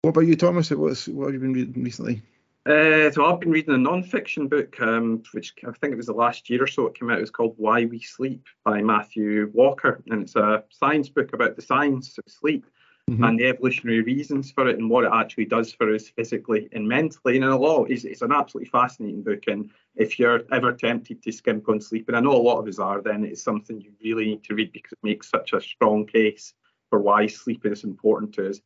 What 0.02 0.10
about 0.10 0.26
you, 0.26 0.36
Thomas? 0.36 0.70
What's 0.70 1.08
what 1.08 1.26
have 1.26 1.34
you 1.34 1.40
been 1.40 1.54
reading 1.54 1.82
recently? 1.82 2.22
Uh, 2.66 3.10
so 3.10 3.26
I've 3.26 3.40
been 3.40 3.50
reading 3.50 3.74
a 3.74 3.78
non-fiction 3.78 4.48
book, 4.48 4.80
um, 4.80 5.22
which 5.32 5.54
I 5.66 5.72
think 5.72 5.92
it 5.92 5.96
was 5.96 6.06
the 6.06 6.14
last 6.14 6.48
year 6.48 6.62
or 6.62 6.66
so 6.66 6.86
it 6.86 6.98
came 6.98 7.10
out. 7.10 7.20
It's 7.20 7.30
called 7.30 7.54
Why 7.58 7.84
We 7.84 8.00
Sleep 8.00 8.46
by 8.64 8.80
Matthew 8.80 9.50
Walker, 9.52 10.02
and 10.08 10.22
it's 10.22 10.36
a 10.36 10.64
science 10.70 11.10
book 11.10 11.34
about 11.34 11.56
the 11.56 11.62
science 11.62 12.16
of 12.16 12.24
sleep 12.26 12.64
Mhm. 13.10 13.28
and 13.28 13.38
the 13.38 13.46
evolutionary 13.46 14.00
reasons 14.00 14.50
for 14.50 14.66
it 14.66 14.78
and 14.78 14.88
what 14.88 15.04
it 15.04 15.10
actually 15.12 15.44
does 15.44 15.72
for 15.74 15.94
us 15.94 16.08
physically 16.08 16.70
and 16.72 16.88
mentally. 16.88 17.36
And 17.36 17.44
in 17.44 17.50
a 17.50 17.56
lot, 17.56 17.90
it's, 17.90 18.04
it's 18.04 18.22
an 18.22 18.32
absolutely 18.32 18.70
fascinating 18.70 19.22
book. 19.22 19.44
And 19.46 19.70
if 19.94 20.18
you're 20.18 20.42
ever 20.52 20.72
tempted 20.72 21.22
to 21.22 21.30
skimp 21.30 21.68
on 21.68 21.82
sleep, 21.82 22.08
and 22.08 22.16
I 22.16 22.20
know 22.20 22.32
a 22.32 22.40
lot 22.40 22.60
of 22.60 22.66
us 22.66 22.78
are, 22.78 23.02
then 23.02 23.24
it's 23.24 23.42
something 23.42 23.78
you 23.78 23.92
really 24.02 24.24
need 24.24 24.44
to 24.44 24.54
read 24.54 24.72
because 24.72 24.92
it 24.92 24.98
makes 25.02 25.28
such 25.28 25.52
a 25.52 25.60
strong 25.60 26.06
case 26.06 26.54
for 26.88 26.98
why 26.98 27.26
sleep 27.26 27.66
is 27.66 27.84
important 27.84 28.32
to 28.34 28.48
us 28.48 28.60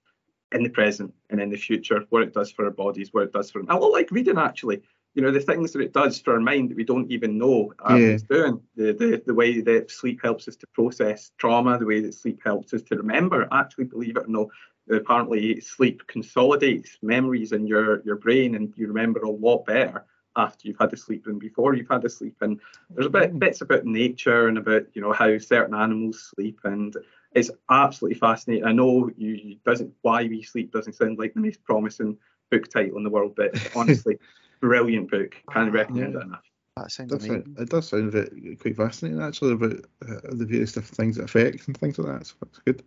in 0.53 0.62
the 0.62 0.70
present 0.70 1.12
and 1.30 1.41
in 1.41 1.51
the 1.51 1.57
future, 1.57 2.05
what 2.11 2.22
it 2.22 2.32
does 2.32 2.51
for 2.53 2.64
our 2.64 2.70
bodies, 2.70 3.12
what 3.12 3.24
it 3.24 3.32
does 3.32 3.51
for 3.51 3.59
them. 3.59 3.70
I 3.70 3.74
like 3.74 4.11
reading 4.12 4.39
actually. 4.39 4.82
You 5.15 5.23
know, 5.23 5.31
the 5.33 5.41
things 5.41 5.73
that 5.73 5.81
it 5.81 5.93
does 5.93 6.21
for 6.21 6.35
our 6.35 6.41
mind 6.41 6.71
that 6.71 6.77
we 6.77 6.85
don't 6.85 7.11
even 7.11 7.39
know 7.39 7.73
um, 7.85 7.97
Yeah. 7.97 8.15
it's 8.15 8.23
doing. 8.23 8.61
The, 8.77 8.93
the 8.93 9.23
the 9.27 9.35
way 9.35 9.61
that 9.61 9.91
sleep 9.91 10.21
helps 10.23 10.47
us 10.49 10.57
to 10.57 10.67
process 10.75 11.33
trauma, 11.39 11.79
the 11.79 11.87
way 11.87 12.01
that 12.01 12.15
sleep 12.15 12.41
helps 12.45 12.73
us 12.73 12.83
to 12.83 12.97
remember. 12.97 13.49
Actually, 13.51 13.85
believe 13.85 14.17
it 14.17 14.27
or 14.27 14.29
not, 14.29 14.49
apparently 14.91 15.61
sleep 15.61 16.07
consolidates 16.07 16.99
memories 17.03 17.53
in 17.53 17.67
your 17.67 18.03
your 18.05 18.17
brain, 18.17 18.55
and 18.55 18.73
you 18.77 18.87
remember 18.87 19.21
a 19.21 19.31
lot 19.31 19.65
better 19.67 20.05
after 20.37 20.69
you've 20.69 20.79
had 20.79 20.91
the 20.91 20.97
sleep 20.97 21.25
than 21.25 21.39
before 21.39 21.75
you've 21.75 21.89
had 21.89 22.03
the 22.03 22.09
sleep. 22.09 22.37
And 22.41 22.61
there's 22.95 23.07
a 23.07 23.11
bit 23.11 23.39
bits 23.39 23.61
about 23.61 23.85
nature 23.85 24.47
and 24.47 24.57
about 24.57 24.87
you 24.95 25.03
know 25.03 25.13
how 25.13 25.37
certain 25.39 25.75
animals 25.75 26.31
sleep, 26.37 26.61
and 26.65 26.95
it's 27.33 27.51
absolutely 27.71 28.19
fascinating. 28.19 28.65
I 28.67 28.73
know 28.73 29.11
you, 29.17 29.33
you 29.33 29.57
doesn't 29.65 29.93
why 30.03 30.25
we 30.25 30.43
sleep 30.43 30.73
doesn't 30.73 30.95
sound 30.95 31.19
like 31.19 31.35
the 31.35 31.41
most 31.41 31.63
promising 31.65 32.17
book 32.51 32.69
title 32.71 32.97
in 32.97 33.05
the 33.05 33.11
world, 33.11 33.35
but 33.37 33.53
honestly, 33.75 34.19
brilliant 34.61 35.11
book. 35.11 35.35
Can't 35.53 35.73
recommend 35.73 36.15
Yeah. 36.15 36.21
it 36.21 36.23
enough. 36.27 36.45
That 36.77 36.93
sounds 36.93 37.13
That's 37.13 37.25
amazing. 37.25 37.57
it. 37.57 37.63
It 37.63 37.69
does 37.71 37.89
sound 37.89 38.13
very, 38.13 38.57
quite 38.61 38.77
fascinating 38.77 39.21
actually 39.21 39.53
about 39.55 39.85
uh, 40.09 40.21
the 40.31 40.47
various 40.47 40.73
different 40.73 40.97
things 40.97 41.17
that 41.17 41.25
affect 41.25 41.67
and 41.67 41.77
things 41.77 41.99
like 41.99 42.21
that. 42.21 42.27
So 42.27 42.35
that's 42.41 42.59
good. 42.61 42.85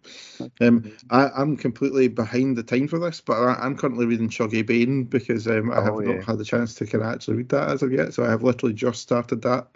Um, 0.62 0.92
I, 1.10 1.30
I'm 1.30 1.58
completely 1.58 2.08
behind 2.08 2.56
the 2.56 2.64
time 2.64 2.88
for 2.88 3.00
this, 3.00 3.20
but 3.20 3.34
I, 3.34 3.56
I'm 3.56 3.76
currently 3.76 4.06
reading 4.06 4.30
Shuggie 4.30 4.66
Bain 4.66 5.04
because 5.04 5.46
um, 5.48 5.72
I 5.72 5.82
have 5.82 5.98
Oh, 5.98 6.00
not 6.00 6.24
had 6.24 6.38
the 6.38 6.46
chance 6.46 6.74
to 6.76 6.86
kind 6.86 7.04
of 7.04 7.10
actually 7.12 7.38
read 7.38 7.50
that 7.50 7.70
as 7.70 7.84
of 7.84 7.92
yet. 7.92 8.14
So 8.14 8.24
I 8.24 8.30
have 8.30 8.44
literally 8.44 8.74
just 8.74 9.02
started 9.02 9.42
that, 9.42 9.68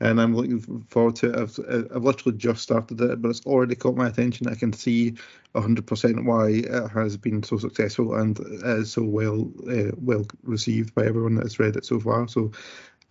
and 0.00 0.20
I'm 0.20 0.34
looking 0.34 0.60
forward 0.88 1.16
to 1.16 1.30
it. 1.30 1.36
I've, 1.38 1.58
I've 1.94 2.04
literally 2.04 2.38
just 2.38 2.62
started 2.62 3.00
it, 3.00 3.20
but 3.22 3.28
it's 3.28 3.44
already 3.46 3.74
caught 3.74 3.96
my 3.96 4.08
attention. 4.08 4.48
I 4.48 4.54
can 4.54 4.72
see 4.72 5.14
100% 5.54 6.24
why 6.24 6.48
it 6.50 6.88
has 6.90 7.16
been 7.16 7.42
so 7.42 7.58
successful 7.58 8.14
and 8.14 8.38
is 8.62 8.92
so 8.92 9.02
well 9.02 9.50
uh, 9.70 9.92
well 9.98 10.24
received 10.42 10.94
by 10.94 11.04
everyone 11.06 11.34
that 11.36 11.44
has 11.44 11.58
read 11.58 11.76
it 11.76 11.84
so 11.84 12.00
far. 12.00 12.28
So 12.28 12.50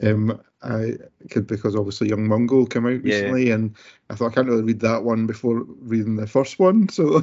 um, 0.04 0.42
I 0.64 0.94
could 1.30 1.48
because 1.48 1.76
obviously 1.76 2.10
Young 2.10 2.28
Mungo 2.28 2.66
came 2.66 2.86
out 2.86 3.04
Yeah. 3.04 3.04
recently, 3.04 3.52
and 3.52 3.76
I 4.10 4.16
thought 4.16 4.32
I 4.32 4.36
can't 4.36 4.48
really 4.48 4.64
read 4.64 4.80
that 4.82 5.04
one 5.04 5.28
before 5.28 5.64
reading 5.82 6.16
the 6.16 6.28
first 6.28 6.60
one. 6.60 6.90
So, 6.90 7.22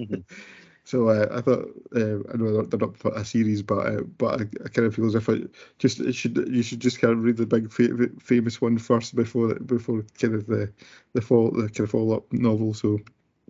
Mhm. 0.00 0.24
so 0.84 1.08
uh, 1.08 1.28
I 1.32 1.40
thought 1.40 1.68
uh, 1.96 2.18
I 2.32 2.36
know 2.36 2.62
they're 2.62 2.78
not 2.80 2.96
for 2.96 3.12
a 3.14 3.24
series, 3.24 3.62
but 3.62 3.86
uh, 3.86 4.02
but 4.18 4.40
I, 4.42 4.44
I 4.64 4.68
kind 4.68 4.86
of 4.86 4.94
feel 4.94 5.06
as 5.06 5.14
if 5.14 5.28
I 5.28 5.40
just 5.78 6.00
it 6.00 6.14
should 6.14 6.36
you 6.48 6.62
should 6.62 6.80
just 6.80 7.00
kind 7.00 7.14
of 7.14 7.24
read 7.24 7.36
the 7.38 7.46
big 7.46 7.72
fa- 7.72 8.08
famous 8.20 8.60
one 8.60 8.78
first 8.78 9.14
before 9.16 9.54
before 9.56 10.02
kind 10.20 10.34
of 10.34 10.46
the 10.46 10.72
the 11.14 11.20
fall 11.22 11.50
the 11.52 11.68
kind 11.68 11.80
of 11.80 11.90
follow 11.90 12.16
up 12.16 12.32
novel. 12.32 12.74
So 12.74 12.98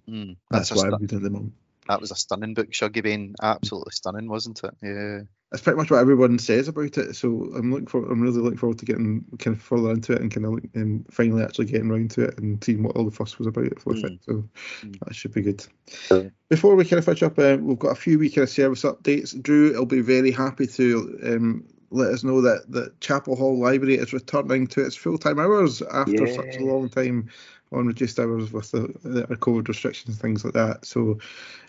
Mm, 0.09 0.37
that's, 0.51 0.71
a 0.71 0.75
why 0.75 0.89
I'm 0.89 0.99
reading 0.99 1.19
at 1.19 1.23
the 1.25 1.31
moment. 1.31 1.55
That 1.89 2.01
was 2.01 2.11
a 2.11 2.17
stunning 2.17 2.55
book, 2.55 2.71
Shuggie 2.71 3.03
Bain. 3.03 3.35
Absolutely 3.43 3.93
stunning, 3.93 4.29
wasn't 4.29 4.63
it? 4.65 4.75
Yeah. 4.83 5.21
That's 5.51 5.63
pretty 5.63 5.77
much 5.77 5.91
what 5.91 6.01
everyone 6.01 6.39
says 6.41 6.67
about 6.67 6.99
it. 6.99 7.15
So 7.15 7.29
I'm 7.55 7.71
looking 7.71 7.87
for, 7.87 8.05
I'm 8.11 8.21
really 8.21 8.41
looking 8.41 8.59
forward 8.59 8.79
to 8.79 8.87
getting 8.87 9.25
kind 9.39 9.57
of 9.57 9.63
further 9.63 9.93
into 9.93 10.13
it 10.13 10.21
and 10.21 10.33
kind 10.33 10.47
of 10.47 10.59
and 10.75 11.07
finally 11.13 11.45
actually 11.45 11.67
getting 11.67 11.91
around 11.91 12.11
to 12.13 12.23
it 12.25 12.39
and 12.39 12.63
seeing 12.65 12.83
what 12.83 12.97
all 12.97 13.05
the 13.05 13.13
fuss 13.13 13.39
was 13.39 13.47
about 13.47 13.87
with 13.87 14.03
Mm. 14.03 14.05
it. 14.05 14.25
So 14.25 14.49
Mm. 14.83 14.99
that 15.01 15.15
should 15.15 15.33
be 15.33 15.43
good. 15.43 15.65
Yeah. 16.11 16.31
Before 16.49 16.75
we 16.75 16.85
kind 16.85 16.99
of 16.99 17.05
finish 17.05 17.23
up, 17.23 17.39
uh, 17.39 17.57
we've 17.61 17.79
got 17.79 17.93
a 17.93 17.95
few 17.95 18.19
wee 18.19 18.31
kind 18.31 18.45
of 18.45 18.51
service 18.51 18.83
updates. 18.83 19.41
Drew 19.41 19.75
will 19.75 19.87
be 19.87 20.01
very 20.01 20.33
happy 20.33 20.67
to 20.67 21.19
um, 21.23 21.65
let 21.91 22.13
us 22.13 22.25
know 22.25 22.41
that 22.41 22.65
the 22.69 22.93
Chapelhall 23.01 23.59
Library 23.59 23.95
is 23.95 24.13
returning 24.13 24.67
to 24.69 24.85
its 24.85 24.97
full 24.97 25.19
time 25.19 25.39
hours 25.39 25.83
after 25.83 26.27
such 26.27 26.57
a 26.57 26.65
long 26.65 26.89
time 26.89 27.31
on 27.73 27.87
reduced 27.87 28.19
hours 28.19 28.53
with 28.53 28.71
the, 28.71 28.93
the 29.03 29.37
COVID 29.37 29.69
restrictions 29.69 30.15
and 30.15 30.21
things 30.21 30.45
like 30.45 30.55
that. 30.55 30.85
So 30.85 31.19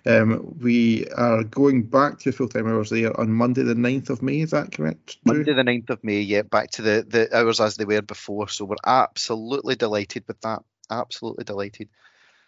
um, 0.05 0.55
we 0.59 1.07
are 1.09 1.43
going 1.43 1.83
back 1.83 2.19
to 2.19 2.31
full 2.31 2.47
time 2.47 2.67
hours 2.67 2.89
there 2.89 3.17
on 3.19 3.31
Monday, 3.31 3.63
the 3.63 3.73
9th 3.73 4.09
of 4.09 4.21
May. 4.21 4.41
Is 4.41 4.51
that 4.51 4.71
correct? 4.71 5.17
Drew? 5.25 5.35
Monday 5.35 5.53
the 5.53 5.63
9th 5.63 5.89
of 5.89 6.03
May, 6.03 6.21
yeah, 6.21 6.43
back 6.43 6.71
to 6.71 6.81
the, 6.81 7.05
the 7.07 7.35
hours 7.35 7.59
as 7.59 7.75
they 7.75 7.85
were 7.85 8.01
before. 8.01 8.47
So 8.49 8.65
we're 8.65 8.75
absolutely 8.85 9.75
delighted 9.75 10.25
with 10.27 10.39
that. 10.41 10.63
Absolutely 10.89 11.43
delighted. 11.43 11.89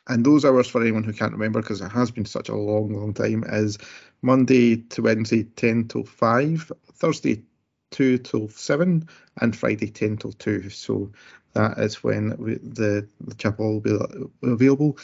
And 0.08 0.26
those 0.26 0.46
hours 0.46 0.68
for 0.68 0.82
anyone 0.82 1.04
who 1.04 1.12
can't 1.12 1.34
remember, 1.34 1.62
because 1.62 1.82
it 1.82 1.90
has 1.90 2.12
been 2.12 2.26
such 2.26 2.50
a 2.50 2.56
long, 2.56 2.94
long 2.94 3.14
time, 3.14 3.44
is 3.46 3.78
Monday 4.22 4.78
to 4.78 5.02
Wednesday 5.02 5.44
10 5.44 5.90
till 5.90 6.06
5, 6.06 6.72
Thursday 6.94 7.44
2 7.92 8.20
till 8.20 8.50
7, 8.50 9.08
and 9.42 9.56
Friday 9.56 9.90
10 9.90 10.18
till 10.18 10.34
2. 10.34 10.70
So 10.70 11.12
that 11.54 11.78
is 11.80 12.04
when 12.04 12.36
we, 12.38 12.56
the, 12.56 13.08
the 13.20 13.36
chapel 13.36 13.74
will 13.74 13.80
be 13.80 13.92
uh, 13.92 14.52
available 14.52 14.98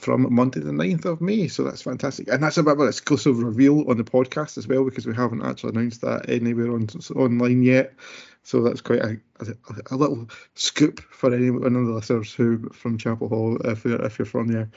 from 0.00 0.32
Monday 0.32 0.60
the 0.60 0.72
9th 0.72 1.04
of 1.04 1.20
May. 1.20 1.48
So 1.48 1.62
that's 1.64 1.82
fantastic. 1.82 2.28
And 2.28 2.42
that's 2.42 2.58
a 2.58 2.62
bit 2.62 2.72
of 2.72 2.80
an 2.80 2.88
exclusive 2.88 3.38
reveal 3.38 3.88
on 3.88 3.96
the 3.96 4.04
podcast 4.04 4.58
as 4.58 4.66
well, 4.66 4.84
because 4.84 5.06
we 5.06 5.14
haven't 5.14 5.44
actually 5.44 5.70
announced 5.70 6.00
that 6.00 6.28
anywhere 6.28 6.72
on 6.72 6.88
online 7.14 7.62
yet. 7.62 7.94
So 8.42 8.62
that's 8.62 8.80
quite 8.80 9.02
a, 9.02 9.20
a, 9.40 9.46
a 9.90 9.96
little 9.96 10.28
scoop 10.54 11.00
for 11.12 11.32
anyone 11.32 11.76
of 11.76 11.86
the 11.86 11.92
listeners 11.92 12.32
who 12.32 12.70
from 12.70 12.98
Chapelhall, 12.98 13.64
if 13.66 13.84
you're, 13.84 14.02
if 14.04 14.18
you're 14.18 14.26
from 14.26 14.48
there. 14.48 14.70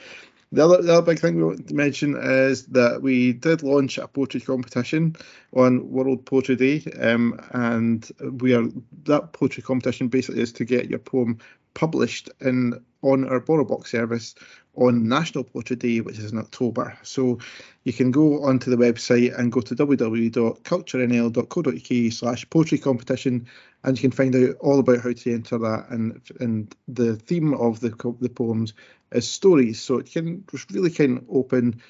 The 0.53 0.63
other, 0.63 0.83
the 0.83 0.93
other 0.93 1.01
big 1.01 1.19
thing 1.19 1.35
we 1.35 1.43
want 1.43 1.67
to 1.67 1.73
mention 1.73 2.15
is 2.15 2.67
that 2.67 3.01
we 3.01 3.33
did 3.33 3.63
launch 3.63 3.97
a 3.97 4.07
poetry 4.07 4.39
competition 4.39 5.15
on 5.55 5.89
World 5.89 6.27
Poetry 6.27 6.55
Day, 6.55 6.83
um, 7.01 7.39
and 7.53 8.07
we 8.39 8.53
are 8.53 8.67
that 9.05 9.33
poetry 9.33 9.63
competition 9.63 10.09
basically 10.09 10.43
is 10.43 10.51
to 10.53 10.63
get 10.63 10.91
your 10.91 10.99
poem 10.99 11.39
published 11.73 12.29
in 12.39 12.79
on 13.01 13.27
our 13.27 13.41
BorrowBox 13.41 13.87
service 13.87 14.35
on 14.75 15.07
National 15.07 15.43
Poetry 15.43 15.75
Day, 15.75 16.01
which 16.01 16.17
is 16.17 16.31
in 16.31 16.39
October. 16.39 16.97
So 17.03 17.37
you 17.83 17.93
can 17.93 18.09
go 18.11 18.43
onto 18.43 18.71
the 18.71 18.77
website 18.77 19.37
and 19.37 19.51
go 19.51 19.61
to 19.61 19.75
www.culturenl.co.uk 19.75 22.13
slash 22.13 22.49
poetry 22.49 22.79
competition 22.79 23.47
and 23.83 23.97
you 23.97 24.01
can 24.01 24.11
find 24.11 24.35
out 24.35 24.55
all 24.59 24.79
about 24.79 25.01
how 25.01 25.11
to 25.11 25.33
enter 25.33 25.57
that 25.57 25.87
and 25.89 26.21
and 26.39 26.73
the 26.87 27.15
theme 27.15 27.53
of 27.53 27.81
the 27.81 27.89
the 28.21 28.29
poems 28.29 28.73
is 29.11 29.29
stories 29.29 29.81
so 29.81 29.97
it 29.97 30.09
can 30.11 30.43
really 30.71 30.89
kind 30.89 31.17
of 31.19 31.25
open 31.29 31.81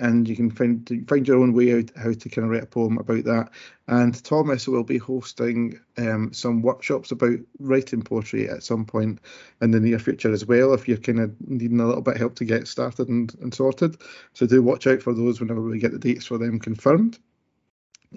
and 0.00 0.28
you 0.28 0.36
can 0.36 0.50
find 0.50 1.04
find 1.08 1.26
your 1.26 1.38
own 1.38 1.52
way 1.52 1.78
out 1.78 1.90
how 1.96 2.12
to 2.12 2.28
kind 2.28 2.44
of 2.44 2.50
write 2.50 2.62
a 2.62 2.66
poem 2.66 2.98
about 2.98 3.24
that. 3.24 3.50
And 3.86 4.22
Thomas 4.24 4.66
will 4.66 4.84
be 4.84 4.98
hosting 4.98 5.78
um, 5.98 6.32
some 6.32 6.62
workshops 6.62 7.10
about 7.10 7.38
writing 7.58 8.02
poetry 8.02 8.48
at 8.48 8.62
some 8.62 8.84
point 8.84 9.20
in 9.60 9.70
the 9.70 9.80
near 9.80 9.98
future 9.98 10.32
as 10.32 10.46
well 10.46 10.72
if 10.74 10.88
you're 10.88 10.96
kind 10.96 11.20
of 11.20 11.34
needing 11.46 11.80
a 11.80 11.86
little 11.86 12.02
bit 12.02 12.14
of 12.14 12.20
help 12.20 12.34
to 12.36 12.44
get 12.44 12.68
started 12.68 13.08
and, 13.08 13.34
and 13.40 13.54
sorted. 13.54 13.96
So 14.32 14.46
do 14.46 14.62
watch 14.62 14.86
out 14.86 15.02
for 15.02 15.12
those 15.12 15.40
whenever 15.40 15.62
we 15.62 15.78
get 15.78 15.92
the 15.92 15.98
dates 15.98 16.26
for 16.26 16.38
them 16.38 16.58
confirmed. 16.58 17.18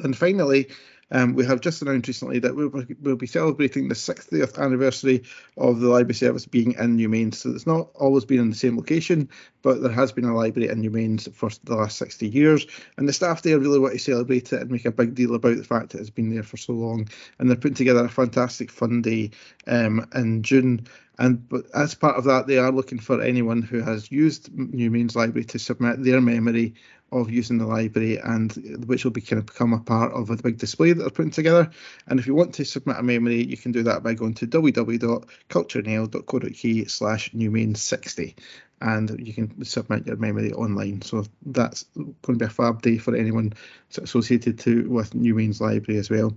And 0.04 0.16
finally, 0.16 0.70
um, 1.12 1.34
we 1.34 1.46
have 1.46 1.62
just 1.62 1.82
announced 1.82 2.08
recently 2.08 2.40
that 2.40 2.56
we'll, 2.56 2.72
we'll 3.02 3.16
be 3.16 3.28
celebrating 3.28 3.88
the 3.88 3.96
60th 3.96 4.58
anniversary 4.58 5.24
of 5.58 5.80
the 5.80 5.88
library 5.88 6.14
service 6.14 6.46
being 6.46 6.74
in 6.74 6.98
Newmains. 6.98 7.36
So 7.36 7.52
it's 7.52 7.68
not 7.68 7.90
always 7.96 8.26
been 8.26 8.40
in 8.40 8.50
the 8.50 8.56
same 8.56 8.76
location, 8.76 9.30
but 9.62 9.82
there 9.82 9.92
has 9.92 10.12
been 10.12 10.26
a 10.26 10.36
library 10.36 10.70
in 10.70 10.82
Newmains 10.82 11.34
for 11.34 11.50
the 11.64 11.76
last 11.76 11.98
60 11.98 12.28
years. 12.28 12.68
And 12.98 13.08
the 13.08 13.14
staff 13.14 13.42
there 13.42 13.60
really 13.60 13.80
want 13.80 13.94
to 13.94 14.00
celebrate 14.00 14.52
it 14.52 14.62
and 14.62 14.72
make 14.72 14.86
a 14.86 14.92
big 14.92 15.16
deal 15.16 15.36
about 15.36 15.58
the 15.58 15.64
fact 15.64 15.92
that 15.92 16.02
it's 16.02 16.10
been 16.10 16.34
there 16.34 16.44
for 16.44 16.58
so 16.58 16.74
long. 16.74 17.08
And 17.40 17.50
they're 17.50 17.56
putting 17.56 17.76
together 17.76 18.04
a 18.04 18.10
fantastic 18.10 18.70
fun 18.70 19.02
day 19.02 19.32
um, 19.66 20.08
in 20.14 20.44
June. 20.44 20.88
And 21.20 21.48
but 21.50 21.66
as 21.74 21.96
part 21.96 22.18
of 22.18 22.26
that, 22.26 22.46
they 22.46 22.60
are 22.60 22.72
looking 22.72 23.00
for 23.00 23.22
anyone 23.22 23.64
who 23.64 23.82
has 23.82 24.12
used 24.12 24.52
Newmains 24.52 25.16
Library 25.16 25.46
to 25.46 25.58
submit 25.58 26.04
their 26.04 26.22
memory 26.22 26.76
of 27.12 27.30
using 27.32 27.58
the 27.58 27.66
library 27.66 28.18
and 28.18 28.86
which 28.86 29.04
will 29.04 29.12
be 29.12 29.20
kind 29.22 29.40
of 29.40 29.46
become 29.46 29.74
a 29.74 29.80
part 29.80 30.14
of 30.14 30.30
a 30.30 30.38
big 30.38 30.58
display 30.58 30.94
that 30.94 31.02
they're 31.02 31.10
putting 31.10 31.32
together. 31.32 31.70
And 32.08 32.20
if 32.20 32.28
you 32.28 32.36
want 32.36 32.54
to 32.56 32.66
submit 32.66 32.98
a 32.98 33.04
memory, 33.04 33.42
you 33.44 33.56
can 33.58 33.72
do 33.72 33.84
that 33.84 34.04
by 34.04 34.14
going 34.14 34.34
to 34.36 34.48
www.culturenl.co.uk 34.48 36.90
slash 36.90 37.32
newmain60 37.32 38.36
and 38.82 39.26
you 39.26 39.34
can 39.34 39.66
submit 39.66 40.06
your 40.06 40.18
memory 40.18 40.54
online. 40.54 41.02
So 41.02 41.24
that's 41.46 41.84
going 41.96 42.16
to 42.28 42.36
be 42.36 42.46
a 42.46 42.50
fab 42.50 42.82
day 42.82 42.98
for 42.98 43.16
anyone 43.16 43.54
associated 43.98 44.60
to 44.60 44.90
with 44.90 45.14
Newmains 45.14 45.62
Library 45.62 46.00
as 46.00 46.10
well. 46.10 46.34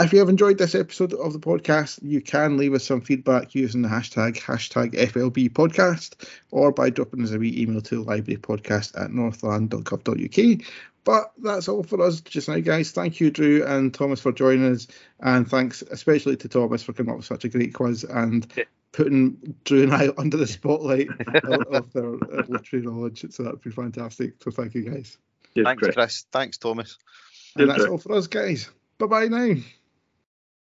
If 0.00 0.14
you 0.14 0.18
have 0.20 0.30
enjoyed 0.30 0.56
this 0.56 0.74
episode 0.74 1.12
of 1.12 1.34
the 1.34 1.38
podcast, 1.38 1.98
you 2.02 2.22
can 2.22 2.56
leave 2.56 2.72
us 2.72 2.84
some 2.84 3.02
feedback 3.02 3.54
using 3.54 3.82
the 3.82 3.88
hashtag 3.88 4.38
hashtag 4.38 4.94
FLB 4.94 5.50
podcast 5.50 6.26
or 6.50 6.72
by 6.72 6.88
dropping 6.88 7.22
us 7.22 7.32
a 7.32 7.38
wee 7.38 7.54
email 7.60 7.82
to 7.82 8.02
librarypodcast 8.02 8.98
at 8.98 9.10
northlan.gov.uk. 9.10 10.66
But 11.04 11.32
that's 11.42 11.68
all 11.68 11.82
for 11.82 12.00
us 12.00 12.22
just 12.22 12.48
now, 12.48 12.60
guys. 12.60 12.92
Thank 12.92 13.20
you, 13.20 13.30
Drew 13.30 13.62
and 13.64 13.92
Thomas, 13.92 14.20
for 14.20 14.32
joining 14.32 14.72
us. 14.72 14.86
And 15.20 15.46
thanks 15.48 15.82
especially 15.82 16.36
to 16.38 16.48
Thomas 16.48 16.82
for 16.82 16.94
coming 16.94 17.10
up 17.10 17.18
with 17.18 17.26
such 17.26 17.44
a 17.44 17.50
great 17.50 17.74
quiz 17.74 18.04
and 18.04 18.50
putting 18.92 19.54
Drew 19.64 19.82
and 19.82 19.92
I 19.92 20.08
under 20.18 20.38
the 20.38 20.46
spotlight 20.46 21.08
of, 21.44 21.60
of 21.74 21.92
their 21.92 22.14
uh, 22.14 22.44
literary 22.48 22.86
knowledge. 22.86 23.26
So 23.30 23.42
that'd 23.42 23.60
be 23.60 23.70
fantastic. 23.70 24.42
So 24.42 24.50
thank 24.50 24.74
you, 24.74 24.82
guys. 24.90 25.18
Cheers, 25.54 25.66
Thanks, 25.66 25.82
Chris. 25.82 25.94
Chris. 25.94 26.26
Thanks, 26.32 26.56
Thomas. 26.56 26.96
And 27.56 27.68
that's 27.68 27.82
Drew. 27.82 27.92
all 27.92 27.98
for 27.98 28.14
us, 28.14 28.28
guys. 28.28 28.70
Bye 28.98 29.06
bye 29.06 29.26
now. 29.26 29.54